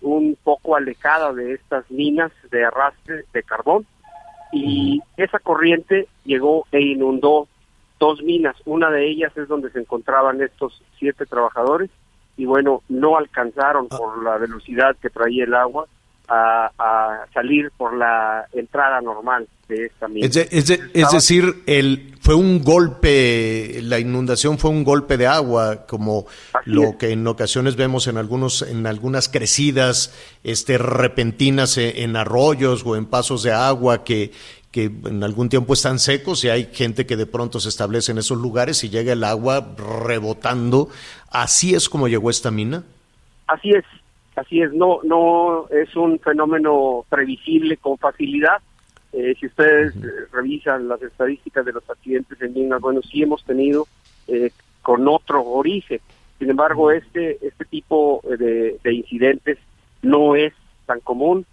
un 0.00 0.36
poco 0.42 0.74
alejada 0.74 1.32
de 1.32 1.54
estas 1.54 1.88
minas 1.90 2.32
de 2.50 2.64
arrastre 2.64 3.24
de 3.32 3.42
carbón 3.42 3.86
y 4.52 5.00
esa 5.16 5.38
corriente 5.38 6.08
llegó 6.24 6.66
e 6.72 6.80
inundó 6.80 7.46
dos 7.98 8.22
minas. 8.22 8.56
Una 8.64 8.90
de 8.90 9.08
ellas 9.08 9.36
es 9.36 9.48
donde 9.48 9.70
se 9.70 9.80
encontraban 9.80 10.40
estos 10.42 10.82
siete 10.98 11.26
trabajadores 11.26 11.90
y 12.36 12.44
bueno, 12.44 12.82
no 12.88 13.16
alcanzaron 13.16 13.88
por 13.88 14.22
la 14.22 14.36
velocidad 14.36 14.96
que 15.00 15.10
traía 15.10 15.44
el 15.44 15.54
agua 15.54 15.86
a, 16.28 17.24
salir 17.32 17.70
por 17.76 17.96
la 17.96 18.46
entrada 18.52 19.00
normal 19.00 19.46
de 19.68 19.86
esta 19.86 20.08
mina. 20.08 20.26
Es, 20.26 21.12
decir, 21.12 21.62
el, 21.66 22.14
fue 22.20 22.34
un 22.34 22.62
golpe, 22.62 23.80
la 23.82 23.98
inundación 23.98 24.58
fue 24.58 24.70
un 24.70 24.84
golpe 24.84 25.16
de 25.16 25.26
agua, 25.26 25.86
como 25.86 26.26
lo 26.64 26.98
que 26.98 27.10
en 27.10 27.26
ocasiones 27.26 27.76
vemos 27.76 28.06
en 28.06 28.16
algunos, 28.16 28.62
en 28.62 28.86
algunas 28.86 29.28
crecidas, 29.28 30.14
este, 30.42 30.78
repentinas 30.78 31.78
en 31.78 32.16
arroyos 32.16 32.84
o 32.84 32.96
en 32.96 33.06
pasos 33.06 33.42
de 33.42 33.52
agua 33.52 34.04
que, 34.04 34.32
que 34.76 34.92
en 35.08 35.24
algún 35.24 35.48
tiempo 35.48 35.72
están 35.72 35.98
secos 35.98 36.44
y 36.44 36.50
hay 36.50 36.64
gente 36.66 37.06
que 37.06 37.16
de 37.16 37.24
pronto 37.24 37.60
se 37.60 37.70
establece 37.70 38.12
en 38.12 38.18
esos 38.18 38.36
lugares 38.36 38.84
y 38.84 38.90
llega 38.90 39.14
el 39.14 39.24
agua 39.24 39.74
rebotando. 40.04 40.90
¿Así 41.30 41.74
es 41.74 41.88
como 41.88 42.08
llegó 42.08 42.28
esta 42.28 42.50
mina? 42.50 42.84
Así 43.46 43.70
es, 43.70 43.86
así 44.34 44.60
es. 44.60 44.74
No, 44.74 45.00
no 45.02 45.66
es 45.70 45.96
un 45.96 46.18
fenómeno 46.18 47.06
previsible 47.08 47.78
con 47.78 47.96
facilidad. 47.96 48.58
Eh, 49.14 49.34
si 49.40 49.46
ustedes 49.46 49.96
eh, 49.96 50.26
revisan 50.30 50.88
las 50.88 51.00
estadísticas 51.00 51.64
de 51.64 51.72
los 51.72 51.88
accidentes 51.88 52.38
en 52.42 52.52
minas, 52.52 52.78
bueno, 52.82 53.00
sí 53.00 53.22
hemos 53.22 53.42
tenido 53.44 53.88
eh, 54.28 54.50
con 54.82 55.08
otro 55.08 55.42
origen. 55.42 56.00
Sin 56.38 56.50
embargo, 56.50 56.90
este 56.90 57.38
este 57.40 57.64
tipo 57.64 58.20
de, 58.28 58.78
de 58.84 58.92
incidentes 58.92 59.56
no 60.02 60.36
es 60.36 60.52
tan 60.84 61.00
común. 61.00 61.46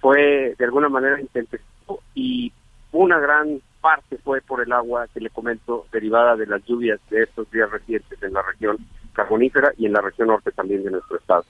fue 0.00 0.54
de 0.58 0.64
alguna 0.64 0.88
manera 0.88 1.20
intempestivo 1.20 2.00
y 2.14 2.50
una 2.92 3.18
gran 3.18 3.60
parte 3.80 4.18
fue 4.18 4.40
por 4.40 4.62
el 4.62 4.72
agua 4.72 5.08
que 5.12 5.20
le 5.20 5.30
comento 5.30 5.86
derivada 5.92 6.36
de 6.36 6.46
las 6.46 6.64
lluvias 6.64 7.00
de 7.10 7.24
estos 7.24 7.50
días 7.50 7.70
recientes 7.70 8.22
en 8.22 8.32
la 8.32 8.42
región 8.42 8.78
carbonífera 9.12 9.72
y 9.76 9.86
en 9.86 9.92
la 9.92 10.00
región 10.00 10.28
norte 10.28 10.52
también 10.52 10.84
de 10.84 10.92
nuestro 10.92 11.18
estado. 11.18 11.44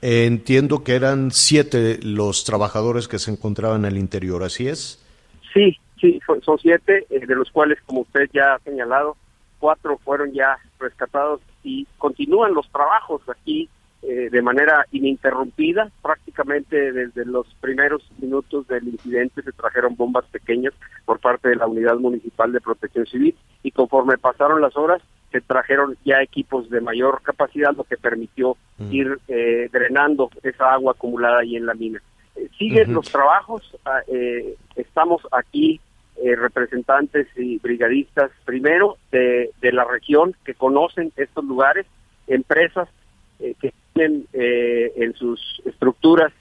entiendo 0.00 0.84
que 0.84 0.94
eran 0.94 1.30
siete 1.32 1.98
los 2.02 2.44
trabajadores 2.44 3.08
que 3.08 3.18
se 3.18 3.32
encontraban 3.32 3.84
en 3.84 3.92
el 3.92 3.98
interior, 3.98 4.42
¿así 4.44 4.68
es? 4.68 5.02
Sí, 5.52 5.76
sí, 6.00 6.20
son 6.44 6.58
siete, 6.58 7.06
eh, 7.10 7.26
de 7.26 7.34
los 7.34 7.50
cuales, 7.50 7.78
como 7.86 8.02
usted 8.02 8.28
ya 8.32 8.54
ha 8.54 8.58
señalado, 8.60 9.16
cuatro 9.58 9.98
fueron 9.98 10.32
ya 10.32 10.58
rescatados 10.78 11.40
y 11.64 11.86
continúan 11.98 12.54
los 12.54 12.70
trabajos 12.70 13.22
aquí 13.28 13.68
eh, 14.02 14.28
de 14.30 14.42
manera 14.42 14.86
ininterrumpida. 14.92 15.90
Prácticamente 16.02 16.92
desde 16.92 17.24
los 17.24 17.46
primeros 17.60 18.08
minutos 18.20 18.68
del 18.68 18.88
incidente 18.88 19.42
se 19.42 19.52
trajeron 19.52 19.96
bombas 19.96 20.24
pequeñas 20.26 20.74
por 21.04 21.18
parte 21.18 21.48
de 21.48 21.56
la 21.56 21.66
Unidad 21.66 21.96
Municipal 21.96 22.52
de 22.52 22.60
Protección 22.60 23.06
Civil 23.06 23.34
y 23.62 23.70
conforme 23.72 24.18
pasaron 24.18 24.60
las 24.60 24.76
horas 24.76 25.02
se 25.32 25.40
trajeron 25.40 25.96
ya 26.04 26.22
equipos 26.22 26.70
de 26.70 26.80
mayor 26.80 27.20
capacidad, 27.22 27.74
lo 27.74 27.82
que 27.84 27.96
permitió 27.96 28.56
mm. 28.78 28.92
ir 28.92 29.18
eh, 29.26 29.68
drenando 29.72 30.30
esa 30.42 30.74
agua 30.74 30.92
acumulada 30.92 31.40
ahí 31.40 31.56
en 31.56 31.66
la 31.66 31.74
mina. 31.74 32.00
Eh, 32.36 32.48
siguen 32.58 32.92
los 32.92 33.10
trabajos, 33.10 33.76
ah, 33.86 34.02
estamos 34.76 35.22
aquí 35.32 35.80
representantes 36.22 37.26
y 37.36 37.58
brigadistas, 37.58 38.30
primero 38.44 38.98
de, 39.10 39.50
de 39.60 39.72
la 39.72 39.84
región 39.84 40.34
que 40.44 40.54
conocen 40.54 41.12
estos 41.16 41.44
lugares, 41.44 41.86
empresas 42.26 42.88
que 43.38 43.72
tienen 43.96 44.26
eh, 44.32 44.92
en 44.96 45.14
sus 45.14 45.40
estructuras 45.64 46.32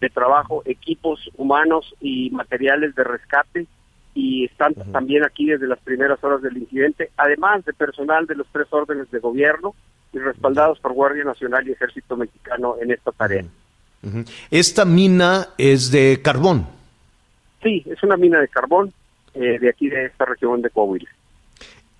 de 0.00 0.08
trabajo 0.08 0.62
equipos 0.64 1.20
humanos 1.36 1.94
y 2.00 2.30
materiales 2.30 2.94
de 2.94 3.04
rescate 3.04 3.66
y 4.14 4.44
están 4.44 4.74
también 4.92 5.24
aquí 5.24 5.46
desde 5.46 5.66
las 5.66 5.78
primeras 5.78 6.22
horas 6.22 6.42
del 6.42 6.56
incidente, 6.56 7.10
además 7.16 7.64
de 7.64 7.72
personal 7.72 8.26
de 8.26 8.34
los 8.34 8.46
tres 8.52 8.66
órdenes 8.70 9.10
de 9.10 9.20
gobierno 9.20 9.74
y 10.12 10.18
respaldados 10.18 10.78
por 10.80 10.92
Guardia 10.92 11.24
Nacional 11.24 11.66
y 11.66 11.72
Ejército 11.72 12.16
Mexicano 12.16 12.76
en 12.80 12.90
esta 12.90 13.12
tarea. 13.12 13.44
Esta 14.50 14.84
mina 14.84 15.48
es 15.56 15.90
de 15.90 16.20
carbón. 16.22 16.66
Sí, 17.62 17.82
es 17.86 18.02
una 18.02 18.16
mina 18.16 18.40
de 18.40 18.48
carbón 18.48 18.92
eh, 19.34 19.58
de 19.58 19.68
aquí 19.70 19.88
de 19.88 20.06
esta 20.06 20.24
región 20.24 20.60
de 20.60 20.70
Coahuila. 20.70 21.08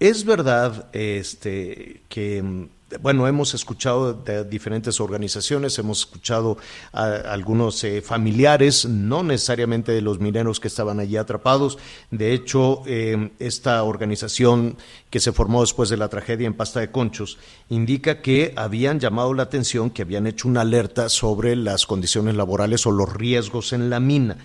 Es 0.01 0.25
verdad 0.25 0.91
este, 0.93 2.01
que 2.09 2.43
mm, 2.43 2.65
bueno, 3.01 3.27
hemos 3.27 3.55
escuchado 3.55 4.13
de 4.13 4.45
diferentes 4.45 5.01
organizaciones, 5.01 5.79
hemos 5.79 6.01
escuchado 6.01 6.59
a 6.93 7.05
algunos 7.33 7.83
eh, 7.85 8.03
familiares, 8.03 8.87
no 8.87 9.23
necesariamente 9.23 9.93
de 9.93 10.03
los 10.03 10.21
mineros 10.21 10.61
que 10.61 10.69
estaban 10.69 11.01
allí 11.01 11.17
atrapados. 11.17 11.79
De 12.11 12.33
hecho, 12.33 12.83
eh, 12.87 13.31
esta 13.39 13.83
organización 13.83 14.77
que 15.11 15.21
se 15.21 15.33
formó 15.33 15.61
después 15.61 15.89
de 15.89 15.97
la 15.97 16.09
tragedia 16.09 16.47
en 16.47 16.55
Pasta 16.55 16.81
de 16.81 16.91
Conchos 16.91 17.39
indica 17.69 18.21
que 18.21 18.53
habían 18.57 19.01
llamado 19.01 19.35
la 19.35 19.45
atención, 19.45 19.91
que 19.91 20.03
habían 20.03 20.27
hecho 20.27 20.49
una 20.49 20.63
alerta 20.63 21.09
sobre 21.09 21.57
las 21.57 21.87
condiciones 21.87 22.35
laborales 22.35 22.87
o 22.87 22.91
los 22.91 23.13
riesgos 23.13 23.73
en 23.73 23.91
la 23.91 24.01
mina. 24.01 24.37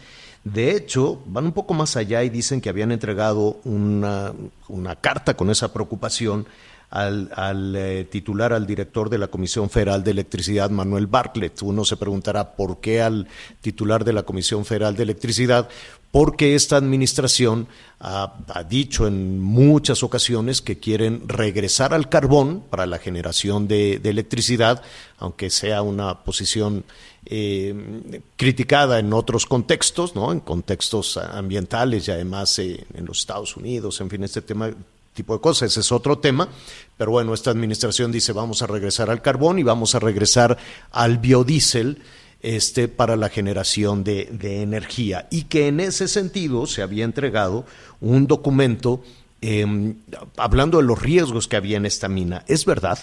De 0.43 0.75
hecho, 0.75 1.21
van 1.25 1.45
un 1.45 1.51
poco 1.51 1.73
más 1.73 1.97
allá 1.97 2.23
y 2.23 2.29
dicen 2.29 2.62
que 2.62 2.69
habían 2.69 2.91
entregado 2.91 3.60
una, 3.65 4.33
una 4.69 4.95
carta 4.95 5.36
con 5.36 5.49
esa 5.49 5.73
preocupación 5.73 6.47
al, 6.89 7.73
eh, 7.76 8.08
titular, 8.10 8.54
al 8.54 8.65
director 8.65 9.10
de 9.10 9.17
la 9.17 9.28
Comisión 9.28 9.69
Federal 9.69 10.04
de 10.04 10.12
Electricidad, 10.12 10.69
Manuel 10.69 11.08
Bartlett. 11.08 11.62
Uno 11.62 11.84
se 11.84 11.97
preguntará 11.97 12.56
por 12.56 12.80
qué 12.80 13.02
al 13.02 13.28
titular 13.62 14.06
de 14.06 14.13
la 14.13 14.23
Comisión 14.23 14.63
Federal 14.65 14.95
de 14.95 15.04
Electricidad, 15.04 15.67
porque 16.12 16.56
esta 16.56 16.78
administración 16.78 17.67
ha, 18.00 18.34
dicho 18.69 19.08
en 19.08 19.39
muchas 19.39 20.02
ocasiones 20.04 20.62
que 20.62 20.80
quieren 20.80 21.28
regresar 21.28 21.93
al 21.93 22.10
carbón 22.10 22.63
para 22.69 22.86
la 22.86 22.97
generación 22.97 23.67
de, 23.67 23.95
electricidad, 24.04 24.82
aunque 25.17 25.50
sea 25.50 25.82
una 25.82 26.23
posición 26.23 26.86
eh, 27.26 28.21
criticada 28.38 29.00
en 29.00 29.12
otros 29.12 29.45
contextos, 29.45 30.15
¿no? 30.15 30.32
en 30.32 30.39
contextos 30.39 31.17
ambientales 31.17 32.08
y 32.08 32.12
además 32.12 32.58
eh, 32.60 32.86
en 32.93 33.06
los 33.06 33.19
Estados 33.19 33.58
Unidos, 33.58 34.00
en 34.00 34.10
fin, 34.10 34.23
este 34.23 34.41
tema 34.41 34.71
tipo 35.17 35.34
de 35.34 35.41
cosas. 35.41 35.71
Ese 35.71 35.82
es 35.82 35.91
otro 35.91 36.19
tema. 36.19 36.47
Pero 36.97 37.12
bueno, 37.12 37.34
esta 37.34 37.51
administración 37.51 38.12
dice 38.12 38.32
vamos 38.32 38.62
a 38.62 38.67
regresar 38.67 39.10
al 39.10 39.21
carbón 39.21 39.60
y 39.60 39.63
vamos 39.63 39.95
a 39.95 39.99
regresar 39.99 40.58
al 40.91 41.17
biodiesel 41.17 41.97
este, 42.41 42.88
para 42.88 43.15
la 43.15 43.30
generación 43.30 44.03
de, 44.03 44.30
energía. 44.62 45.27
Y 45.30 45.45
que 45.45 45.67
en 45.67 45.80
ese 45.80 46.08
sentido 46.08 46.67
se 46.67 46.82
había 46.82 47.03
entregado 47.03 47.65
un 47.99 48.27
documento 48.27 49.01
em, 49.41 49.95
hablando 50.38 50.77
de 50.77 50.84
los 50.84 51.01
riesgos 51.01 51.47
que 51.47 51.58
había 51.58 51.77
en 51.77 51.86
esta 51.86 52.08
mina. 52.08 52.43
¿Es 52.47 52.65
verdad? 52.65 52.99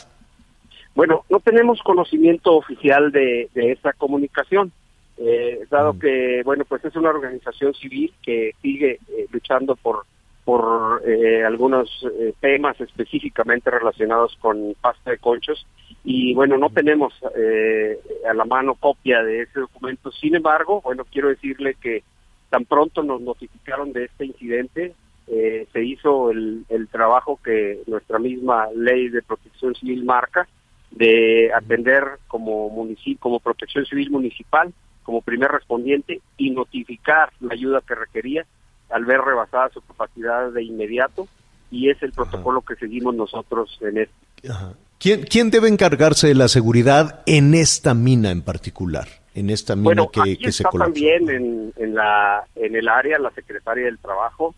Bueno, 0.94 1.24
no 1.28 1.40
tenemos 1.40 1.80
conocimiento 1.82 2.54
oficial 2.54 3.10
de, 3.10 3.50
de 3.52 3.72
esa 3.72 3.92
comunicación, 3.94 4.72
eh, 5.16 5.66
dado 5.70 5.98
que, 5.98 6.42
bueno, 6.44 6.64
pues 6.64 6.84
es 6.84 6.94
una 6.96 7.10
organización 7.10 7.74
civil 7.74 8.12
que 8.22 8.52
sigue 8.62 9.00
eh, 9.08 9.26
luchando 9.30 9.76
por 9.76 10.04
por 10.44 11.02
eh, 11.06 11.42
algunos 11.44 11.88
eh, 12.18 12.34
temas 12.40 12.78
específicamente 12.80 13.70
relacionados 13.70 14.36
con 14.40 14.74
pasta 14.80 15.10
de 15.10 15.18
conchos. 15.18 15.66
Y 16.04 16.34
bueno 16.34 16.58
no 16.58 16.70
tenemos 16.70 17.14
eh, 17.36 17.98
a 18.28 18.34
la 18.34 18.44
mano 18.44 18.74
copia 18.74 19.22
de 19.22 19.42
ese 19.42 19.60
documento. 19.60 20.10
Sin 20.12 20.34
embargo 20.34 20.80
bueno 20.82 21.04
quiero 21.10 21.28
decirle 21.28 21.76
que 21.80 22.02
tan 22.50 22.66
pronto 22.66 23.02
nos 23.02 23.20
notificaron 23.20 23.92
de 23.92 24.04
este 24.04 24.26
incidente 24.26 24.94
eh, 25.26 25.66
se 25.72 25.82
hizo 25.82 26.30
el, 26.30 26.66
el 26.68 26.88
trabajo 26.88 27.40
que 27.42 27.80
nuestra 27.86 28.18
misma 28.18 28.68
ley 28.76 29.08
de 29.08 29.22
protección 29.22 29.74
civil 29.74 30.04
marca 30.04 30.46
de 30.90 31.50
atender 31.54 32.04
como 32.28 32.68
municipio 32.68 33.18
como 33.18 33.40
protección 33.40 33.86
civil 33.86 34.10
municipal 34.10 34.72
como 35.02 35.22
primer 35.22 35.50
respondiente 35.50 36.20
y 36.36 36.50
notificar 36.50 37.32
la 37.40 37.54
ayuda 37.54 37.82
que 37.86 37.94
requería 37.94 38.46
al 38.90 39.04
ver 39.04 39.20
rebasada 39.20 39.70
su 39.70 39.80
capacidad 39.82 40.50
de 40.52 40.62
inmediato 40.62 41.26
y 41.70 41.90
es 41.90 42.02
el 42.02 42.12
protocolo 42.12 42.60
que 42.62 42.76
seguimos 42.76 43.14
nosotros 43.14 43.76
en 43.80 43.98
este. 43.98 44.48
Ajá. 44.50 44.74
¿Quién, 44.98 45.24
¿Quién 45.24 45.50
debe 45.50 45.68
encargarse 45.68 46.28
de 46.28 46.34
la 46.34 46.48
seguridad 46.48 47.22
en 47.26 47.54
esta 47.54 47.94
mina 47.94 48.30
en 48.30 48.42
particular? 48.42 49.08
En 49.34 49.50
esta 49.50 49.74
mina 49.74 49.84
Bueno, 49.84 50.08
que, 50.10 50.20
aquí 50.20 50.36
que 50.36 50.52
se 50.52 50.62
está 50.62 50.70
colapsó. 50.70 50.92
también 50.92 51.28
en, 51.28 51.72
en, 51.76 51.94
la, 51.94 52.44
en 52.54 52.76
el 52.76 52.88
área 52.88 53.18
la 53.18 53.30
secretaria 53.32 53.86
del 53.86 53.98
Trabajo, 53.98 54.54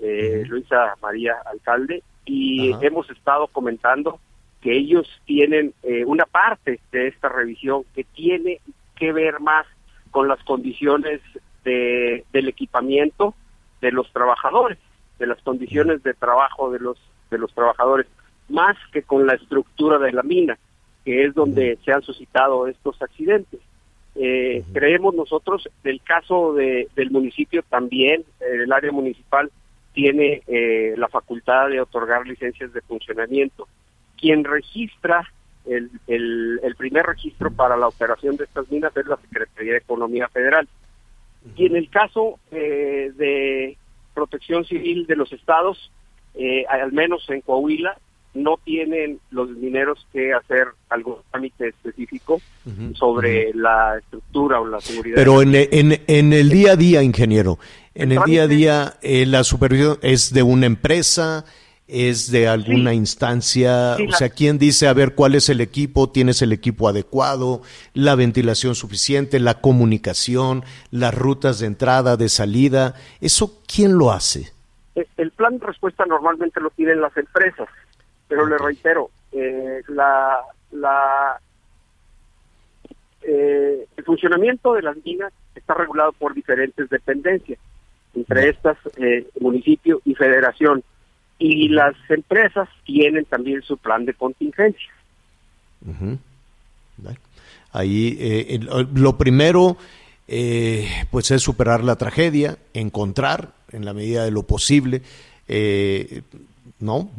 eh, 0.00 0.44
Luisa 0.46 0.94
María 1.02 1.34
Alcalde, 1.44 2.02
y 2.24 2.72
Ajá. 2.72 2.86
hemos 2.86 3.10
estado 3.10 3.48
comentando 3.48 4.20
que 4.62 4.76
ellos 4.76 5.08
tienen 5.26 5.74
eh, 5.82 6.04
una 6.04 6.24
parte 6.24 6.80
de 6.92 7.08
esta 7.08 7.28
revisión 7.28 7.82
que 7.94 8.04
tiene 8.04 8.60
que 8.96 9.12
ver 9.12 9.40
más 9.40 9.66
con 10.10 10.28
las 10.28 10.42
condiciones 10.44 11.20
de, 11.64 12.24
del 12.32 12.48
equipamiento 12.48 13.34
de 13.80 13.92
los 13.92 14.12
trabajadores, 14.12 14.78
de 15.18 15.26
las 15.26 15.40
condiciones 15.42 16.02
de 16.02 16.14
trabajo 16.14 16.70
de 16.70 16.80
los 16.80 16.98
de 17.30 17.38
los 17.38 17.52
trabajadores, 17.54 18.06
más 18.48 18.76
que 18.92 19.02
con 19.02 19.26
la 19.26 19.34
estructura 19.34 19.98
de 19.98 20.12
la 20.12 20.22
mina, 20.22 20.58
que 21.04 21.24
es 21.24 21.34
donde 21.34 21.78
se 21.84 21.92
han 21.92 22.02
suscitado 22.02 22.66
estos 22.66 23.00
accidentes. 23.00 23.60
Eh, 24.16 24.64
Creemos 24.72 25.14
nosotros, 25.14 25.68
del 25.84 26.02
caso 26.02 26.52
de, 26.54 26.88
del 26.96 27.12
municipio 27.12 27.62
también, 27.62 28.24
eh, 28.40 28.64
el 28.64 28.72
área 28.72 28.90
municipal 28.90 29.50
tiene 29.92 30.42
eh, 30.48 30.94
la 30.96 31.08
facultad 31.08 31.68
de 31.68 31.80
otorgar 31.80 32.26
licencias 32.26 32.72
de 32.72 32.80
funcionamiento. 32.80 33.68
Quien 34.20 34.44
registra 34.44 35.32
el, 35.66 35.90
el, 36.08 36.60
el 36.62 36.74
primer 36.74 37.06
registro 37.06 37.50
para 37.50 37.76
la 37.76 37.86
operación 37.86 38.36
de 38.36 38.44
estas 38.44 38.70
minas 38.70 38.96
es 38.96 39.06
la 39.06 39.16
Secretaría 39.18 39.72
de 39.72 39.78
Economía 39.78 40.28
Federal. 40.28 40.68
Y 41.56 41.66
en 41.66 41.76
el 41.76 41.88
caso 41.90 42.38
eh, 42.50 43.12
de 43.16 43.76
protección 44.14 44.64
civil 44.64 45.06
de 45.06 45.16
los 45.16 45.32
estados, 45.32 45.90
eh, 46.34 46.64
al 46.68 46.92
menos 46.92 47.28
en 47.30 47.40
Coahuila, 47.40 47.98
no 48.34 48.58
tienen 48.64 49.18
los 49.30 49.50
mineros 49.50 50.06
que 50.12 50.32
hacer 50.32 50.68
algún 50.88 51.16
trámite 51.30 51.68
específico 51.68 52.40
sobre 52.94 53.52
la 53.54 53.98
estructura 53.98 54.60
o 54.60 54.66
la 54.66 54.80
seguridad. 54.80 55.16
Pero 55.16 55.42
en, 55.42 55.54
en, 55.54 56.00
en 56.06 56.32
el 56.32 56.48
día 56.48 56.72
a 56.72 56.76
día, 56.76 57.02
ingeniero, 57.02 57.58
en 57.94 58.12
El 58.12 58.18
el 58.18 58.24
día 58.24 58.42
a 58.44 58.46
día, 58.46 58.94
eh, 59.02 59.26
la 59.26 59.42
supervisión 59.42 59.98
es 60.02 60.32
de 60.32 60.44
una 60.44 60.66
empresa, 60.66 61.44
es 61.90 62.30
de 62.30 62.48
alguna 62.48 62.90
Sí. 62.92 62.96
instancia, 62.96 63.96
Sí, 63.96 64.06
o 64.08 64.12
sea, 64.12 64.28
¿quién 64.30 64.58
dice, 64.58 64.86
a 64.88 64.92
ver, 64.92 65.14
cuál 65.14 65.34
es 65.34 65.48
el 65.48 65.60
equipo? 65.60 66.10
¿Tienes 66.10 66.40
el 66.42 66.52
equipo 66.52 66.88
adecuado? 66.88 67.62
¿La 67.94 68.14
ventilación 68.14 68.74
suficiente? 68.74 69.40
¿La 69.40 69.60
comunicación? 69.60 70.64
¿Las 70.90 71.14
rutas 71.14 71.58
de 71.58 71.66
entrada, 71.66 72.16
de 72.16 72.28
salida? 72.28 72.94
¿Eso 73.20 73.60
quién 73.66 73.98
lo 73.98 74.12
hace? 74.12 74.52
Eh, 74.94 75.06
El 75.16 75.30
plan 75.32 75.58
de 75.58 75.66
respuesta 75.66 76.04
normalmente 76.06 76.60
lo 76.60 76.70
tienen 76.70 77.00
las 77.00 77.16
empresas, 77.16 77.68
pero 78.28 78.46
le 78.46 78.58
reitero, 78.58 79.10
eh, 79.32 79.82
la, 79.88 80.40
la, 80.72 81.40
eh, 83.22 83.86
el 83.96 84.04
funcionamiento 84.04 84.74
de 84.74 84.82
las 84.82 84.96
minas 85.04 85.32
está 85.54 85.74
regulado 85.74 86.12
por 86.12 86.34
diferentes 86.34 86.88
dependencias, 86.88 87.58
entre 88.14 88.48
estas 88.48 88.76
eh, 88.96 89.26
municipio 89.40 90.00
y 90.04 90.14
federación, 90.14 90.82
y 91.40 91.68
las 91.68 91.96
empresas 92.08 92.68
tienen 92.84 93.24
también 93.24 93.62
su 93.62 93.76
plan 93.76 94.04
de 94.04 94.14
contingencia. 94.14 94.92
Ahí 97.72 98.16
eh, 98.20 98.60
lo 98.94 99.16
primero 99.16 99.76
eh, 100.28 100.88
pues 101.10 101.30
es 101.32 101.42
superar 101.42 101.82
la 101.82 101.96
tragedia, 101.96 102.58
encontrar 102.74 103.52
en 103.72 103.84
la 103.84 103.94
medida 103.94 104.24
de 104.24 104.30
lo 104.30 104.44
posible, 104.44 105.02
eh, 105.48 106.22
no 106.78 107.10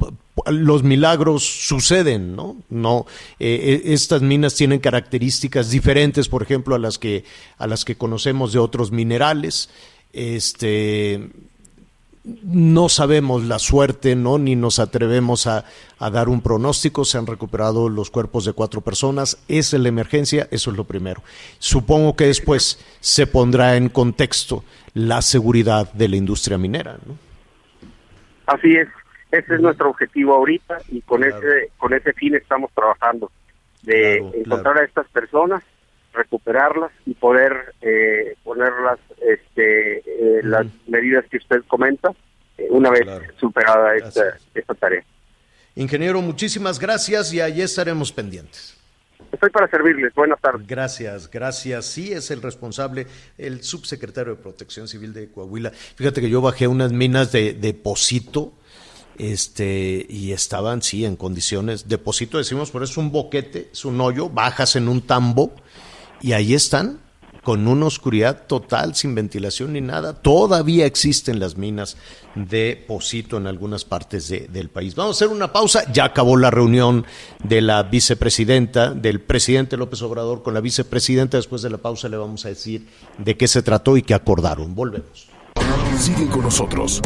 los 0.47 0.83
milagros 0.83 1.43
suceden, 1.43 2.35
¿no? 2.35 2.57
No 2.69 3.05
eh, 3.39 3.81
eh, 3.85 3.93
estas 3.93 4.21
minas 4.21 4.55
tienen 4.55 4.79
características 4.79 5.69
diferentes, 5.69 6.29
por 6.29 6.41
ejemplo, 6.41 6.75
a 6.75 6.79
las 6.79 6.97
que 6.97 7.23
a 7.57 7.67
las 7.67 7.85
que 7.85 7.95
conocemos 7.95 8.53
de 8.53 8.59
otros 8.59 8.91
minerales. 8.91 9.69
Este 10.13 11.29
no 12.23 12.87
sabemos 12.89 13.43
la 13.45 13.57
suerte, 13.57 14.15
¿no? 14.15 14.37
Ni 14.37 14.55
nos 14.55 14.77
atrevemos 14.79 15.47
a, 15.47 15.65
a 15.97 16.09
dar 16.11 16.29
un 16.29 16.41
pronóstico. 16.41 17.03
Se 17.03 17.17
han 17.17 17.25
recuperado 17.25 17.89
los 17.89 18.11
cuerpos 18.11 18.45
de 18.45 18.53
cuatro 18.53 18.81
personas. 18.81 19.43
Es 19.47 19.73
la 19.73 19.89
emergencia, 19.89 20.47
eso 20.51 20.71
es 20.71 20.77
lo 20.77 20.83
primero. 20.83 21.23
Supongo 21.59 22.15
que 22.15 22.25
después 22.27 22.79
se 22.99 23.25
pondrá 23.27 23.75
en 23.75 23.89
contexto 23.89 24.63
la 24.93 25.21
seguridad 25.21 25.91
de 25.93 26.09
la 26.09 26.15
industria 26.17 26.57
minera, 26.57 26.97
¿no? 27.05 27.17
Así 28.45 28.75
es, 28.75 28.87
ese 29.31 29.55
es 29.55 29.61
nuestro 29.61 29.89
objetivo 29.89 30.33
ahorita 30.35 30.77
y 30.89 31.01
con 31.01 31.21
Claro. 31.21 31.37
ese 31.37 31.71
con 31.77 31.93
ese 31.93 32.13
fin 32.13 32.35
estamos 32.35 32.71
trabajando 32.75 33.31
de 33.83 34.17
Claro, 34.19 34.31
encontrar 34.35 34.61
claro. 34.73 34.79
a 34.81 34.85
estas 34.85 35.07
personas, 35.09 35.63
recuperarlas 36.13 36.91
y 37.05 37.13
poder 37.13 37.73
eh, 37.81 38.35
ponerlas 38.43 38.99
este 39.21 39.99
eh, 39.99 40.41
las 40.43 40.65
medidas 40.87 41.25
que 41.29 41.37
usted 41.37 41.63
comenta 41.67 42.11
eh, 42.57 42.67
una 42.69 42.89
vez 42.89 43.03
Claro. 43.03 43.25
superada 43.39 43.95
esta, 43.95 44.73
tarea. 44.79 45.03
Ingeniero, 45.75 46.21
muchísimas 46.21 46.79
gracias 46.79 47.33
y 47.33 47.41
allí 47.41 47.61
estaremos 47.61 48.11
pendientes. 48.11 48.77
Estoy 49.31 49.49
para 49.49 49.67
servirles. 49.69 50.13
Buenas 50.13 50.41
tardes. 50.41 50.67
Gracias, 50.67 51.29
gracias. 51.31 51.85
Sí, 51.85 52.11
es 52.11 52.31
el 52.31 52.41
responsable, 52.41 53.07
el 53.37 53.63
subsecretario 53.63 54.35
de 54.35 54.41
Protección 54.41 54.89
Civil 54.89 55.13
de 55.13 55.31
Coahuila. 55.31 55.71
Fíjate 55.71 56.19
que 56.19 56.29
yo 56.29 56.41
bajé 56.41 56.67
unas 56.67 56.91
minas 56.91 57.31
de 57.31 57.53
depósito, 57.53 58.53
este, 59.17 60.05
y 60.09 60.31
estaban, 60.31 60.81
sí, 60.81 61.05
en 61.05 61.15
condiciones, 61.15 61.87
depósito 61.87 62.37
decimos, 62.37 62.71
pero 62.71 62.85
es 62.85 62.97
un 62.97 63.11
boquete, 63.11 63.69
es 63.71 63.85
un 63.85 64.01
hoyo, 64.01 64.29
bajas 64.29 64.75
en 64.75 64.87
un 64.87 65.01
tambo, 65.01 65.53
y 66.21 66.33
ahí 66.33 66.53
están, 66.53 66.99
con 67.43 67.67
una 67.67 67.87
oscuridad 67.87 68.43
total, 68.45 68.93
sin 68.93 69.15
ventilación 69.15 69.73
ni 69.73 69.81
nada. 69.81 70.13
Todavía 70.13 70.85
existen 70.85 71.39
las 71.39 71.57
minas 71.57 71.97
de 72.35 72.85
Posito 72.87 73.37
en 73.37 73.47
algunas 73.47 73.83
partes 73.83 74.27
de- 74.29 74.47
del 74.47 74.69
país. 74.69 74.93
Vamos 74.93 75.15
a 75.15 75.25
hacer 75.25 75.35
una 75.35 75.51
pausa. 75.51 75.91
Ya 75.91 76.05
acabó 76.05 76.37
la 76.37 76.51
reunión 76.51 77.03
de 77.43 77.61
la 77.61 77.81
vicepresidenta, 77.81 78.91
del 78.93 79.21
presidente 79.21 79.75
López 79.75 80.03
Obrador 80.03 80.43
con 80.43 80.53
la 80.53 80.61
vicepresidenta. 80.61 81.37
Después 81.37 81.63
de 81.63 81.71
la 81.71 81.77
pausa 81.79 82.09
le 82.09 82.17
vamos 82.17 82.45
a 82.45 82.49
decir 82.49 82.87
de 83.17 83.35
qué 83.35 83.47
se 83.47 83.63
trató 83.63 83.97
y 83.97 84.03
qué 84.03 84.13
acordaron. 84.13 84.75
Volvemos. 84.75 85.27
Sigue 85.97 86.27
con 86.27 86.41
nosotros. 86.43 87.01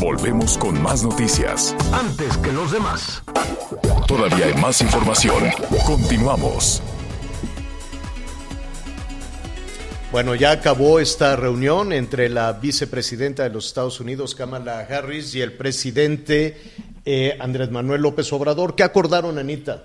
Volvemos 0.00 0.58
con 0.58 0.82
más 0.82 1.04
noticias. 1.04 1.76
Antes 1.92 2.36
que 2.38 2.52
los 2.52 2.72
demás. 2.72 3.22
Todavía 4.08 4.46
hay 4.46 4.54
más 4.60 4.80
información. 4.82 5.44
Continuamos. 5.86 6.82
Bueno, 10.12 10.36
ya 10.36 10.52
acabó 10.52 11.00
esta 11.00 11.34
reunión 11.34 11.92
entre 11.92 12.28
la 12.28 12.52
vicepresidenta 12.52 13.42
de 13.42 13.50
los 13.50 13.66
Estados 13.66 14.00
Unidos, 14.00 14.36
Kamala 14.36 14.78
Harris, 14.80 15.34
y 15.34 15.40
el 15.40 15.52
presidente 15.52 16.56
eh, 17.04 17.36
Andrés 17.40 17.72
Manuel 17.72 18.02
López 18.02 18.32
Obrador. 18.32 18.76
¿Qué 18.76 18.84
acordaron, 18.84 19.36
Anita? 19.36 19.82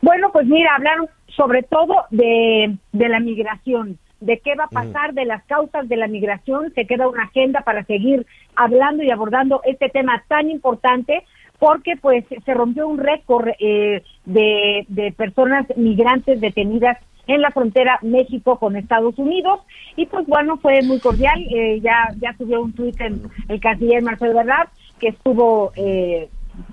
Bueno, 0.00 0.32
pues 0.32 0.46
mira, 0.46 0.74
hablaron 0.74 1.06
sobre 1.36 1.62
todo 1.64 2.06
de, 2.10 2.76
de 2.92 3.08
la 3.10 3.20
migración, 3.20 3.98
de 4.20 4.38
qué 4.38 4.54
va 4.54 4.64
a 4.64 4.68
pasar, 4.68 5.12
de 5.12 5.26
las 5.26 5.44
causas 5.44 5.86
de 5.86 5.96
la 5.96 6.08
migración. 6.08 6.72
Se 6.74 6.86
queda 6.86 7.08
una 7.08 7.24
agenda 7.24 7.60
para 7.60 7.84
seguir 7.84 8.26
hablando 8.56 9.02
y 9.02 9.10
abordando 9.10 9.60
este 9.64 9.90
tema 9.90 10.24
tan 10.28 10.48
importante 10.48 11.24
porque 11.58 11.96
pues 12.00 12.24
se 12.44 12.54
rompió 12.54 12.88
un 12.88 12.98
récord 12.98 13.48
eh, 13.60 14.02
de, 14.24 14.86
de 14.88 15.12
personas 15.12 15.66
migrantes 15.76 16.40
detenidas 16.40 16.98
en 17.28 17.40
la 17.40 17.52
frontera 17.52 17.98
México 18.02 18.58
con 18.58 18.74
Estados 18.74 19.16
Unidos 19.18 19.60
y 19.96 20.06
pues 20.06 20.26
bueno 20.26 20.56
fue 20.58 20.82
muy 20.82 20.98
cordial 20.98 21.40
eh, 21.50 21.80
ya 21.80 22.08
ya 22.20 22.34
subió 22.36 22.62
un 22.62 22.72
tuit 22.72 23.00
en 23.00 23.22
el 23.48 23.60
canciller 23.60 24.02
Marcelo 24.02 24.34
Verdad 24.34 24.68
que 24.98 25.08
estuvo 25.08 25.72
eh, 25.76 26.28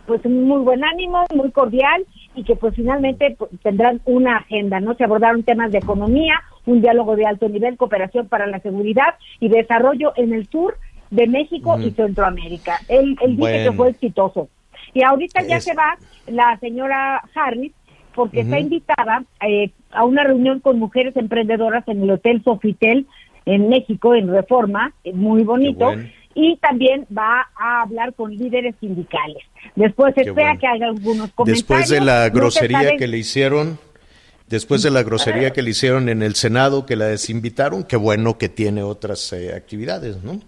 pues 0.08 0.26
muy 0.26 0.62
buen 0.62 0.84
ánimo 0.84 1.26
muy 1.36 1.52
cordial 1.52 2.06
y 2.36 2.44
que 2.44 2.56
pues 2.56 2.76
finalmente 2.76 3.36
pues, 3.38 3.52
tendrán 3.63 4.02
una 4.06 4.38
agenda, 4.38 4.80
¿no? 4.80 4.96
Se 4.96 5.04
abordaron 5.04 5.44
temas 5.44 5.72
de 5.72 5.78
economía, 5.78 6.41
un 6.65 6.82
diálogo 6.82 7.15
de 7.15 7.26
alto 7.26 7.48
nivel, 7.48 7.78
cooperación 7.78 8.28
para 8.28 8.48
la 8.48 8.60
seguridad 8.60 9.15
y 9.39 9.48
desarrollo 9.48 10.13
en 10.15 10.34
el 10.34 10.48
sur 10.50 10.78
de 11.12 11.28
México 11.28 11.80
y 11.80 11.91
Centroamérica. 11.91 12.80
Él, 12.89 13.15
él 13.22 13.38
dice 13.38 13.63
que 13.63 13.72
fue 13.72 13.89
exitoso. 13.89 14.50
Y 14.94 15.04
ahorita 15.04 15.44
ya 15.44 15.60
se 15.60 15.74
va 15.74 15.98
la 16.28 16.58
señora 16.60 17.22
Harris 17.34 17.74
porque 18.15 18.41
está 18.41 18.60
invitada 18.60 19.23
eh, 19.45 19.71
a 19.91 20.06
una 20.06 20.23
reunión 20.23 20.62
con 20.62 20.80
mujeres 20.80 21.15
emprendedoras 21.17 21.88
en 21.88 22.01
el 22.01 22.12
Hotel 22.12 22.41
Sofitel 22.43 23.06
en 23.45 23.69
México, 23.69 24.15
en 24.15 24.30
Reforma, 24.30 24.93
muy 25.13 25.43
bonito. 25.43 25.93
Y 26.34 26.58
también 26.58 27.06
va 27.15 27.47
a 27.56 27.84
hablar 27.84 28.13
con 28.13 28.36
líderes 28.36 28.75
sindicales. 28.82 29.43
Después 29.75 30.17
espera 30.17 30.58
que 30.58 30.67
haga 30.67 30.88
algunos 30.88 31.32
comentarios. 31.32 31.67
Después 31.67 31.89
de 31.89 32.01
la 32.01 32.28
grosería 32.30 32.97
que 32.97 33.08
le 33.08 33.17
hicieron, 33.17 33.80
después 34.49 34.84
de 34.84 34.91
la 34.91 35.04
grosería 35.04 35.51
que 35.51 35.62
le 35.62 35.69
hicieron 35.69 36.10
en 36.10 36.23
el 36.23 36.36
Senado, 36.36 36.86
que 36.86 36.97
la 36.97 37.06
desinvitaron, 37.06 37.86
qué 37.86 37.95
bueno 37.95 38.38
que 38.38 38.49
tiene 38.49 38.84
otras 38.84 39.32
eh, 39.32 39.56
actividades, 39.56 40.23
¿no? 40.23 40.39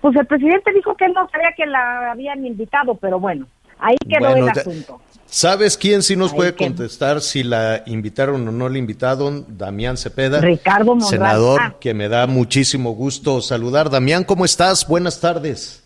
Pues 0.00 0.16
el 0.16 0.26
presidente 0.26 0.72
dijo 0.72 0.96
que 0.96 1.04
él 1.04 1.12
no 1.12 1.28
sabía 1.28 1.52
que 1.56 1.66
la 1.66 2.12
habían 2.12 2.44
invitado, 2.46 2.94
pero 2.94 3.20
bueno, 3.20 3.46
ahí 3.78 3.96
quedó 4.08 4.34
el 4.34 4.48
asunto. 4.48 5.00
¿Sabes 5.32 5.78
quién 5.78 6.02
sí 6.02 6.14
nos 6.14 6.34
puede 6.34 6.54
contestar 6.54 7.22
si 7.22 7.42
la 7.42 7.84
invitaron 7.86 8.46
o 8.46 8.52
no 8.52 8.68
la 8.68 8.76
invitaron? 8.76 9.46
Damián 9.48 9.96
Cepeda, 9.96 10.42
Ricardo 10.42 11.00
senador, 11.00 11.58
ah. 11.62 11.76
que 11.80 11.94
me 11.94 12.10
da 12.10 12.26
muchísimo 12.26 12.90
gusto 12.90 13.40
saludar. 13.40 13.88
Damián, 13.88 14.24
¿cómo 14.24 14.44
estás? 14.44 14.86
Buenas 14.86 15.22
tardes. 15.22 15.82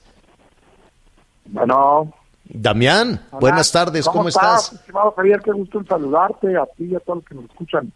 Bueno. 1.44 2.12
Damián, 2.42 3.20
buenas 3.40 3.70
tardes, 3.70 4.08
¿cómo, 4.08 4.28
estás? 4.28 4.72
Estimado 4.72 5.12
Javier, 5.12 5.40
qué 5.44 5.52
gusto 5.52 5.78
en 5.78 5.86
saludarte, 5.86 6.56
a 6.56 6.66
ti 6.76 6.86
y 6.86 6.96
a 6.96 6.98
todos 6.98 7.18
los 7.18 7.24
que 7.26 7.34
nos 7.36 7.44
escuchan. 7.44 7.92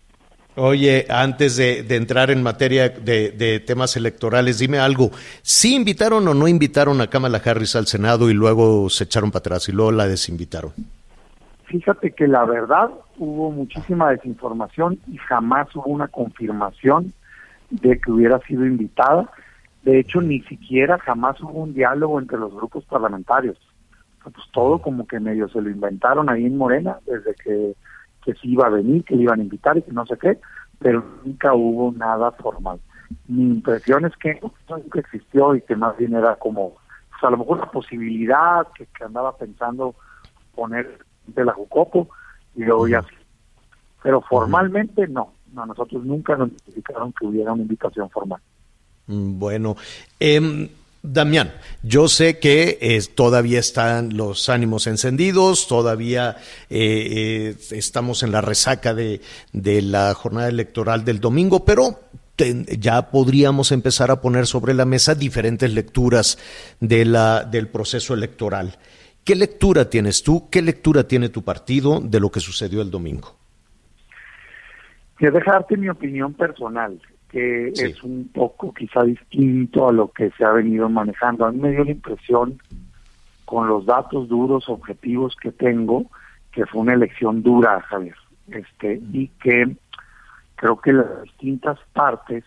Oye, 0.55 1.07
antes 1.09 1.57
de, 1.57 1.85
entrar 1.91 2.31
en 2.31 2.45
materia 2.45 2.91
de, 2.91 3.65
temas 3.67 3.97
electorales, 3.97 4.61
dime 4.61 4.79
algo. 4.79 5.11
¿Sí 5.43 5.75
invitaron 5.75 6.29
o 6.29 6.35
no 6.35 6.47
invitaron 6.47 7.01
a 7.01 7.11
Kamala 7.11 7.43
Harris 7.45 7.75
al 7.75 7.89
Senado 7.89 8.31
y 8.31 8.35
luego 8.35 8.89
se 8.89 9.03
echaron 9.03 9.33
para 9.33 9.41
atrás 9.41 9.69
y 9.69 9.73
luego 9.73 9.91
la 9.91 10.07
desinvitaron? 10.07 11.00
Fíjate 11.71 12.11
que 12.11 12.27
la 12.27 12.45
verdad 12.45 12.91
hubo 13.17 13.51
muchísima 13.51 14.11
desinformación 14.11 14.99
y 15.07 15.17
jamás 15.17 15.75
hubo 15.75 15.87
una 15.87 16.09
confirmación 16.09 17.13
de 17.71 17.99
que 17.99 18.11
hubiera 18.11 18.39
sido 18.41 18.67
invitada. 18.67 19.31
De 19.83 19.99
hecho, 19.99 20.21
ni 20.21 20.41
siquiera 20.43 20.99
jamás 20.99 21.41
hubo 21.41 21.63
un 21.63 21.73
diálogo 21.73 22.19
entre 22.19 22.39
los 22.39 22.53
grupos 22.53 22.85
parlamentarios. 22.85 23.57
pues 24.23 24.35
todo 24.53 24.81
como 24.81 25.07
que 25.07 25.21
medio 25.21 25.49
se 25.49 25.63
lo 25.63 25.71
inventaron 25.71 26.29
ahí 26.29 26.45
en 26.45 26.57
Morena 26.57 26.99
desde 27.07 27.35
que 27.35 27.75
que 28.25 28.35
sí 28.35 28.53
iba 28.53 28.67
a 28.67 28.71
venir, 28.71 29.05
que 29.05 29.17
le 29.17 29.23
iban 29.23 29.41
a 29.41 29.43
invitar 29.43 29.79
y 29.79 29.83
que 29.83 29.93
no 29.93 30.07
sé 30.07 30.17
qué, 30.19 30.39
pero 30.79 31.05
nunca 31.25 31.55
hubo 31.55 31.93
nada 31.93 32.33
formal. 32.33 32.81
Mi 33.27 33.43
impresión 33.43 34.05
es 34.05 34.17
que 34.17 34.41
nunca 34.69 35.01
existió 35.01 35.55
y 35.55 35.63
que 35.63 35.77
más 35.77 35.97
bien 35.97 36.15
era 36.15 36.37
como, 36.37 36.75
pues 37.11 37.23
a 37.23 37.31
lo 37.31 37.39
mejor 37.39 37.59
la 37.59 37.71
posibilidad 37.71 38.67
que, 38.75 38.87
andaba 39.05 39.37
pensando 39.37 39.95
poner 40.55 40.99
de 41.35 41.45
la 41.45 41.53
Jucopo 41.53 42.09
y 42.55 42.65
luego 42.65 42.89
ya 42.89 43.03
sí. 43.03 43.15
Pero 44.03 44.21
formalmente 44.23 45.07
no, 45.09 45.33
no, 45.53 45.67
nosotros 45.67 46.05
nunca 46.05 46.37
nos 46.37 46.53
notificaron 46.53 47.13
que 47.13 47.27
hubiera 47.27 47.53
una 47.53 47.63
invitación 47.63 48.09
formal. 48.11 48.41
Mm, 49.07 49.39
bueno, 49.39 49.77
eh, 50.19 50.69
Damián, 51.03 51.55
yo 51.83 52.09
sé 52.09 52.39
que 52.39 52.79
eh, 52.83 53.01
todavía 53.15 53.59
están 53.59 54.19
los 54.19 54.51
ánimos 54.51 54.87
encendidos, 54.87 55.67
todavía 55.67 56.37
eh, 56.69 57.55
eh, 57.57 57.57
estamos 57.71 58.23
en 58.23 58.33
la 58.33 58.43
resaca 58.43 58.93
de, 58.93 59.23
la 59.53 60.13
jornada 60.13 60.49
electoral 60.49 61.05
del 61.07 61.19
domingo, 61.21 61.65
pero 61.65 62.01
ya 62.37 63.11
podríamos 63.11 63.73
empezar 63.73 64.11
a 64.11 64.21
poner 64.21 64.47
sobre 64.47 64.75
la 64.75 64.85
mesa 64.85 65.15
diferentes 65.15 65.73
lecturas 65.73 66.39
de 66.81 67.07
la, 67.07 67.45
del 67.45 67.69
proceso 67.69 68.13
electoral. 68.13 68.77
¿Qué 69.25 69.35
lectura 69.35 69.89
tienes 69.89 70.23
tú? 70.23 70.49
¿Qué 70.51 70.63
lectura 70.63 71.07
tiene 71.07 71.29
tu 71.29 71.43
partido 71.43 72.01
de 72.01 72.21
lo 72.21 72.31
que 72.31 72.41
sucedió 72.41 72.83
el 72.83 72.91
domingo? 72.91 73.37
Quiero 75.17 75.35
dejarte 75.35 75.77
mi 75.77 75.89
opinión 75.89 76.33
personal 76.33 77.01
que 77.31 77.69
es 77.69 78.03
un 78.03 78.29
poco 78.35 78.75
quizá 78.75 79.05
distinto 79.05 79.89
a 79.89 79.93
lo 79.93 80.09
que 80.11 80.31
se 80.33 80.45
ha 80.45 80.51
venido 80.51 80.89
manejando. 80.89 81.45
A 81.45 81.53
mí 81.53 81.59
me 81.59 81.71
dio 81.71 81.85
la 81.85 81.93
impresión, 81.93 82.61
con 83.45 83.69
los 83.69 83.87
datos 83.87 84.29
duros, 84.29 84.69
objetivos 84.69 85.37
que 85.41 85.53
tengo, 85.53 86.07
que 86.51 86.67
fue 86.67 86.83
una 86.83 86.95
elección 86.95 87.43
dura, 87.43 87.81
Javier, 87.83 88.17
este, 88.49 89.01
y 89.13 89.29
que 89.43 89.77
creo 90.57 90.81
que 90.81 90.93
las 90.93 91.23
distintas 91.23 91.79
partes 91.93 92.45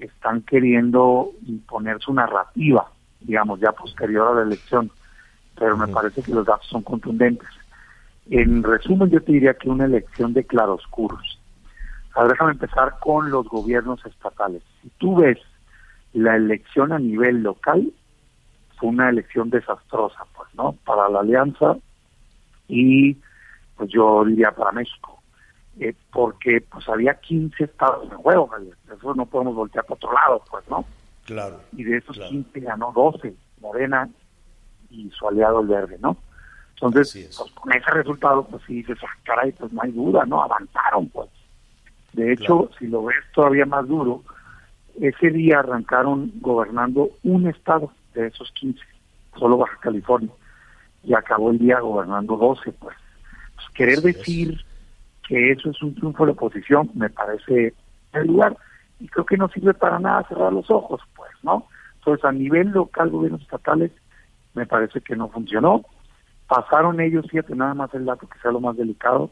están 0.00 0.42
queriendo 0.42 1.32
imponer 1.46 2.00
su 2.00 2.14
narrativa, 2.14 2.90
digamos, 3.20 3.60
ya 3.60 3.72
posterior 3.72 4.28
a 4.28 4.34
la 4.34 4.42
elección, 4.42 4.90
pero 5.58 5.76
me 5.76 5.88
parece 5.88 6.22
que 6.22 6.32
los 6.32 6.46
datos 6.46 6.66
son 6.68 6.82
contundentes. 6.82 7.48
En 8.28 8.62
resumen, 8.62 9.10
yo 9.10 9.22
te 9.22 9.32
diría 9.32 9.54
que 9.54 9.68
una 9.68 9.84
elección 9.84 10.32
de 10.32 10.44
claroscuros 10.44 11.38
Ahora 12.16 12.30
déjame 12.30 12.52
empezar 12.52 12.98
con 12.98 13.30
los 13.30 13.46
gobiernos 13.46 14.04
estatales. 14.06 14.62
Si 14.80 14.88
tú 14.96 15.16
ves 15.16 15.38
la 16.14 16.34
elección 16.34 16.92
a 16.92 16.98
nivel 16.98 17.42
local, 17.42 17.92
fue 18.78 18.88
una 18.88 19.10
elección 19.10 19.50
desastrosa, 19.50 20.24
pues, 20.34 20.48
¿no? 20.54 20.72
Para 20.86 21.10
la 21.10 21.20
alianza 21.20 21.76
y, 22.68 23.18
pues 23.76 23.90
yo 23.90 24.24
diría 24.24 24.50
para 24.52 24.72
México. 24.72 25.20
Eh, 25.78 25.94
porque, 26.10 26.62
pues, 26.62 26.88
había 26.88 27.20
15 27.20 27.64
estados 27.64 28.10
en 28.10 28.16
juego, 28.16 28.48
Eso 28.90 29.14
no 29.14 29.26
podemos 29.26 29.54
voltear 29.54 29.84
para 29.84 29.96
otro 29.96 30.12
lado, 30.14 30.42
pues, 30.50 30.64
¿no? 30.70 30.86
Claro. 31.26 31.60
Y 31.76 31.84
de 31.84 31.98
esos 31.98 32.18
15 32.18 32.60
ganó 32.60 32.92
12, 32.92 33.34
Morena 33.60 34.08
y 34.96 35.10
su 35.10 35.28
aliado 35.28 35.60
el 35.60 35.68
Verde, 35.68 35.98
¿no? 36.00 36.16
Entonces, 36.74 37.36
pues, 37.38 37.50
con 37.52 37.72
ese 37.72 37.90
resultado, 37.90 38.44
pues 38.44 38.62
sí 38.66 38.74
dices, 38.74 38.98
ah, 39.02 39.18
caray, 39.24 39.52
pues 39.52 39.72
no 39.72 39.82
hay 39.82 39.92
duda, 39.92 40.24
¿no? 40.26 40.42
Avanzaron, 40.42 41.08
pues. 41.08 41.30
De 42.12 42.32
hecho, 42.32 42.70
si 42.78 42.86
lo 42.86 43.04
ves 43.04 43.16
todavía 43.34 43.66
más 43.66 43.86
duro, 43.86 44.22
ese 45.00 45.30
día 45.30 45.60
arrancaron 45.60 46.32
gobernando 46.40 47.10
un 47.22 47.46
estado 47.46 47.92
de 48.14 48.28
esos 48.28 48.50
15, 48.52 48.80
solo 49.38 49.58
Baja 49.58 49.78
California, 49.80 50.30
y 51.02 51.14
acabó 51.14 51.50
el 51.50 51.58
día 51.58 51.80
gobernando 51.80 52.36
12, 52.36 52.72
pues. 52.72 52.96
pues 53.54 53.68
querer 53.74 54.00
decir 54.00 54.58
que 55.26 55.52
eso 55.52 55.70
es 55.70 55.82
un 55.82 55.94
triunfo 55.94 56.24
de 56.24 56.28
la 56.28 56.32
oposición 56.32 56.90
me 56.94 57.10
parece 57.10 57.74
el 58.12 58.26
lugar, 58.26 58.56
y 59.00 59.08
creo 59.08 59.26
que 59.26 59.36
no 59.36 59.48
sirve 59.48 59.74
para 59.74 59.98
nada 59.98 60.26
cerrar 60.28 60.52
los 60.52 60.70
ojos, 60.70 61.00
pues, 61.14 61.30
¿no? 61.42 61.66
Entonces, 61.98 62.24
a 62.24 62.32
nivel 62.32 62.68
local, 62.68 63.10
gobiernos 63.10 63.42
estatales, 63.42 63.92
me 64.56 64.66
parece 64.66 65.00
que 65.00 65.14
no 65.14 65.28
funcionó. 65.28 65.84
Pasaron 66.48 67.00
ellos, 67.00 67.26
fíjate, 67.30 67.54
nada 67.54 67.74
más 67.74 67.92
el 67.94 68.06
dato 68.06 68.26
que 68.28 68.38
sea 68.40 68.50
lo 68.50 68.60
más 68.60 68.76
delicado, 68.76 69.30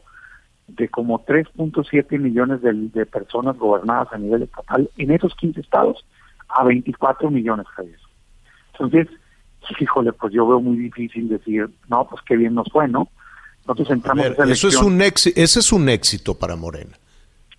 de 0.67 0.87
como 0.87 1.25
3.7 1.25 2.19
millones 2.19 2.61
de, 2.61 3.05
personas 3.05 3.57
gobernadas 3.57 4.07
a 4.11 4.17
nivel 4.17 4.43
estatal 4.43 4.89
en 4.97 5.11
esos 5.11 5.35
15 5.35 5.59
estados 5.61 6.05
a 6.47 6.63
24 6.63 7.29
millones, 7.29 7.67
Javier. 7.67 7.99
Entonces, 8.73 9.07
híjole, 9.79 10.13
pues 10.13 10.33
yo 10.33 10.47
veo 10.47 10.59
muy 10.59 10.77
difícil 10.77 11.27
decir, 11.27 11.69
no, 11.87 12.07
pues 12.07 12.21
qué 12.27 12.35
bien 12.35 12.53
nos 12.53 12.67
fue, 12.71 12.87
¿no? 12.87 13.09
Nosotros 13.67 13.89
entramos 13.91 14.25
eso 14.25 14.67
es 14.67 14.81
un 14.81 15.01
éxito, 15.01 15.41
ese 15.41 15.59
es 15.59 15.71
un 15.71 15.89
éxito 15.89 16.37
para 16.37 16.55
Morena. 16.55 16.97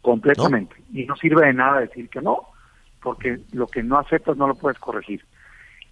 Completamente. 0.03 0.77
Y 0.93 1.05
no 1.05 1.17
sirve 1.17 1.47
de 1.47 1.53
nada 1.53 1.81
decir 1.81 2.09
que 2.09 2.21
no, 2.21 2.43
porque 3.03 3.41
lo 3.53 3.67
que 3.67 3.83
no 3.83 3.99
aceptas 3.99 4.37
no 4.37 4.47
lo 4.47 4.55
puedes 4.55 4.79
corregir. 4.79 5.25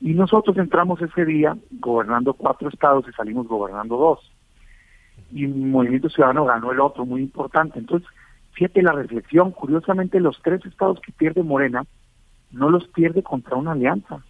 Y 0.00 0.14
nosotros 0.14 0.56
entramos 0.58 1.00
ese 1.00 1.24
día 1.24 1.56
gobernando 1.72 2.34
cuatro 2.34 2.68
estados 2.68 3.04
y 3.08 3.12
salimos 3.12 3.46
gobernando 3.46 3.96
dos. 3.96 4.30
Y 5.32 5.46
Movimiento 5.46 6.08
Ciudadano 6.10 6.44
ganó 6.44 6.72
el 6.72 6.80
otro, 6.80 7.06
muy 7.06 7.22
importante. 7.22 7.78
Entonces, 7.78 8.08
fíjate 8.52 8.82
la 8.82 8.92
reflexión, 8.92 9.50
curiosamente 9.52 10.20
los 10.20 10.40
tres 10.42 10.64
estados 10.66 11.00
que 11.00 11.12
pierde 11.12 11.42
Morena 11.42 11.84
no 12.50 12.70
los 12.70 12.86
pierde 12.88 13.22
contra 13.22 13.56
una 13.56 13.72
alianza, 13.72 14.22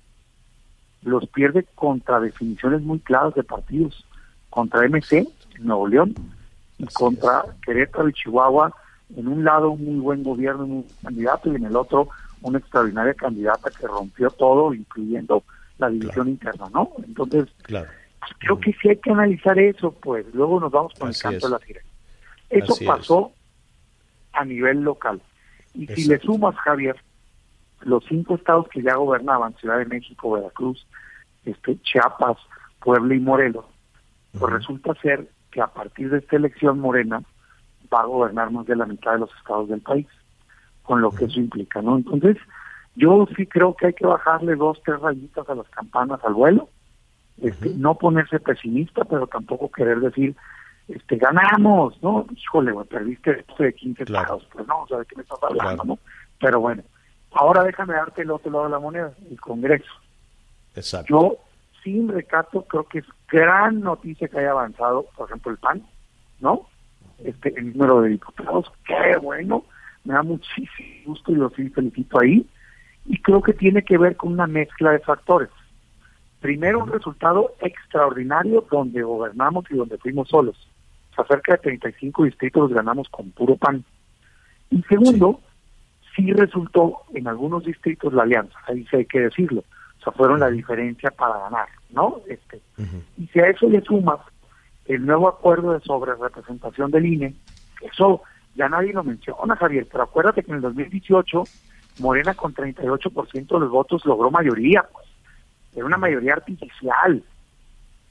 los 1.02 1.26
pierde 1.28 1.66
contra 1.74 2.20
definiciones 2.20 2.82
muy 2.82 3.00
claras 3.00 3.34
de 3.34 3.42
partidos, 3.42 4.06
contra 4.48 4.88
MC 4.88 5.26
en 5.56 5.66
Nuevo 5.66 5.88
León 5.88 6.14
y 6.78 6.86
contra 6.86 7.44
Querétaro 7.62 8.08
y 8.08 8.12
Chihuahua, 8.12 8.72
en 9.16 9.28
un 9.28 9.44
lado 9.44 9.70
un 9.70 9.84
muy 9.84 10.00
buen 10.00 10.22
gobierno, 10.22 10.64
un 10.64 10.86
candidato 11.02 11.52
y 11.52 11.56
en 11.56 11.64
el 11.66 11.76
otro 11.76 12.08
una 12.44 12.58
extraordinaria 12.58 13.14
candidata 13.14 13.70
que 13.70 13.86
rompió 13.86 14.30
todo, 14.30 14.74
incluyendo 14.74 15.42
la 15.78 15.90
división 15.90 16.28
interna, 16.28 16.66
¿no? 16.72 16.90
Entonces, 17.04 17.46
claro 17.62 17.88
creo 18.38 18.58
que 18.60 18.72
sí 18.74 18.88
hay 18.88 18.96
que 18.96 19.10
analizar 19.10 19.58
eso, 19.58 19.92
pues 19.92 20.26
luego 20.34 20.60
nos 20.60 20.72
vamos 20.72 20.92
con 20.98 21.08
el 21.08 21.16
canto 21.16 21.46
de 21.46 21.52
la 21.52 21.58
sirena. 21.60 21.86
Eso 22.50 22.74
pasó 22.86 23.32
a 24.32 24.44
nivel 24.44 24.82
local. 24.82 25.20
Y 25.74 25.86
si 25.88 26.06
le 26.06 26.18
sumas, 26.18 26.54
Javier, 26.56 26.96
los 27.80 28.04
cinco 28.08 28.36
estados 28.36 28.68
que 28.68 28.82
ya 28.82 28.94
gobernaban, 28.94 29.56
Ciudad 29.56 29.78
de 29.78 29.86
México, 29.86 30.32
Veracruz, 30.32 30.86
este, 31.44 31.80
Chiapas, 31.82 32.38
Puebla 32.80 33.14
y 33.14 33.20
Morelos, 33.20 33.64
pues 34.38 34.52
resulta 34.52 34.94
ser 35.00 35.28
que 35.50 35.60
a 35.60 35.68
partir 35.68 36.10
de 36.10 36.18
esta 36.18 36.36
elección 36.36 36.80
Morena 36.80 37.22
va 37.92 38.00
a 38.02 38.06
gobernar 38.06 38.50
más 38.50 38.66
de 38.66 38.76
la 38.76 38.86
mitad 38.86 39.12
de 39.12 39.20
los 39.20 39.30
estados 39.36 39.68
del 39.68 39.80
país, 39.80 40.06
con 40.82 41.00
lo 41.00 41.10
que 41.10 41.26
eso 41.26 41.40
implica, 41.40 41.82
¿no? 41.82 41.96
Entonces, 41.96 42.36
yo 42.96 43.26
sí 43.36 43.46
creo 43.46 43.74
que 43.74 43.86
hay 43.86 43.92
que 43.92 44.06
bajarle 44.06 44.54
dos, 44.56 44.80
tres 44.84 45.00
rayitas 45.00 45.48
a 45.48 45.54
las 45.54 45.68
campanas 45.70 46.20
al 46.24 46.34
vuelo, 46.34 46.68
este, 47.42 47.70
no 47.70 47.96
ponerse 47.96 48.38
pesimista, 48.38 49.04
pero 49.04 49.26
tampoco 49.26 49.70
querer 49.70 49.98
decir, 50.00 50.36
este, 50.88 51.16
ganamos, 51.16 52.00
¿no? 52.02 52.26
Híjole, 52.36 52.72
güey, 52.72 52.86
perdiste 52.86 53.44
de 53.58 53.72
15 53.72 54.04
claro. 54.04 54.40
pues 54.52 54.66
no, 54.68 54.82
o 54.82 54.86
sea, 54.86 54.98
¿de 54.98 55.06
qué 55.06 55.16
me 55.16 55.22
estás 55.22 55.42
hablando, 55.42 55.84
no? 55.84 55.98
Pero 56.38 56.60
bueno, 56.60 56.82
ahora 57.32 57.64
déjame 57.64 57.94
darte 57.94 58.22
el 58.22 58.30
otro 58.30 58.52
lado 58.52 58.64
de 58.64 58.70
la 58.70 58.78
moneda, 58.78 59.12
el 59.28 59.40
Congreso. 59.40 59.92
Exacto. 60.76 61.08
Yo, 61.08 61.36
sin 61.82 62.08
recato, 62.08 62.62
creo 62.62 62.84
que 62.84 62.98
es 62.98 63.06
gran 63.28 63.80
noticia 63.80 64.28
que 64.28 64.38
haya 64.38 64.52
avanzado, 64.52 65.06
por 65.16 65.28
ejemplo, 65.28 65.50
el 65.50 65.58
PAN, 65.58 65.82
¿no? 66.40 66.68
Este, 67.18 67.52
el 67.56 67.72
número 67.72 68.00
de 68.02 68.10
diputados, 68.10 68.70
qué 68.86 69.16
bueno, 69.20 69.64
me 70.04 70.14
da 70.14 70.22
muchísimo 70.22 70.88
gusto 71.06 71.32
y 71.32 71.36
lo 71.36 71.50
sí 71.50 71.68
felicito 71.70 72.20
ahí, 72.20 72.46
y 73.06 73.20
creo 73.20 73.42
que 73.42 73.52
tiene 73.52 73.82
que 73.82 73.98
ver 73.98 74.16
con 74.16 74.32
una 74.32 74.46
mezcla 74.46 74.92
de 74.92 75.00
factores. 75.00 75.50
Primero, 76.40 76.80
un 76.80 76.92
resultado 76.92 77.54
extraordinario 77.60 78.66
donde 78.70 79.02
gobernamos 79.02 79.64
y 79.70 79.76
donde 79.76 79.98
fuimos 79.98 80.28
solos. 80.28 80.56
O 81.12 81.14
sea, 81.14 81.24
cerca 81.26 81.52
de 81.52 81.58
35 81.58 82.24
distritos 82.24 82.62
los 82.64 82.72
ganamos 82.72 83.08
con 83.08 83.30
puro 83.30 83.56
pan. 83.56 83.84
Y 84.70 84.82
segundo, 84.82 85.40
sí. 86.16 86.32
resultó 86.32 87.02
en 87.14 87.28
algunos 87.28 87.64
distritos 87.64 88.12
la 88.12 88.22
alianza, 88.22 88.58
ahí 88.66 88.86
sí 88.90 88.96
hay 88.96 89.06
que 89.06 89.20
decirlo. 89.20 89.64
O 90.00 90.04
sea, 90.04 90.12
fueron 90.12 90.40
la 90.40 90.50
diferencia 90.50 91.10
para 91.10 91.38
ganar, 91.38 91.68
¿no? 91.90 92.20
Este, 92.28 92.60
Y 93.16 93.26
si 93.28 93.40
a 93.40 93.46
eso 93.46 93.68
le 93.68 93.80
sumas 93.82 94.20
el 94.86 95.06
nuevo 95.06 95.28
acuerdo 95.28 95.72
de 95.72 95.80
sobre 95.80 96.14
representación 96.14 96.90
del 96.90 97.06
INE, 97.06 97.34
eso 97.80 98.22
ya 98.54 98.68
nadie 98.68 98.92
lo 98.92 99.02
menciona, 99.02 99.56
Javier, 99.56 99.86
pero 99.90 100.04
acuérdate 100.04 100.42
que 100.42 100.50
en 100.50 100.56
el 100.56 100.62
2018 100.62 101.44
Morena 101.98 102.34
con 102.34 102.54
38% 102.54 103.46
de 103.46 103.60
los 103.60 103.70
votos 103.70 104.04
logró 104.04 104.30
mayoría, 104.30 104.84
pues. 104.92 105.06
Era 105.74 105.86
una 105.86 105.96
mayoría 105.96 106.34
artificial. 106.34 107.22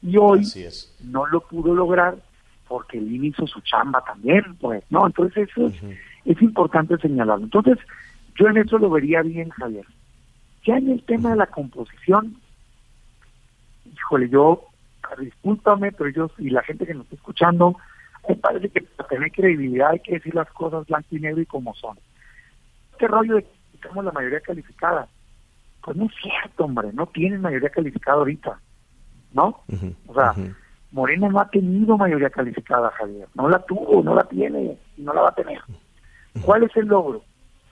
Y 0.01 0.17
hoy 0.17 0.45
no 1.01 1.25
lo 1.27 1.41
pudo 1.41 1.73
lograr 1.73 2.17
porque 2.67 2.97
el 2.97 3.11
INE 3.11 3.27
hizo 3.27 3.47
su 3.47 3.61
chamba 3.61 4.03
también, 4.03 4.55
pues, 4.59 4.83
¿no? 4.89 5.05
Entonces 5.05 5.49
eso 5.49 5.71
es, 6.25 6.41
importante 6.41 6.97
señalarlo. 6.97 7.45
Entonces, 7.45 7.77
yo 8.35 8.47
en 8.47 8.57
eso 8.57 8.77
lo 8.77 8.89
vería 8.89 9.21
bien, 9.21 9.49
Javier. 9.49 9.85
Ya 10.65 10.77
en 10.77 10.89
el 10.89 11.03
tema 11.03 11.31
de 11.31 11.35
la 11.37 11.47
composición, 11.47 12.35
híjole, 13.85 14.29
yo, 14.29 14.65
discúlpame, 15.19 15.91
pero 15.91 16.09
yo 16.09 16.31
y 16.37 16.49
la 16.49 16.63
gente 16.63 16.85
que 16.85 16.93
nos 16.93 17.03
está 17.03 17.15
escuchando, 17.15 17.77
me 18.27 18.35
parece 18.35 18.69
que 18.69 18.81
para 18.81 19.09
tener 19.09 19.31
credibilidad 19.31 19.91
hay 19.91 19.99
que 19.99 20.13
decir 20.13 20.33
las 20.33 20.49
cosas 20.51 20.87
blanco 20.87 21.07
y 21.11 21.19
negro 21.19 21.41
y 21.41 21.45
como 21.45 21.73
son. 21.75 21.97
Este 22.93 23.07
rollo 23.07 23.35
de 23.35 23.45
la 23.95 24.11
mayoría 24.11 24.41
calificada. 24.41 25.07
Pues 25.83 25.97
no 25.97 26.05
es 26.05 26.11
cierto, 26.21 26.65
hombre, 26.65 26.91
no 26.93 27.07
tienen 27.07 27.41
mayoría 27.41 27.69
calificada 27.69 28.17
ahorita, 28.17 28.59
¿no? 29.33 29.61
o 30.07 30.13
sea, 30.13 30.33
Morena 30.91 31.27
no 31.27 31.39
ha 31.39 31.49
tenido 31.49 31.97
mayoría 31.97 32.29
calificada, 32.29 32.91
Javier, 32.91 33.27
no 33.33 33.49
la 33.49 33.59
tuvo, 33.59 34.01
no 34.01 34.15
la 34.15 34.23
tiene 34.23 34.77
y 34.95 35.01
no 35.01 35.13
la 35.13 35.21
va 35.21 35.29
a 35.29 35.35
tener. 35.35 35.59
¿Cuál 36.41 36.63
es 36.63 36.75
el 36.77 36.85
logro? 36.85 37.23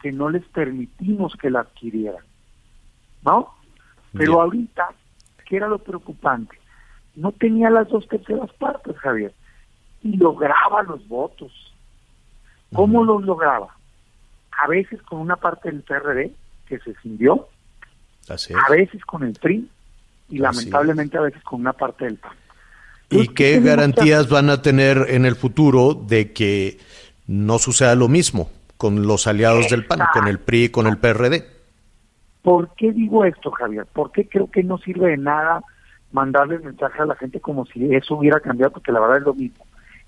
Que 0.02 0.12
no 0.12 0.30
les 0.30 0.44
permitimos 0.46 1.36
que 1.36 1.50
la 1.50 1.62
adquirieran, 1.62 2.24
¿no? 3.24 3.54
Pero 4.14 4.42
ahorita, 4.42 4.90
¿qué 5.48 5.58
era 5.58 5.68
lo 5.68 5.78
preocupante? 5.78 6.58
No 7.16 7.32
tenía 7.32 7.70
las 7.70 7.88
dos 7.90 8.08
terceras 8.08 8.52
partes, 8.54 8.98
Javier, 8.98 9.34
y 10.04 10.18
lograba 10.18 10.84
los 10.84 11.08
votos. 11.08 11.52
¿Cómo 12.74 13.04
los 13.04 13.24
lograba? 13.24 13.76
A 14.62 14.68
veces 14.68 15.02
con 15.02 15.20
una 15.20 15.36
parte 15.36 15.72
del 15.72 15.82
PRD 15.82 16.32
que 16.68 16.80
se 16.80 16.94
cindió, 17.02 17.48
a 18.30 18.72
veces 18.72 19.04
con 19.06 19.24
el 19.24 19.34
PRI 19.34 19.68
y 20.30 20.38
lamentablemente 20.38 21.18
a 21.18 21.22
veces 21.22 21.44
con 21.44 21.62
una 21.62 21.74
parte 21.74 22.06
del 22.06 22.18
PAN. 22.18 22.34
¿Y 23.10 23.28
qué 23.30 23.60
garantías 23.60 24.30
van 24.30 24.50
a 24.50 24.62
tener 24.62 25.06
en 25.10 25.26
el 25.26 25.36
futuro 25.36 25.94
de 25.94 26.32
que 26.32 26.78
no 27.28 27.60
suceda 27.60 27.96
lo 27.96 28.08
mismo 28.08 28.50
con 28.78 29.06
los 29.06 29.28
aliados 29.28 29.70
del 29.70 29.86
PAN, 29.86 30.00
con 30.14 30.28
el 30.28 30.40
PRI 30.40 30.66
y 30.66 30.70
con 30.70 30.88
el 30.88 30.98
PRD? 30.98 31.46
¿Por 32.42 32.74
qué 32.76 32.92
digo 32.92 33.26
esto, 33.26 33.52
Javier? 33.52 33.86
Porque 33.92 34.28
creo 34.28 34.50
que 34.50 34.64
no 34.64 34.78
sirve 34.78 35.10
de 35.10 35.18
nada 35.18 35.62
mandarle 36.12 36.60
mensaje 36.60 37.02
a 37.02 37.06
la 37.06 37.16
gente 37.16 37.40
como 37.40 37.66
si 37.66 37.94
eso 37.94 38.16
hubiera 38.16 38.40
cambiado, 38.40 38.72
porque 38.74 38.92
la 38.92 39.00
verdad 39.00 39.18
es 39.18 39.24
lo 39.24 39.34
mismo. 39.34 39.66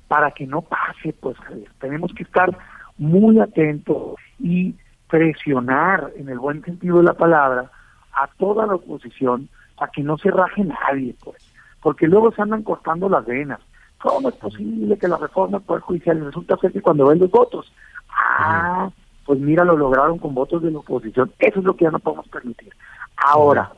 Para 0.08 0.32
que 0.32 0.46
no 0.46 0.62
pase, 0.62 1.14
pues, 1.20 1.38
Javier, 1.38 1.70
tenemos 1.80 2.14
que 2.14 2.24
estar 2.24 2.56
muy 2.98 3.40
atentos 3.40 4.16
y 4.40 4.76
presionar, 5.10 6.12
en 6.16 6.30
el 6.30 6.40
buen 6.40 6.64
sentido 6.64 6.98
de 6.98 7.04
la 7.04 7.14
palabra, 7.14 7.70
a 8.14 8.28
toda 8.38 8.66
la 8.66 8.76
oposición 8.76 9.50
a 9.78 9.88
que 9.88 10.02
no 10.02 10.18
se 10.18 10.32
raje 10.32 10.64
nadie, 10.64 11.16
pues, 11.24 11.38
porque 11.82 12.08
luego 12.08 12.32
se 12.32 12.42
andan 12.42 12.64
cortando 12.64 13.10
las 13.10 13.26
venas. 13.26 13.60
¿Cómo 14.02 14.30
es 14.30 14.36
posible 14.36 14.98
que 14.98 15.08
la 15.08 15.18
reforma 15.18 15.60
del 15.60 15.66
Poder 15.66 15.82
Judicial 15.84 16.26
resulta 16.26 16.58
ser 16.58 16.72
que 16.72 16.82
cuando 16.82 17.08
ven 17.08 17.20
los 17.20 17.32
votos? 17.32 17.72
Ah, 18.10 18.90
pues 19.26 19.40
mira, 19.40 19.64
lo 19.64 19.78
lograron 19.78 20.18
con 20.18 20.34
votos 20.34 20.62
de 20.62 20.72
la 20.72 20.80
oposición. 20.80 21.32
Eso 21.40 21.60
es 21.60 21.66
lo 21.66 21.76
que 21.76 21.86
ya 21.86 21.92
no 21.92 22.00
podemos 22.00 22.28
permitir. 22.28 22.74
Ahora, 23.16 23.72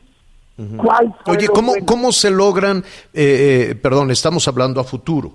¿cuál 0.76 1.14
Oye, 1.26 1.48
¿cómo, 1.48 1.74
¿cómo 1.84 2.12
se 2.12 2.30
logran, 2.30 2.78
eh, 3.14 3.68
eh, 3.70 3.74
perdón, 3.76 4.10
estamos 4.10 4.48
hablando 4.48 4.80
a 4.80 4.84
futuro, 4.84 5.32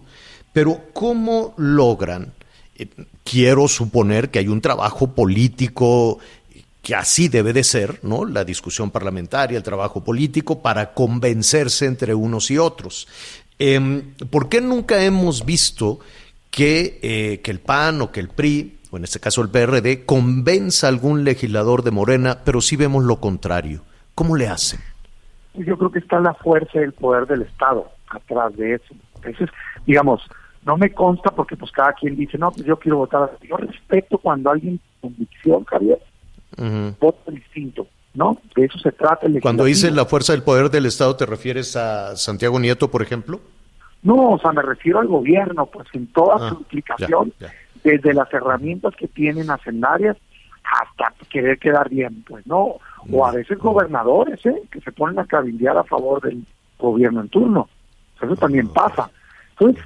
pero 0.51 0.77
cómo 0.93 1.53
logran 1.57 2.34
quiero 3.23 3.67
suponer 3.67 4.29
que 4.29 4.39
hay 4.39 4.47
un 4.47 4.61
trabajo 4.61 5.13
político 5.13 6.19
que 6.82 6.95
así 6.95 7.27
debe 7.27 7.53
de 7.53 7.63
ser, 7.63 7.99
¿no? 8.03 8.25
La 8.25 8.43
discusión 8.43 8.89
parlamentaria, 8.89 9.57
el 9.57 9.63
trabajo 9.63 10.03
político 10.03 10.61
para 10.61 10.93
convencerse 10.93 11.86
entre 11.86 12.13
unos 12.15 12.49
y 12.49 12.57
otros. 12.57 13.07
Em, 13.59 14.13
¿Por 14.29 14.49
qué 14.49 14.61
nunca 14.61 15.03
hemos 15.03 15.45
visto 15.45 15.99
que, 16.49 16.99
eh, 17.03 17.41
que 17.43 17.51
el 17.51 17.59
PAN 17.59 18.01
o 18.01 18.11
que 18.11 18.19
el 18.19 18.29
PRI, 18.29 18.79
o 18.89 18.97
en 18.97 19.03
este 19.03 19.19
caso 19.19 19.41
el 19.41 19.49
PRD, 19.49 20.05
convenza 20.05 20.88
a 20.88 20.89
algún 20.89 21.23
legislador 21.23 21.84
de 21.84 21.91
Morena, 21.91 22.39
pero 22.43 22.61
sí 22.61 22.75
vemos 22.75 23.03
lo 23.03 23.19
contrario? 23.19 23.84
¿Cómo 24.15 24.36
le 24.36 24.47
hacen? 24.47 24.79
Yo 25.53 25.77
creo 25.77 25.91
que 25.91 25.99
está 25.99 26.19
la 26.19 26.34
fuerza 26.34 26.71
y 26.79 26.84
el 26.84 26.93
poder 26.93 27.27
del 27.27 27.43
Estado 27.43 27.91
atrás 28.09 28.55
de 28.55 28.75
eso. 28.75 28.95
Entonces, 29.15 29.49
digamos, 29.86 30.21
no 30.66 30.78
me 30.78 30.91
consta 30.91 31.32
porque 31.32 31.55
pues 31.55 31.72
cada 31.72 31.93
quien 31.93 32.16
dice, 32.16 32.38
no, 32.38 32.51
pues 32.51 32.66
yo 32.66 32.78
quiero 32.78 32.97
votar. 32.97 33.38
Yo 33.41 33.57
respeto 33.57 34.18
cuando 34.18 34.51
alguien 34.51 34.80
convicción, 34.99 35.64
Javier, 35.66 35.99
vota 36.99 37.32
distinto, 37.32 37.88
¿no? 38.14 38.38
De 38.55 38.66
eso 38.66 38.78
se 38.80 38.91
trata. 38.91 39.26
El 39.26 39.41
cuando 39.41 39.66
dices 39.66 39.91
la 39.93 40.05
fuerza 40.05 40.34
del 40.34 40.43
poder 40.43 40.70
del 40.70 40.86
Estado, 40.86 41.16
¿te 41.16 41.26
refieres 41.26 41.76
a 41.76 42.16
Santiago 42.16 42.59
Nieto, 42.59 42.91
por 42.91 43.01
ejemplo? 43.01 43.39
No, 44.03 44.32
o 44.32 44.39
sea, 44.39 44.51
me 44.51 44.62
refiero 44.62 44.99
al 44.99 45.07
gobierno, 45.07 45.66
pues 45.68 45.88
en 45.93 46.07
toda 46.07 46.49
su 46.49 46.55
ah, 46.55 46.57
implicación, 46.59 47.34
desde 47.84 48.14
las 48.14 48.32
herramientas 48.34 48.95
que 48.95 49.07
tienen 49.07 49.49
hacendarias 49.49 50.18
hasta 50.64 51.14
querer 51.30 51.59
quedar 51.59 51.89
bien, 51.89 52.24
pues, 52.28 52.45
¿no? 52.47 52.78
O 53.12 53.26
a 53.26 53.32
veces 53.32 53.57
gobernadores, 53.57 54.43
¿eh? 54.45 54.62
Que 54.72 54.80
se 54.82 54.91
ponen 54.91 55.20
a 55.20 55.26
cabildear 55.26 55.78
a 55.78 55.84
favor 55.84 56.22
del 56.22 56.45
gobierno 56.78 57.22
en 57.22 57.30
turno. 57.30 57.70
Eso 58.22 58.36
también 58.36 58.68
pasa. 58.68 59.09
Entonces, 59.51 59.84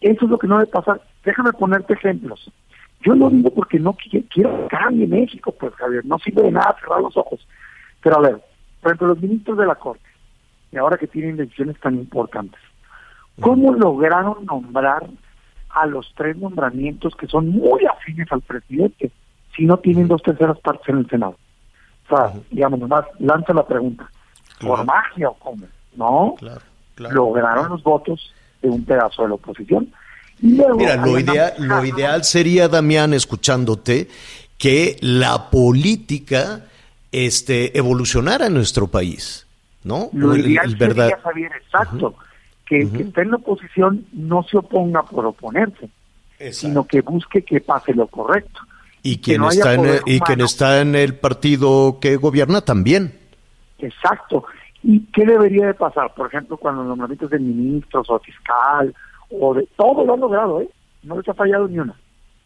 eso 0.00 0.24
es 0.24 0.30
lo 0.30 0.38
que 0.38 0.46
no 0.46 0.58
debe 0.58 0.70
pasar. 0.70 1.00
Déjame 1.24 1.52
ponerte 1.52 1.94
ejemplos. 1.94 2.50
Yo 3.00 3.14
lo 3.14 3.30
digo 3.30 3.50
porque 3.50 3.78
no 3.78 3.92
quiero, 3.94 4.26
quiero 4.30 4.68
cambie 4.68 5.06
México, 5.06 5.52
pues 5.52 5.74
Javier, 5.74 6.04
no 6.04 6.18
sirve 6.18 6.42
de 6.42 6.52
nada 6.52 6.76
cerrar 6.80 7.00
los 7.00 7.16
ojos. 7.16 7.46
Pero 8.02 8.16
a 8.16 8.20
ver, 8.20 8.40
por 8.80 8.90
ejemplo, 8.90 9.08
los 9.08 9.20
ministros 9.20 9.58
de 9.58 9.66
la 9.66 9.74
Corte, 9.74 10.08
y 10.72 10.76
ahora 10.76 10.96
que 10.96 11.06
tienen 11.06 11.36
decisiones 11.36 11.78
tan 11.80 11.94
importantes, 11.94 12.60
¿cómo 13.40 13.74
lograron 13.74 14.44
nombrar 14.44 15.06
a 15.70 15.86
los 15.86 16.12
tres 16.16 16.36
nombramientos 16.36 17.14
que 17.14 17.26
son 17.26 17.48
muy 17.48 17.84
afines 17.86 18.30
al 18.32 18.42
presidente 18.42 19.10
si 19.54 19.66
no 19.66 19.78
tienen 19.78 20.08
dos 20.08 20.22
terceras 20.22 20.58
partes 20.60 20.88
en 20.88 20.98
el 20.98 21.08
Senado? 21.08 21.36
O 22.08 22.16
sea, 22.16 22.32
digamos, 22.50 22.78
nomás 22.78 23.04
lanza 23.18 23.52
la 23.52 23.66
pregunta, 23.66 24.08
¿por 24.60 24.84
magia 24.84 25.30
o 25.30 25.34
cómo? 25.34 25.66
No, 25.96 26.36
lograron 26.96 27.68
los 27.68 27.82
votos 27.82 28.32
de 28.62 28.68
un 28.68 28.84
pedazo 28.84 29.22
de 29.22 29.28
la 29.28 29.34
oposición. 29.34 29.92
Mira, 30.40 30.96
lo 30.96 31.18
ideal, 31.18 31.54
lo 31.58 31.84
ideal 31.84 32.24
sería, 32.24 32.68
Damián, 32.68 33.14
escuchándote, 33.14 34.08
que 34.58 34.96
la 35.00 35.50
política 35.50 36.66
este, 37.12 37.76
evolucionara 37.76 38.46
en 38.46 38.54
nuestro 38.54 38.88
país, 38.88 39.46
¿no? 39.84 40.10
Lo 40.12 40.36
ideal 40.36 40.76
sería, 40.76 41.18
Javier, 41.18 41.52
exacto, 41.62 42.14
que 42.66 42.82
el 42.82 42.92
que 42.92 43.02
esté 43.04 43.22
en 43.22 43.30
la 43.30 43.36
oposición 43.36 44.06
no 44.12 44.42
se 44.42 44.58
oponga 44.58 45.02
por 45.04 45.24
oponerse, 45.24 45.88
sino 46.50 46.86
que 46.86 47.00
busque 47.00 47.42
que 47.42 47.60
pase 47.60 47.94
lo 47.94 48.06
correcto. 48.06 48.60
Y, 49.02 49.18
quien, 49.18 49.44
está 49.44 49.74
en 49.74 49.86
el, 49.86 50.00
y 50.04 50.18
quien 50.18 50.40
está 50.40 50.80
en 50.80 50.96
el 50.96 51.14
partido 51.14 51.98
que 52.00 52.16
gobierna 52.16 52.62
también. 52.62 53.16
Exacto. 53.78 54.44
¿Y 54.88 55.00
qué 55.06 55.26
debería 55.26 55.66
de 55.66 55.74
pasar? 55.74 56.14
Por 56.14 56.28
ejemplo, 56.28 56.56
cuando 56.56 56.82
los 56.82 56.90
nombramientos 56.90 57.28
de 57.30 57.40
ministros 57.40 58.08
o 58.08 58.20
fiscal 58.20 58.94
o 59.30 59.52
de 59.52 59.66
todo 59.74 60.04
lo 60.04 60.14
han 60.14 60.20
logrado, 60.20 60.60
¿eh? 60.60 60.70
No 61.02 61.16
les 61.16 61.28
ha 61.28 61.34
fallado 61.34 61.66
ni 61.66 61.80
una. 61.80 61.96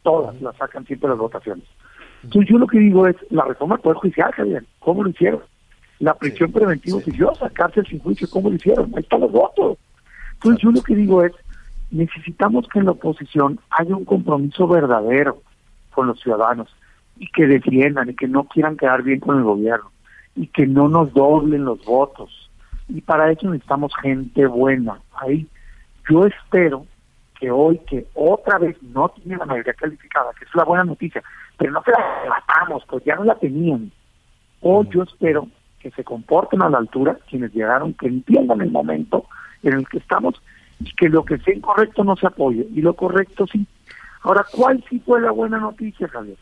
Todas 0.03 0.41
las 0.41 0.57
sacan 0.57 0.87
siempre 0.87 1.11
las 1.11 1.19
votaciones. 1.19 1.67
Entonces 2.23 2.51
yo 2.51 2.57
lo 2.57 2.67
que 2.67 2.79
digo 2.79 3.07
es, 3.07 3.17
la 3.29 3.45
reforma 3.45 3.75
del 3.75 3.83
Poder 3.83 3.99
Judicial, 3.99 4.33
Javier, 4.33 4.65
¿cómo 4.79 5.05
lo 5.05 5.11
hicieron? 5.11 5.43
La 5.99 6.15
prisión 6.15 6.51
preventiva 6.51 6.97
oficiosa, 6.97 7.51
cárcel 7.51 7.87
sin 7.87 7.99
juicio, 7.99 8.27
¿cómo 8.31 8.49
lo 8.49 8.57
hicieron? 8.57 8.91
Ahí 8.97 9.03
están 9.03 9.21
los 9.21 9.33
votos. 9.33 9.77
Entonces 10.33 10.63
yo 10.63 10.71
lo 10.71 10.81
que 10.81 10.97
digo 10.97 11.23
es, 11.23 11.33
necesitamos 11.91 12.67
que 12.73 12.79
en 12.79 12.87
la 12.87 12.93
oposición 12.93 13.61
haya 13.69 13.95
un 13.95 14.07
compromiso 14.07 14.67
verdadero 14.67 15.43
con 15.95 16.07
los 16.07 16.19
ciudadanos 16.19 16.75
y 17.19 17.31
que 17.33 17.47
defiendan 17.47 18.09
y 18.09 18.15
que 18.15 18.29
no 18.29 18.45
quieran 18.45 18.79
quedar 18.79 19.03
bien 19.03 19.21
con 19.21 19.37
el 19.37 19.45
gobierno 19.45 19.91
y 20.41 20.47
que 20.47 20.67
no 20.67 20.89
nos 20.89 21.13
doblen 21.13 21.67
los 21.67 21.85
votos. 21.85 22.51
Y 22.89 23.03
para 23.03 23.31
eso 23.31 23.47
necesitamos 23.47 23.93
gente 24.01 24.47
buena. 24.47 24.99
Ahí 25.15 25.47
yo 26.09 26.25
espero 26.25 26.87
que 27.39 27.51
hoy, 27.51 27.79
que 27.81 28.07
otra 28.15 28.59
vez 28.59 28.83
no 28.83 29.11
tiene 29.11 29.37
la 29.37 29.45
mayoría 29.45 29.75
calificada, 29.75 30.31
que 30.39 30.47
es 30.47 30.55
la 30.55 30.65
buena 30.65 30.85
noticia, 30.85 31.23
pero 31.59 31.73
no 31.73 31.83
se 31.83 31.91
la 31.91 31.99
matamos, 32.27 32.83
pues 32.89 33.05
ya 33.05 33.17
no 33.17 33.25
la 33.25 33.35
tenían. 33.35 33.93
Hoy 34.63 34.89
yo 34.91 35.03
espero 35.03 35.47
que 35.79 35.91
se 35.91 36.05
comporten 36.05 36.63
a 36.63 36.71
la 36.71 36.79
altura 36.79 37.19
quienes 37.29 37.53
llegaron, 37.53 37.93
que 37.93 38.07
entiendan 38.07 38.63
el 38.63 38.71
momento 38.71 39.27
en 39.63 39.75
el 39.75 39.87
que 39.89 39.99
estamos 39.99 40.41
y 40.79 40.91
que 40.95 41.11
lo 41.11 41.23
que 41.27 41.37
sea 41.39 41.55
incorrecto 41.55 42.03
no 42.03 42.17
se 42.17 42.27
apoye 42.27 42.67
y 42.75 42.81
lo 42.81 42.95
correcto 42.95 43.47
sí. 43.47 43.67
Ahora, 44.23 44.47
¿cuál 44.51 44.83
sí 44.89 45.01
fue 45.01 45.21
la 45.21 45.33
buena 45.33 45.59
noticia, 45.59 46.09
Javier? 46.09 46.39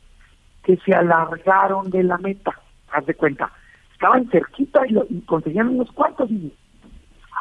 Que 0.63 0.77
se 0.79 0.95
alargaron 0.95 1.91
de 1.91 2.05
la 2.05 2.19
meta, 2.19 2.53
haz 2.93 3.05
de 3.07 3.15
cuenta. 3.15 3.51
Estaban 3.99 4.31
cerquita 4.31 4.87
y, 4.87 4.93
lo, 4.93 5.05
y 5.11 5.21
conseguían 5.23 5.71
unos 5.71 5.91
cuantos 5.91 6.31
y 6.31 6.53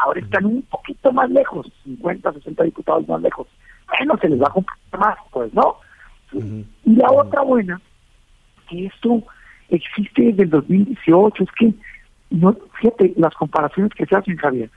ahora 0.03 0.19
están 0.19 0.45
un 0.45 0.63
poquito 0.63 1.11
más 1.11 1.29
lejos, 1.29 1.71
50, 1.83 2.33
60 2.33 2.63
diputados 2.63 3.07
más 3.07 3.21
lejos. 3.21 3.47
Bueno, 3.87 4.17
se 4.19 4.27
les 4.27 4.41
va 4.41 4.47
a 4.47 4.53
complicar 4.53 4.99
más, 4.99 5.17
pues, 5.31 5.53
¿no? 5.53 5.75
Y 6.33 6.95
la 6.95 7.11
otra 7.11 7.43
buena, 7.43 7.79
que 8.67 8.87
esto 8.87 9.21
existe 9.69 10.23
desde 10.23 10.43
el 10.43 10.49
2018, 10.49 11.43
es 11.43 11.49
que, 11.51 11.73
no 12.31 12.57
fíjate, 12.81 13.13
las 13.17 13.35
comparaciones 13.35 13.93
que 13.93 14.07
se 14.07 14.15
hacen, 14.15 14.35
Javier, 14.37 14.71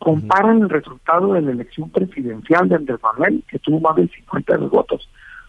comparan 0.00 0.62
el 0.62 0.68
resultado 0.68 1.34
de 1.34 1.42
la 1.42 1.52
elección 1.52 1.90
presidencial 1.90 2.68
de 2.68 2.74
Andrés 2.74 2.98
Manuel, 3.04 3.44
que 3.46 3.60
tuvo 3.60 3.78
más 3.78 3.94
del 3.94 4.10
50 4.10 4.52
de 4.52 4.58
los 4.58 4.70
votos, 4.70 5.08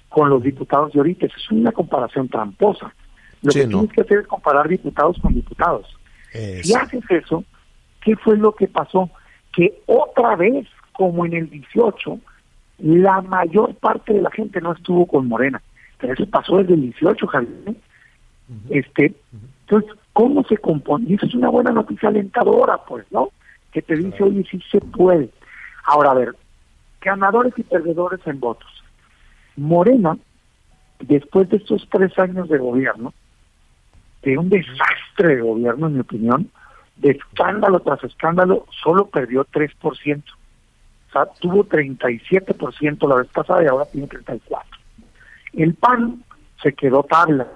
con 0.09 0.29
los 0.29 0.43
diputados 0.43 0.93
de 0.93 0.99
ahorita. 0.99 1.25
Esa 1.25 1.37
es 1.37 1.51
una 1.51 1.71
comparación 1.71 2.27
tramposa. 2.29 2.93
Lo 3.41 3.51
que 3.51 3.65
tienes 3.65 3.91
que 3.91 4.01
hacer 4.01 4.19
es 4.19 4.27
comparar 4.27 4.67
diputados 4.67 5.17
con 5.21 5.33
diputados. 5.33 5.87
Si 6.31 6.73
haces 6.73 7.03
eso, 7.09 7.43
¿qué 8.01 8.15
fue 8.15 8.37
lo 8.37 8.53
que 8.53 8.67
pasó? 8.67 9.09
Que 9.53 9.81
otra 9.85 10.35
vez, 10.35 10.67
como 10.93 11.25
en 11.25 11.33
el 11.33 11.49
18, 11.49 12.19
la 12.79 13.21
mayor 13.21 13.75
parte 13.75 14.13
de 14.13 14.21
la 14.21 14.31
gente 14.31 14.61
no 14.61 14.73
estuvo 14.73 15.05
con 15.05 15.27
Morena. 15.27 15.61
Pero 15.97 16.13
eso 16.13 16.25
pasó 16.27 16.57
desde 16.57 16.75
el 16.75 16.81
18, 16.81 17.27
Javier. 17.27 17.75
Este, 18.69 19.13
entonces, 19.61 19.91
¿cómo 20.13 20.43
se 20.43 20.57
compone? 20.57 21.05
Y 21.07 21.13
eso 21.15 21.25
es 21.25 21.35
una 21.35 21.49
buena 21.49 21.71
noticia 21.71 22.09
alentadora, 22.09 22.77
pues, 22.85 23.05
¿no? 23.11 23.29
Que 23.71 23.81
te 23.81 23.95
dice, 23.95 24.23
oye, 24.23 24.45
sí 24.49 24.61
se 24.71 24.81
puede. 24.81 25.29
Ahora, 25.85 26.11
a 26.11 26.15
ver, 26.15 26.35
ganadores 27.01 27.53
y 27.57 27.63
perdedores 27.63 28.19
en 28.25 28.39
votos. 28.39 28.69
Morena, 29.55 30.17
después 30.99 31.49
de 31.49 31.57
estos 31.57 31.87
tres 31.91 32.17
años 32.19 32.49
de 32.49 32.57
gobierno, 32.57 33.13
de 34.21 34.37
un 34.37 34.49
desastre 34.49 35.35
de 35.35 35.41
gobierno, 35.41 35.87
en 35.87 35.93
mi 35.95 35.99
opinión, 35.99 36.51
de 36.97 37.11
escándalo 37.11 37.79
tras 37.79 38.03
escándalo, 38.03 38.65
solo 38.83 39.07
perdió 39.07 39.45
3%. 39.45 40.23
O 40.23 41.11
sea, 41.11 41.25
tuvo 41.39 41.65
37% 41.65 43.07
la 43.07 43.15
vez 43.15 43.27
pasada 43.27 43.63
y 43.63 43.67
ahora 43.67 43.85
tiene 43.85 44.07
34%. 44.07 44.39
El 45.53 45.73
PAN 45.73 46.23
se 46.61 46.73
quedó 46.73 47.03
tabla, 47.03 47.47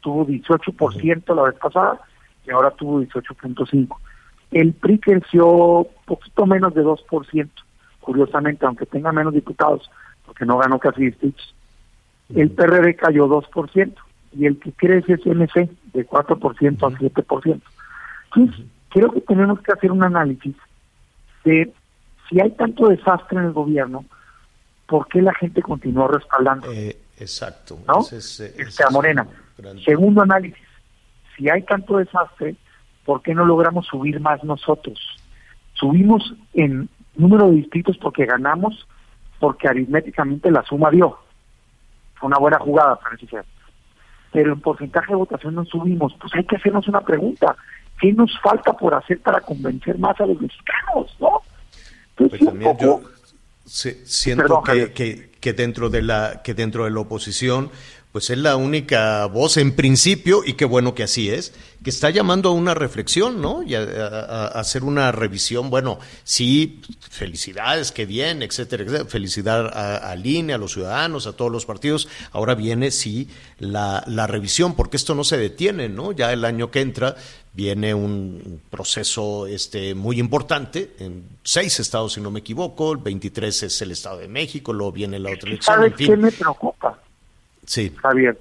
tuvo 0.00 0.26
18% 0.26 1.34
la 1.34 1.42
vez 1.42 1.54
pasada 1.54 2.00
y 2.46 2.50
ahora 2.50 2.70
tuvo 2.72 3.00
18.5%. 3.00 3.96
El 4.50 4.72
PRI 4.72 4.98
creció 4.98 5.86
poquito 6.06 6.46
menos 6.46 6.74
de 6.74 6.82
2%, 6.82 7.48
curiosamente, 8.00 8.66
aunque 8.66 8.86
tenga 8.86 9.12
menos 9.12 9.34
diputados, 9.34 9.90
porque 10.26 10.46
no 10.46 10.58
ganó 10.58 10.78
casi 10.78 11.06
distritos. 11.06 11.54
El 12.34 12.50
PRD 12.50 12.96
cayó 12.96 13.26
2% 13.26 13.94
y 14.32 14.46
el 14.46 14.58
que 14.58 14.72
crece 14.72 15.14
es 15.14 15.26
MC, 15.26 15.68
de 15.92 16.06
4% 16.06 16.82
a 16.82 16.98
7%. 16.98 17.60
Entonces, 18.34 18.66
creo 18.90 19.12
que 19.12 19.20
tenemos 19.22 19.60
que 19.60 19.72
hacer 19.72 19.90
un 19.90 20.02
análisis 20.02 20.54
de 21.44 21.72
si 22.28 22.40
hay 22.40 22.50
tanto 22.52 22.88
desastre 22.88 23.38
en 23.38 23.46
el 23.46 23.52
gobierno, 23.52 24.04
¿por 24.86 25.08
qué 25.08 25.22
la 25.22 25.34
gente 25.34 25.62
continuó 25.62 26.08
respaldando? 26.08 26.70
Eh, 26.72 26.96
exacto. 27.18 27.78
¿No? 27.86 28.00
Ese 28.00 28.18
es, 28.18 28.40
ese 28.40 28.62
este, 28.62 28.84
a 28.84 28.90
Morena. 28.90 29.26
Segundo 29.84 30.22
análisis, 30.22 30.62
si 31.36 31.48
hay 31.48 31.62
tanto 31.62 31.96
desastre, 31.96 32.56
¿por 33.04 33.22
qué 33.22 33.34
no 33.34 33.44
logramos 33.44 33.86
subir 33.86 34.20
más 34.20 34.42
nosotros? 34.44 34.98
Subimos 35.74 36.34
en 36.54 36.88
número 37.16 37.48
de 37.48 37.56
distritos 37.56 37.96
porque 37.98 38.26
ganamos, 38.26 38.86
porque 39.40 39.68
aritméticamente 39.68 40.50
la 40.50 40.62
suma 40.64 40.90
dio. 40.90 41.18
Fue 42.14 42.28
una 42.28 42.38
buena 42.38 42.58
jugada, 42.58 42.98
ser. 43.30 43.44
Pero 44.32 44.52
en 44.52 44.60
porcentaje 44.60 45.12
de 45.12 45.16
votación 45.16 45.54
no 45.54 45.64
subimos. 45.64 46.14
Pues 46.20 46.32
hay 46.34 46.44
que 46.44 46.56
hacernos 46.56 46.86
una 46.88 47.00
pregunta. 47.00 47.56
¿Qué 48.00 48.12
nos 48.12 48.30
falta 48.40 48.72
por 48.74 48.94
hacer 48.94 49.20
para 49.20 49.40
convencer 49.40 49.98
más 49.98 50.20
a 50.20 50.26
los 50.26 50.40
mexicanos? 50.40 51.16
¿no? 51.18 51.40
Entonces, 52.10 52.38
Pues 52.38 52.44
también 52.44 52.70
poco- 52.76 53.02
yo 53.02 53.10
siento 53.64 54.42
Perdón, 54.42 54.62
que, 54.64 54.66
Javier. 54.70 54.92
que, 54.92 55.30
que 55.40 55.52
dentro 55.52 55.88
de 55.90 56.02
la 56.02 56.40
que 56.42 56.54
dentro 56.54 56.84
de 56.84 56.90
la 56.90 57.00
oposición 57.00 57.70
pues 58.12 58.30
es 58.30 58.38
la 58.38 58.56
única 58.56 59.26
voz 59.26 59.56
en 59.58 59.76
principio 59.76 60.42
y 60.44 60.54
qué 60.54 60.64
bueno 60.64 60.94
que 60.94 61.02
así 61.02 61.28
es 61.30 61.52
que 61.84 61.90
está 61.90 62.10
llamando 62.10 62.48
a 62.48 62.52
una 62.52 62.74
reflexión 62.74 63.40
no 63.42 63.62
y 63.62 63.74
a, 63.74 63.82
a- 63.82 64.46
a 64.46 64.60
hacer 64.60 64.82
una 64.82 65.12
revisión. 65.12 65.70
Bueno 65.70 65.98
sí 66.24 66.80
felicidades 67.10 67.92
qué 67.92 68.06
bien 68.06 68.42
etcétera, 68.42 68.82
etcétera. 68.84 69.04
felicidad 69.08 69.66
a, 69.76 69.96
al 70.10 70.24
INE 70.26 70.54
a 70.54 70.58
los 70.58 70.72
ciudadanos 70.72 71.26
a 71.26 71.32
todos 71.34 71.52
los 71.52 71.66
partidos. 71.66 72.08
Ahora 72.32 72.54
viene 72.54 72.90
sí 72.90 73.28
la, 73.58 74.02
la 74.06 74.26
revisión 74.26 74.74
porque 74.74 74.96
esto 74.96 75.14
no 75.14 75.22
se 75.22 75.36
detiene 75.36 75.88
no 75.88 76.12
ya 76.12 76.32
el 76.32 76.44
año 76.44 76.70
que 76.70 76.80
entra 76.80 77.14
viene 77.52 77.92
un 77.94 78.60
proceso 78.70 79.46
este 79.46 79.94
muy 79.94 80.18
importante 80.18 80.94
en 80.98 81.24
seis 81.44 81.78
estados 81.80 82.14
si 82.14 82.20
no 82.20 82.30
me 82.30 82.40
equivoco 82.40 82.92
el 82.92 82.98
23 82.98 83.62
es 83.64 83.82
el 83.82 83.90
estado 83.90 84.18
de 84.18 84.28
México 84.28 84.72
luego 84.72 84.92
viene 84.92 85.18
la 85.18 85.30
otra 85.32 85.48
elección 85.50 85.76
¿Sabes 85.76 85.92
en 85.92 85.96
qué 85.96 86.06
fin 86.06 86.20
me 86.20 86.30
preocupa, 86.32 86.98
sí 87.68 87.92
Javier? 88.02 88.38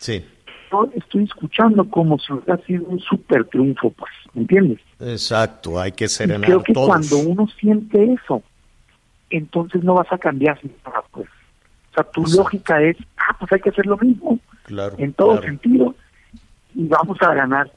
sí 0.00 0.24
Yo 0.70 0.88
estoy 0.94 1.24
escuchando 1.24 1.88
como 1.88 2.18
si 2.18 2.32
hubiera 2.32 2.56
sido 2.64 2.84
un 2.86 2.98
super 2.98 3.44
triunfo, 3.44 3.90
pues, 3.90 4.12
¿me 4.34 4.42
entiendes? 4.42 4.80
exacto 4.98 5.78
hay 5.78 5.92
que 5.92 6.08
serenar 6.08 6.46
creo 6.48 6.62
que 6.62 6.72
todos 6.72 6.88
cuando 6.88 7.18
uno 7.18 7.46
siente 7.60 8.12
eso, 8.12 8.42
entonces 9.30 9.84
no 9.84 9.94
vas 9.94 10.10
a 10.12 10.18
cambiar 10.18 10.58
nada, 10.84 11.02
pues. 11.10 11.28
O 11.90 11.94
sea, 11.94 12.04
tu 12.04 12.24
lógica 12.24 12.80
es, 12.82 12.96
ah, 13.18 13.36
pues 13.38 13.52
hay 13.52 13.60
que 13.60 13.68
hacer 13.68 13.84
lo 13.84 13.98
mismo, 13.98 14.38
claro 14.64 14.94
en 14.98 15.12
todo 15.12 15.32
claro. 15.32 15.46
sentido, 15.46 15.94
y 16.74 16.86
vamos 16.88 17.18
a 17.20 17.34
ganar. 17.34 17.70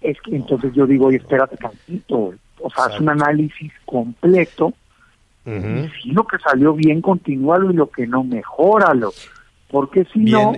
Es 0.00 0.20
que 0.20 0.36
entonces 0.36 0.72
yo 0.74 0.86
digo, 0.86 1.06
oye, 1.06 1.16
espérate 1.16 1.56
tantito, 1.56 2.34
o 2.60 2.70
sea, 2.70 2.84
haz 2.84 3.00
un 3.00 3.08
análisis 3.08 3.72
completo, 3.84 4.72
y 5.44 5.88
si 6.02 6.10
lo 6.10 6.24
que 6.24 6.38
salió 6.38 6.74
bien, 6.74 7.00
continúalo, 7.00 7.70
y 7.70 7.74
lo 7.74 7.90
que 7.90 8.06
no, 8.06 8.24
mejóralo, 8.24 9.12
porque 9.70 10.04
si 10.12 10.20
no, 10.20 10.52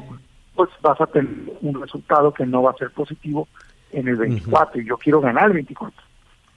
pues 0.54 0.70
vas 0.82 1.00
a 1.00 1.06
tener 1.06 1.30
un 1.62 1.80
resultado 1.80 2.32
que 2.32 2.46
no 2.46 2.62
va 2.62 2.72
a 2.72 2.76
ser 2.76 2.90
positivo 2.90 3.48
en 3.92 4.08
el 4.08 4.16
24, 4.16 4.80
y 4.80 4.86
yo 4.86 4.96
quiero 4.98 5.20
ganar 5.20 5.46
el 5.46 5.54
24. 5.54 6.07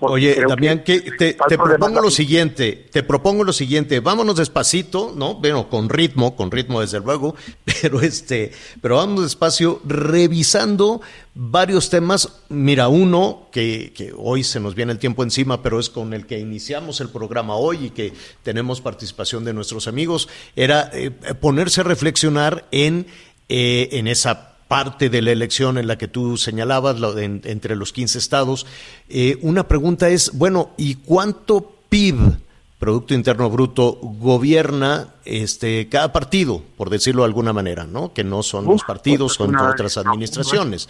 Oye, 0.02 0.36
Damián, 0.48 0.84
que 0.84 1.00
te, 1.00 1.36
propongo 1.36 2.02
lo 2.02 2.10
siguiente, 2.10 2.88
te 2.92 3.04
propongo 3.04 3.44
lo 3.44 3.54
siguiente, 3.54 4.00
vámonos 4.00 4.36
despacito, 4.36 5.14
¿no? 5.16 5.36
Bueno, 5.36 5.70
con 5.70 5.90
ritmo, 5.90 6.36
con 6.36 6.50
ritmo 6.50 6.82
desde 6.82 7.00
luego, 7.00 7.36
pero 7.82 8.02
este, 8.02 8.52
pero 8.82 8.98
vamos 8.98 9.24
despacio, 9.24 9.80
revisando 9.86 11.02
varios 11.36 11.90
temas. 11.90 12.42
Mira, 12.50 12.88
uno 12.88 13.48
que, 13.52 13.94
que 13.96 14.12
hoy 14.18 14.44
se 14.44 14.60
nos 14.60 14.74
viene 14.74 14.92
el 14.92 15.00
tiempo 15.00 15.24
encima, 15.24 15.62
pero 15.62 15.80
es 15.80 15.90
con 15.90 16.14
el 16.14 16.26
que 16.26 16.40
iniciamos 16.40 17.00
el 17.00 17.10
programa 17.10 17.56
hoy 17.56 17.86
y 17.86 17.90
que 17.92 18.14
tenemos 18.44 18.82
participación 18.82 19.46
de 19.46 19.54
nuestros 19.54 19.88
amigos, 19.88 20.30
era 20.56 20.90
eh, 20.94 21.12
ponerse 21.12 21.82
a 21.82 21.84
reflexionar 21.84 22.68
en, 22.72 23.06
eh, 23.50 23.90
en 23.92 24.08
esa 24.08 24.51
parte 24.72 25.10
de 25.10 25.22
la 25.22 25.32
elección 25.32 25.78
en 25.78 25.86
la 25.86 25.98
que 25.98 26.08
tú 26.08 26.38
señalabas, 26.38 26.98
de 27.14 27.26
en- 27.26 27.42
entre 27.44 27.76
los 27.76 27.92
15 27.92 28.18
estados, 28.20 28.66
eh, 29.10 29.38
una 29.42 29.68
pregunta 29.68 30.08
es, 30.08 30.32
bueno, 30.34 30.70
¿y 30.78 30.96
cuánto 30.96 31.74
PIB, 31.90 32.38
Producto 32.80 33.14
Interno 33.14 33.50
Bruto, 33.50 34.00
gobierna 34.02 35.10
este, 35.26 35.90
cada 35.90 36.14
partido, 36.14 36.64
por 36.78 36.90
decirlo 36.90 37.24
de 37.24 37.28
alguna 37.28 37.52
manera, 37.54 37.84
¿no? 37.86 38.14
Que 38.14 38.24
no 38.24 38.42
son 38.44 38.64
los 38.66 38.84
partidos, 38.88 39.38
pues, 39.38 39.50
son 39.50 39.50
una- 39.50 39.60
otras 39.74 39.98
administraciones. 39.98 40.88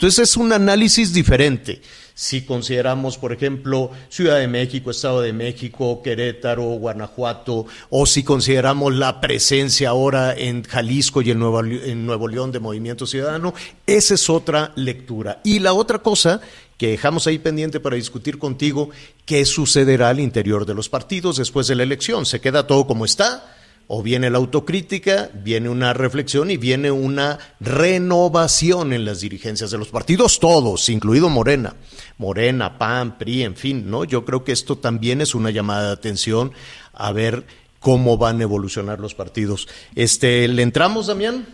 Entonces 0.00 0.30
es 0.30 0.38
un 0.38 0.50
análisis 0.50 1.12
diferente. 1.12 1.82
Si 2.14 2.46
consideramos, 2.46 3.18
por 3.18 3.34
ejemplo, 3.34 3.90
Ciudad 4.08 4.38
de 4.38 4.48
México, 4.48 4.90
Estado 4.90 5.20
de 5.20 5.34
México, 5.34 6.00
Querétaro, 6.02 6.62
Guanajuato, 6.62 7.66
o 7.90 8.06
si 8.06 8.22
consideramos 8.22 8.94
la 8.94 9.20
presencia 9.20 9.90
ahora 9.90 10.34
en 10.34 10.62
Jalisco 10.62 11.20
y 11.20 11.32
en 11.32 11.38
Nuevo, 11.38 12.28
León 12.28 12.50
de 12.50 12.60
Movimiento 12.60 13.06
Ciudadano, 13.06 13.52
esa 13.86 14.14
es 14.14 14.30
otra 14.30 14.72
lectura. 14.74 15.42
Y 15.44 15.58
la 15.58 15.74
otra 15.74 15.98
cosa 15.98 16.40
que 16.78 16.92
dejamos 16.92 17.26
ahí 17.26 17.38
pendiente 17.38 17.78
para 17.78 17.96
discutir 17.96 18.38
contigo, 18.38 18.88
¿qué 19.26 19.44
sucederá 19.44 20.08
al 20.08 20.20
interior 20.20 20.64
de 20.64 20.72
los 20.72 20.88
partidos 20.88 21.36
después 21.36 21.66
de 21.66 21.74
la 21.74 21.82
elección? 21.82 22.24
¿Se 22.24 22.40
queda 22.40 22.66
todo 22.66 22.86
como 22.86 23.04
está? 23.04 23.59
O 23.92 24.04
viene 24.04 24.30
la 24.30 24.38
autocrítica, 24.38 25.30
viene 25.34 25.68
una 25.68 25.92
reflexión 25.92 26.48
y 26.52 26.56
viene 26.56 26.92
una 26.92 27.40
renovación 27.58 28.92
en 28.92 29.04
las 29.04 29.20
dirigencias 29.20 29.72
de 29.72 29.78
los 29.78 29.88
partidos, 29.88 30.38
todos, 30.38 30.88
incluido 30.88 31.28
Morena, 31.28 31.74
Morena, 32.16 32.78
PAN, 32.78 33.18
PRI, 33.18 33.42
en 33.42 33.56
fin, 33.56 33.90
¿no? 33.90 34.04
Yo 34.04 34.24
creo 34.24 34.44
que 34.44 34.52
esto 34.52 34.78
también 34.78 35.20
es 35.20 35.34
una 35.34 35.50
llamada 35.50 35.88
de 35.88 35.92
atención 35.94 36.52
a 36.94 37.10
ver 37.10 37.42
cómo 37.80 38.16
van 38.16 38.38
a 38.38 38.44
evolucionar 38.44 39.00
los 39.00 39.16
partidos. 39.16 39.66
Este, 39.96 40.46
¿le 40.46 40.62
entramos, 40.62 41.08
Damián? 41.08 41.44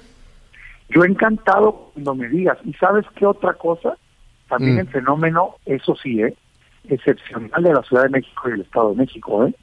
Yo 0.91 1.07
encantado 1.07 1.91
cuando 1.95 2.17
me 2.17 2.29
digas. 2.29 2.59
¿Y 2.67 2.75
sabes 2.75 3.07
qué 3.15 3.25
otra 3.25 3.55
cosa? 3.55 3.97
También 4.51 4.77
mm. 4.77 4.81
el 4.81 4.89
fenómeno, 4.89 5.55
eso 5.65 5.97
sí, 6.03 6.21
¿eh? 6.21 6.37
excepcional 6.87 7.63
de 7.63 7.73
la 7.73 7.83
Ciudad 7.83 8.03
de 8.03 8.11
México 8.11 8.43
y 8.47 8.53
el 8.53 8.61
Estado 8.61 8.91
de 8.91 8.97
México, 8.97 9.47
¿eh? 9.47 9.55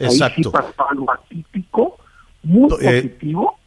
Exacto. 0.00 0.38
Ahí 0.38 0.42
sí 0.42 0.50
pasó 0.50 0.90
algo 0.90 1.12
atípico 1.12 1.98
muy 2.42 2.72
eh, 2.80 3.02
positivo 3.02 3.58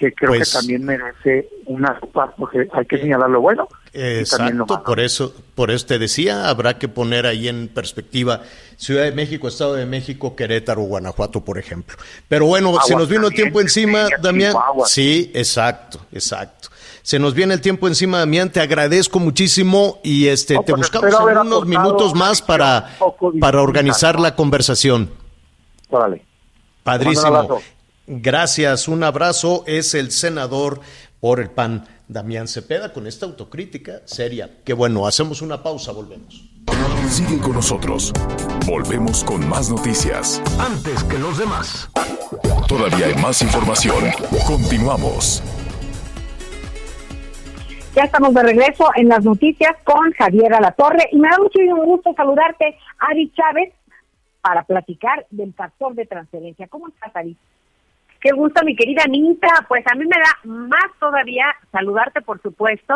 que 0.00 0.14
creo 0.14 0.32
que 0.32 0.38
pues 0.38 0.52
también 0.52 0.82
merece 0.82 1.50
una 1.66 2.00
porque 2.38 2.66
hay 2.72 2.86
que 2.86 2.96
señalar 2.96 3.28
lo 3.28 3.42
bueno. 3.42 3.68
Exacto, 3.92 4.82
por 4.82 4.98
eso, 4.98 5.34
por 5.54 5.70
eso 5.70 5.84
te 5.84 5.98
decía, 5.98 6.48
habrá 6.48 6.78
que 6.78 6.88
poner 6.88 7.26
ahí 7.26 7.48
en 7.48 7.68
perspectiva 7.68 8.40
Ciudad 8.78 9.04
de 9.04 9.12
México, 9.12 9.46
Estado 9.46 9.74
de 9.74 9.84
México, 9.84 10.34
Querétaro, 10.34 10.80
Guanajuato, 10.82 11.42
por 11.44 11.58
ejemplo. 11.58 11.98
Pero 12.28 12.46
bueno, 12.46 12.74
se 12.82 12.96
nos 12.96 13.10
vino 13.10 13.26
el 13.26 13.34
tiempo 13.34 13.60
encima, 13.60 14.08
Damián. 14.22 14.54
Sí, 14.86 15.30
exacto, 15.34 16.00
exacto. 16.12 16.70
Se 17.02 17.18
nos 17.18 17.34
viene 17.34 17.52
el 17.52 17.60
tiempo 17.60 17.86
encima, 17.86 18.20
Damián. 18.20 18.50
Te 18.50 18.60
agradezco 18.60 19.18
muchísimo 19.18 19.98
y 20.02 20.28
este 20.28 20.54
te 20.64 20.72
pues 20.72 20.90
buscamos 20.90 21.30
en 21.30 21.38
unos 21.38 21.66
minutos 21.66 22.14
más 22.14 22.40
para, 22.40 22.96
para 23.38 23.60
organizar 23.60 24.18
la 24.18 24.34
conversación. 24.34 25.10
Órale. 25.90 26.24
Padrísimo. 26.82 27.60
Gracias, 28.12 28.88
un 28.88 29.04
abrazo. 29.04 29.62
Es 29.68 29.94
el 29.94 30.10
senador 30.10 30.80
por 31.20 31.38
el 31.38 31.48
PAN, 31.48 31.86
Damián 32.08 32.48
Cepeda, 32.48 32.92
con 32.92 33.06
esta 33.06 33.24
autocrítica 33.24 34.00
seria. 34.04 34.50
Qué 34.64 34.72
bueno, 34.72 35.06
hacemos 35.06 35.42
una 35.42 35.62
pausa, 35.62 35.92
volvemos. 35.92 36.50
Sigue 37.08 37.38
con 37.38 37.52
nosotros. 37.52 38.12
Volvemos 38.66 39.22
con 39.22 39.48
más 39.48 39.70
noticias. 39.70 40.42
Antes 40.58 41.04
que 41.04 41.18
los 41.20 41.38
demás. 41.38 41.88
Todavía 42.66 43.06
hay 43.06 43.14
más 43.14 43.42
información. 43.42 44.06
Continuamos. 44.44 45.40
Ya 47.94 48.02
estamos 48.02 48.34
de 48.34 48.42
regreso 48.42 48.90
en 48.96 49.06
las 49.06 49.24
noticias 49.24 49.76
con 49.84 50.10
Javier 50.14 50.52
Alatorre 50.52 51.10
y 51.12 51.16
me 51.16 51.28
da 51.28 51.38
muchísimo 51.38 51.84
gusto 51.84 52.12
saludarte, 52.16 52.76
Ari 52.98 53.30
Chávez, 53.36 53.72
para 54.40 54.64
platicar 54.64 55.28
del 55.30 55.54
factor 55.54 55.94
de 55.94 56.06
transferencia. 56.06 56.66
¿Cómo 56.66 56.88
estás, 56.88 57.14
Ari? 57.14 57.36
Qué 58.20 58.32
gusto, 58.32 58.62
mi 58.64 58.76
querida 58.76 59.04
Anita. 59.04 59.48
Pues 59.66 59.82
a 59.90 59.94
mí 59.94 60.04
me 60.04 60.16
da 60.16 60.38
más 60.44 60.90
todavía 60.98 61.46
saludarte, 61.72 62.20
por 62.20 62.40
supuesto, 62.42 62.94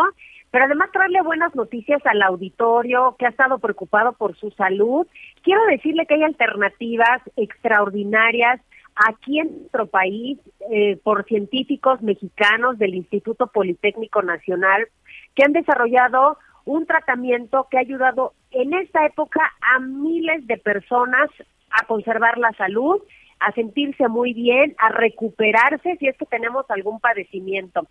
pero 0.51 0.67
además 0.67 0.91
traerle 0.93 1.23
buenas 1.23 1.55
noticias 1.55 2.05
al 2.05 2.23
auditorio 2.23 3.17
que 3.19 3.25
ha 3.25 3.31
estado 3.31 3.59
preocupado 3.59 4.13
por 4.13 4.37
su 4.37 4.51
salud. 4.51 5.07
Quiero 5.43 5.65
decirle 5.67 6.05
que 6.07 6.15
hay 6.15 6.25
alternativas 6.25 7.23
extraordinarias 7.37 8.61
aquí 8.95 9.41
en 9.41 9.61
nuestro 9.61 9.87
país 9.87 10.39
eh, 10.71 10.99
por 11.03 11.25
científicos 11.25 12.03
mexicanos 12.03 12.79
del 12.79 12.95
Instituto 12.95 13.47
Politécnico 13.47 14.23
Nacional 14.23 14.89
que 15.35 15.45
han 15.45 15.53
desarrollado 15.53 16.39
un 16.67 16.87
tratamiento 16.87 17.67
que 17.71 17.79
ha 17.79 17.81
ayudado 17.81 18.35
en 18.51 18.75
esta 18.75 19.05
época 19.07 19.41
a 19.75 19.81
miles 19.81 20.47
de 20.47 20.59
personas 20.59 21.31
a 21.71 21.87
conservar 21.87 22.39
la 22.39 22.53
salud 22.53 23.03
a 23.41 23.53
sentirse 23.53 24.09
muy 24.09 24.33
bien, 24.33 24.75
a 24.79 24.91
recuperarse 24.91 25.97
si 25.97 26.09
es 26.09 26.17
que 26.17 26.27
tenemos 26.27 26.65
algún 26.71 27.01
padecimiento. 27.01 27.87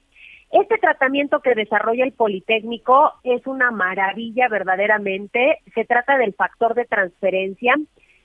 Este 0.52 0.78
tratamiento 0.78 1.40
que 1.42 1.56
desarrolla 1.56 2.04
el 2.04 2.12
Politécnico 2.12 3.14
es 3.24 3.46
una 3.48 3.72
maravilla 3.72 4.48
verdaderamente. 4.50 5.60
Se 5.74 5.84
trata 5.84 6.18
del 6.18 6.34
factor 6.36 6.76
de 6.76 6.86
transferencia 6.86 7.76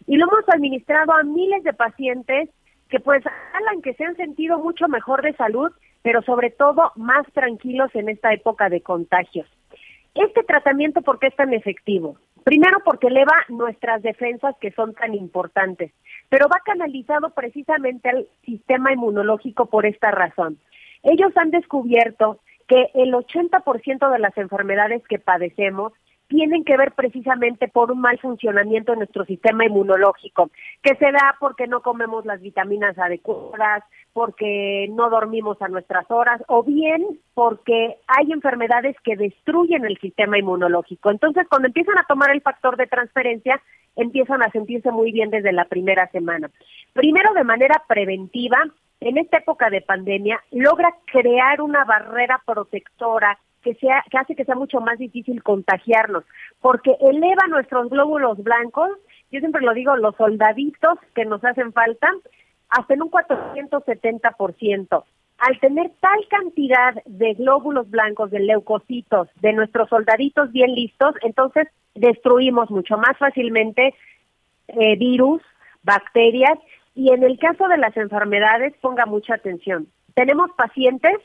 y 0.06 0.16
lo 0.16 0.26
hemos 0.26 0.48
administrado 0.48 1.14
a 1.14 1.22
miles 1.22 1.64
de 1.64 1.72
pacientes 1.72 2.50
que 2.90 3.00
pues 3.00 3.22
hablan 3.54 3.82
que 3.82 3.94
se 3.94 4.04
han 4.04 4.16
sentido 4.16 4.58
mucho 4.58 4.88
mejor 4.88 5.22
de 5.22 5.34
salud, 5.34 5.70
pero 6.02 6.22
sobre 6.22 6.50
todo 6.50 6.92
más 6.96 7.26
tranquilos 7.32 7.90
en 7.94 8.08
esta 8.08 8.32
época 8.32 8.68
de 8.68 8.82
contagios. 8.82 9.46
Este 10.14 10.42
tratamiento, 10.42 11.02
¿por 11.02 11.18
qué 11.18 11.28
es 11.28 11.36
tan 11.36 11.52
efectivo? 11.54 12.18
Primero 12.48 12.78
porque 12.84 13.08
eleva 13.08 13.34
nuestras 13.48 14.02
defensas 14.02 14.56
que 14.58 14.70
son 14.72 14.94
tan 14.94 15.12
importantes 15.14 15.92
pero 16.28 16.48
va 16.48 16.60
canalizado 16.64 17.30
precisamente 17.30 18.08
al 18.08 18.26
sistema 18.44 18.92
inmunológico 18.92 19.66
por 19.66 19.86
esta 19.86 20.10
razón. 20.10 20.58
Ellos 21.02 21.32
han 21.36 21.50
descubierto 21.50 22.38
que 22.66 22.90
el 22.94 23.14
80% 23.14 24.10
de 24.10 24.18
las 24.18 24.36
enfermedades 24.36 25.02
que 25.08 25.18
padecemos 25.18 25.92
tienen 26.28 26.64
que 26.64 26.76
ver 26.76 26.92
precisamente 26.92 27.68
por 27.68 27.90
un 27.90 28.00
mal 28.00 28.18
funcionamiento 28.18 28.92
de 28.92 28.98
nuestro 28.98 29.24
sistema 29.24 29.64
inmunológico, 29.64 30.50
que 30.82 30.94
se 30.96 31.10
da 31.10 31.36
porque 31.40 31.66
no 31.66 31.80
comemos 31.80 32.24
las 32.26 32.40
vitaminas 32.40 32.98
adecuadas, 32.98 33.82
porque 34.12 34.88
no 34.90 35.10
dormimos 35.10 35.60
a 35.62 35.68
nuestras 35.68 36.10
horas 36.10 36.42
o 36.48 36.62
bien 36.62 37.18
porque 37.34 37.96
hay 38.06 38.32
enfermedades 38.32 38.96
que 39.02 39.16
destruyen 39.16 39.84
el 39.84 39.98
sistema 39.98 40.38
inmunológico. 40.38 41.10
Entonces, 41.10 41.46
cuando 41.48 41.68
empiezan 41.68 41.98
a 41.98 42.06
tomar 42.06 42.30
el 42.30 42.42
factor 42.42 42.76
de 42.76 42.86
transferencia, 42.86 43.60
empiezan 43.96 44.42
a 44.42 44.50
sentirse 44.50 44.90
muy 44.90 45.12
bien 45.12 45.30
desde 45.30 45.52
la 45.52 45.64
primera 45.64 46.08
semana. 46.08 46.50
Primero, 46.92 47.32
de 47.32 47.44
manera 47.44 47.82
preventiva, 47.88 48.58
en 49.00 49.18
esta 49.18 49.38
época 49.38 49.70
de 49.70 49.80
pandemia, 49.80 50.42
logra 50.50 50.94
crear 51.06 51.62
una 51.62 51.84
barrera 51.84 52.42
protectora 52.44 53.38
que, 53.62 53.74
sea, 53.74 54.04
que 54.10 54.18
hace 54.18 54.34
que 54.34 54.44
sea 54.44 54.54
mucho 54.54 54.80
más 54.80 54.98
difícil 54.98 55.42
contagiarnos, 55.42 56.24
porque 56.60 56.96
eleva 57.00 57.46
nuestros 57.48 57.90
glóbulos 57.90 58.42
blancos, 58.42 58.90
yo 59.30 59.40
siempre 59.40 59.62
lo 59.62 59.74
digo, 59.74 59.96
los 59.96 60.16
soldaditos 60.16 60.98
que 61.14 61.24
nos 61.24 61.44
hacen 61.44 61.72
falta, 61.72 62.08
hasta 62.68 62.94
en 62.94 63.02
un 63.02 63.10
470%. 63.10 65.04
Al 65.38 65.60
tener 65.60 65.92
tal 66.00 66.26
cantidad 66.28 66.94
de 67.06 67.34
glóbulos 67.34 67.88
blancos, 67.90 68.30
de 68.30 68.40
leucocitos, 68.40 69.28
de 69.40 69.52
nuestros 69.52 69.88
soldaditos 69.88 70.50
bien 70.52 70.74
listos, 70.74 71.14
entonces 71.22 71.68
destruimos 71.94 72.70
mucho 72.70 72.98
más 72.98 73.16
fácilmente 73.18 73.94
eh, 74.68 74.96
virus, 74.96 75.42
bacterias, 75.82 76.58
y 76.94 77.12
en 77.12 77.22
el 77.22 77.38
caso 77.38 77.68
de 77.68 77.78
las 77.78 77.96
enfermedades, 77.96 78.74
ponga 78.80 79.06
mucha 79.06 79.34
atención. 79.34 79.86
Tenemos 80.14 80.50
pacientes 80.56 81.16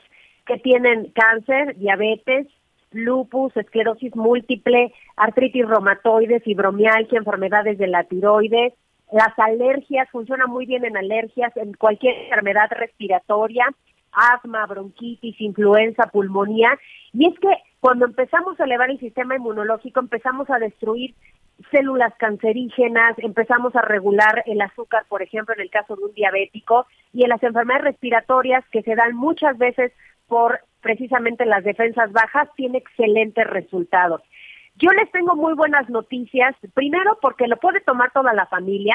que 0.46 0.58
tienen 0.58 1.10
cáncer, 1.14 1.76
diabetes, 1.76 2.46
lupus, 2.92 3.56
esclerosis 3.56 4.14
múltiple, 4.14 4.92
artritis 5.16 5.66
reumatoide, 5.66 6.40
fibromialgia, 6.40 7.18
enfermedades 7.18 7.78
de 7.78 7.88
la 7.88 8.04
tiroides, 8.04 8.72
las 9.12 9.38
alergias, 9.38 10.08
funcionan 10.10 10.50
muy 10.50 10.66
bien 10.66 10.84
en 10.84 10.96
alergias, 10.96 11.56
en 11.56 11.74
cualquier 11.74 12.16
enfermedad 12.24 12.68
respiratoria, 12.70 13.66
asma, 14.12 14.66
bronquitis, 14.66 15.40
influenza, 15.40 16.04
pulmonía. 16.04 16.78
Y 17.12 17.28
es 17.28 17.38
que 17.38 17.48
cuando 17.80 18.06
empezamos 18.06 18.58
a 18.58 18.64
elevar 18.64 18.90
el 18.90 18.98
sistema 18.98 19.36
inmunológico, 19.36 20.00
empezamos 20.00 20.48
a 20.50 20.58
destruir 20.58 21.14
células 21.70 22.12
cancerígenas, 22.16 23.14
empezamos 23.18 23.76
a 23.76 23.82
regular 23.82 24.42
el 24.46 24.60
azúcar, 24.60 25.04
por 25.08 25.22
ejemplo, 25.22 25.54
en 25.54 25.60
el 25.60 25.70
caso 25.70 25.94
de 25.94 26.04
un 26.04 26.14
diabético, 26.14 26.86
y 27.12 27.22
en 27.22 27.28
las 27.28 27.42
enfermedades 27.42 27.84
respiratorias 27.84 28.64
que 28.72 28.82
se 28.82 28.96
dan 28.96 29.14
muchas 29.14 29.56
veces 29.58 29.92
por 30.28 30.60
precisamente 30.80 31.46
las 31.46 31.64
defensas 31.64 32.12
bajas, 32.12 32.48
tiene 32.56 32.78
excelentes 32.78 33.46
resultados. 33.46 34.20
Yo 34.76 34.90
les 34.90 35.10
tengo 35.12 35.34
muy 35.34 35.54
buenas 35.54 35.88
noticias, 35.88 36.54
primero 36.74 37.18
porque 37.22 37.46
lo 37.46 37.56
puede 37.56 37.80
tomar 37.80 38.12
toda 38.12 38.34
la 38.34 38.46
familia, 38.46 38.94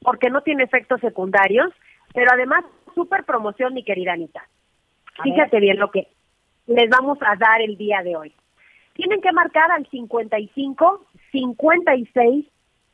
porque 0.00 0.28
no 0.28 0.42
tiene 0.42 0.64
efectos 0.64 1.00
secundarios, 1.00 1.72
pero 2.12 2.30
además, 2.32 2.64
súper 2.94 3.24
promoción, 3.24 3.74
mi 3.74 3.84
querida 3.84 4.12
Anita. 4.12 4.42
Fíjate 5.22 5.60
bien 5.60 5.78
lo 5.78 5.90
que 5.90 6.08
les 6.66 6.90
vamos 6.90 7.18
a 7.22 7.36
dar 7.36 7.60
el 7.60 7.76
día 7.76 8.02
de 8.02 8.16
hoy. 8.16 8.34
Tienen 8.94 9.20
que 9.20 9.32
marcar 9.32 9.70
al 9.70 9.86
55 9.88 11.06
56 11.30 12.46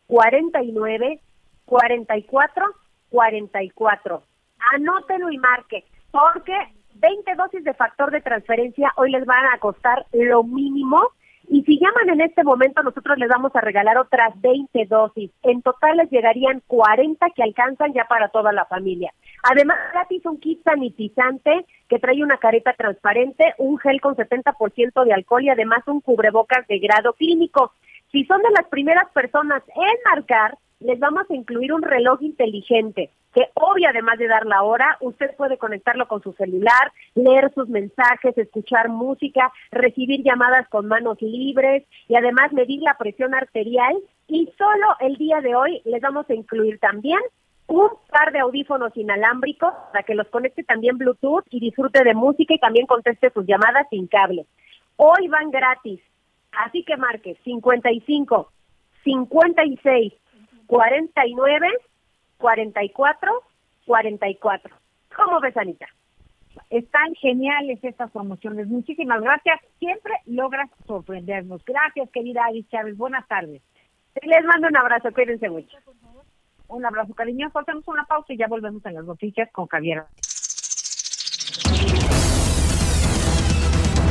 49 0.07 1.20
44 1.64 2.64
44. 3.09 4.22
Anótelo 4.74 5.30
y 5.30 5.39
marque, 5.39 5.84
porque 6.11 6.57
20 7.01 7.34
dosis 7.34 7.64
de 7.64 7.74
factor 7.74 8.11
de 8.11 8.20
transferencia 8.20 8.92
hoy 8.97 9.11
les 9.11 9.24
van 9.24 9.44
a 9.53 9.59
costar 9.59 10.07
lo 10.12 10.42
mínimo 10.42 11.11
y 11.49 11.62
si 11.62 11.78
llaman 11.78 12.09
en 12.09 12.20
este 12.22 12.42
momento, 12.42 12.82
nosotros 12.82 13.18
les 13.18 13.28
vamos 13.28 13.55
a 13.55 13.61
regalar 13.61 13.99
otras 13.99 14.40
20 14.40 14.84
dosis. 14.86 15.30
En 15.42 15.62
total 15.62 15.97
les 15.99 16.11
llegarían 16.11 16.61
40 16.66 17.24
que 17.36 17.42
alcanzan 17.42 17.92
ya 17.92 18.05
para 18.09 18.28
toda 18.28 18.53
la 18.53 18.64
familia. 18.64 19.12
Además, 19.44 19.78
gratis 19.92 20.26
un 20.26 20.40
kit 20.40 20.61
sanitizante 20.64 21.64
que 21.88 22.01
trae 22.01 22.22
una 22.22 22.38
careta 22.38 22.72
transparente, 22.72 23.55
un 23.59 23.78
gel 23.78 24.01
con 24.01 24.16
70% 24.16 25.05
de 25.05 25.12
alcohol 25.12 25.44
y 25.44 25.51
además 25.51 25.86
un 25.86 26.01
cubrebocas 26.01 26.66
de 26.66 26.80
grado 26.80 27.12
clínico. 27.12 27.72
Si 28.11 28.24
son 28.24 28.42
de 28.42 28.51
las 28.51 28.66
primeras 28.68 29.09
personas 29.12 29.62
en 29.68 30.12
marcar, 30.12 30.59
les 30.80 30.99
vamos 30.99 31.30
a 31.30 31.34
incluir 31.34 31.72
un 31.72 31.82
reloj 31.82 32.22
inteligente 32.22 33.11
que 33.37 33.51
obvio 33.53 33.91
además 33.91 34.18
de 34.18 34.28
dar 34.28 34.47
la 34.47 34.62
hora, 34.62 34.97
usted 35.03 35.37
puede 35.37 35.59
conectarlo 35.59 36.09
con 36.09 36.22
su 36.22 36.32
celular, 36.32 36.91
leer 37.14 37.53
sus 37.53 37.68
mensajes, 37.68 38.37
escuchar 38.39 38.89
música, 38.89 39.53
recibir 39.70 40.22
llamadas 40.22 40.66
con 40.70 40.89
manos 40.89 41.20
libres 41.20 41.84
y 42.09 42.16
además 42.16 42.55
medir 42.55 42.80
la 42.80 42.97
presión 42.97 43.34
arterial 43.34 43.95
y 44.26 44.51
solo 44.57 44.87
el 45.01 45.16
día 45.16 45.43
de 45.43 45.55
hoy 45.55 45.82
les 45.84 46.01
vamos 46.01 46.24
a 46.30 46.32
incluir 46.32 46.78
también 46.78 47.18
un 47.66 47.91
par 48.11 48.32
de 48.32 48.39
audífonos 48.39 48.97
inalámbricos 48.97 49.74
para 49.93 50.03
que 50.03 50.14
los 50.14 50.28
conecte 50.28 50.64
también 50.64 50.97
Bluetooth 50.97 51.45
y 51.51 51.61
disfrute 51.61 52.05
de 52.05 52.14
música 52.14 52.55
y 52.55 52.59
también 52.59 52.87
conteste 52.87 53.28
sus 53.28 53.45
llamadas 53.45 53.87
sin 53.91 54.07
cable. 54.07 54.47
Hoy 54.97 55.28
van 55.28 55.51
gratis, 55.51 56.01
así 56.53 56.84
que 56.84 56.97
marque 56.97 57.37
55 57.45 58.51
56 59.05 60.14
49 60.68 61.68
44 62.39 63.43
44. 63.87 64.76
¿Cómo 65.16 65.41
ves, 65.41 65.57
Anita? 65.57 65.87
Están 66.70 67.14
geniales 67.14 67.78
estas 67.82 68.11
promociones. 68.11 68.66
Muchísimas 68.66 69.20
gracias. 69.20 69.61
Siempre 69.78 70.12
logras 70.26 70.68
sorprendernos. 70.87 71.64
Gracias, 71.64 72.11
querida 72.11 72.45
Alice 72.47 72.68
Chávez. 72.70 72.97
Buenas 72.97 73.26
tardes. 73.28 73.62
Les 74.22 74.45
mando 74.45 74.68
un 74.68 74.76
abrazo. 74.76 75.12
Cuídense 75.12 75.49
mucho. 75.49 75.76
Un 76.68 76.84
abrazo 76.84 77.14
cariñoso. 77.14 77.59
Hacemos 77.59 77.87
una 77.87 78.05
pausa 78.05 78.32
y 78.32 78.39
ya 78.39 78.49
volvemos 78.49 78.84
a 78.84 78.91
las 78.91 79.05
noticias 79.05 79.51
con 79.53 79.66
Javier. 79.68 80.05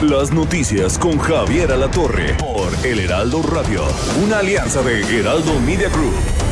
Las 0.01 0.31
noticias 0.31 0.99
con 0.99 1.17
Javier 1.17 1.71
Alatorre 1.71 2.35
por 2.37 2.67
El 2.85 2.99
Heraldo 2.99 3.41
Radio, 3.41 3.81
una 4.23 4.39
alianza 4.39 4.83
de 4.83 5.01
Heraldo 5.01 5.57
Media 5.61 5.89
Group, 5.89 6.13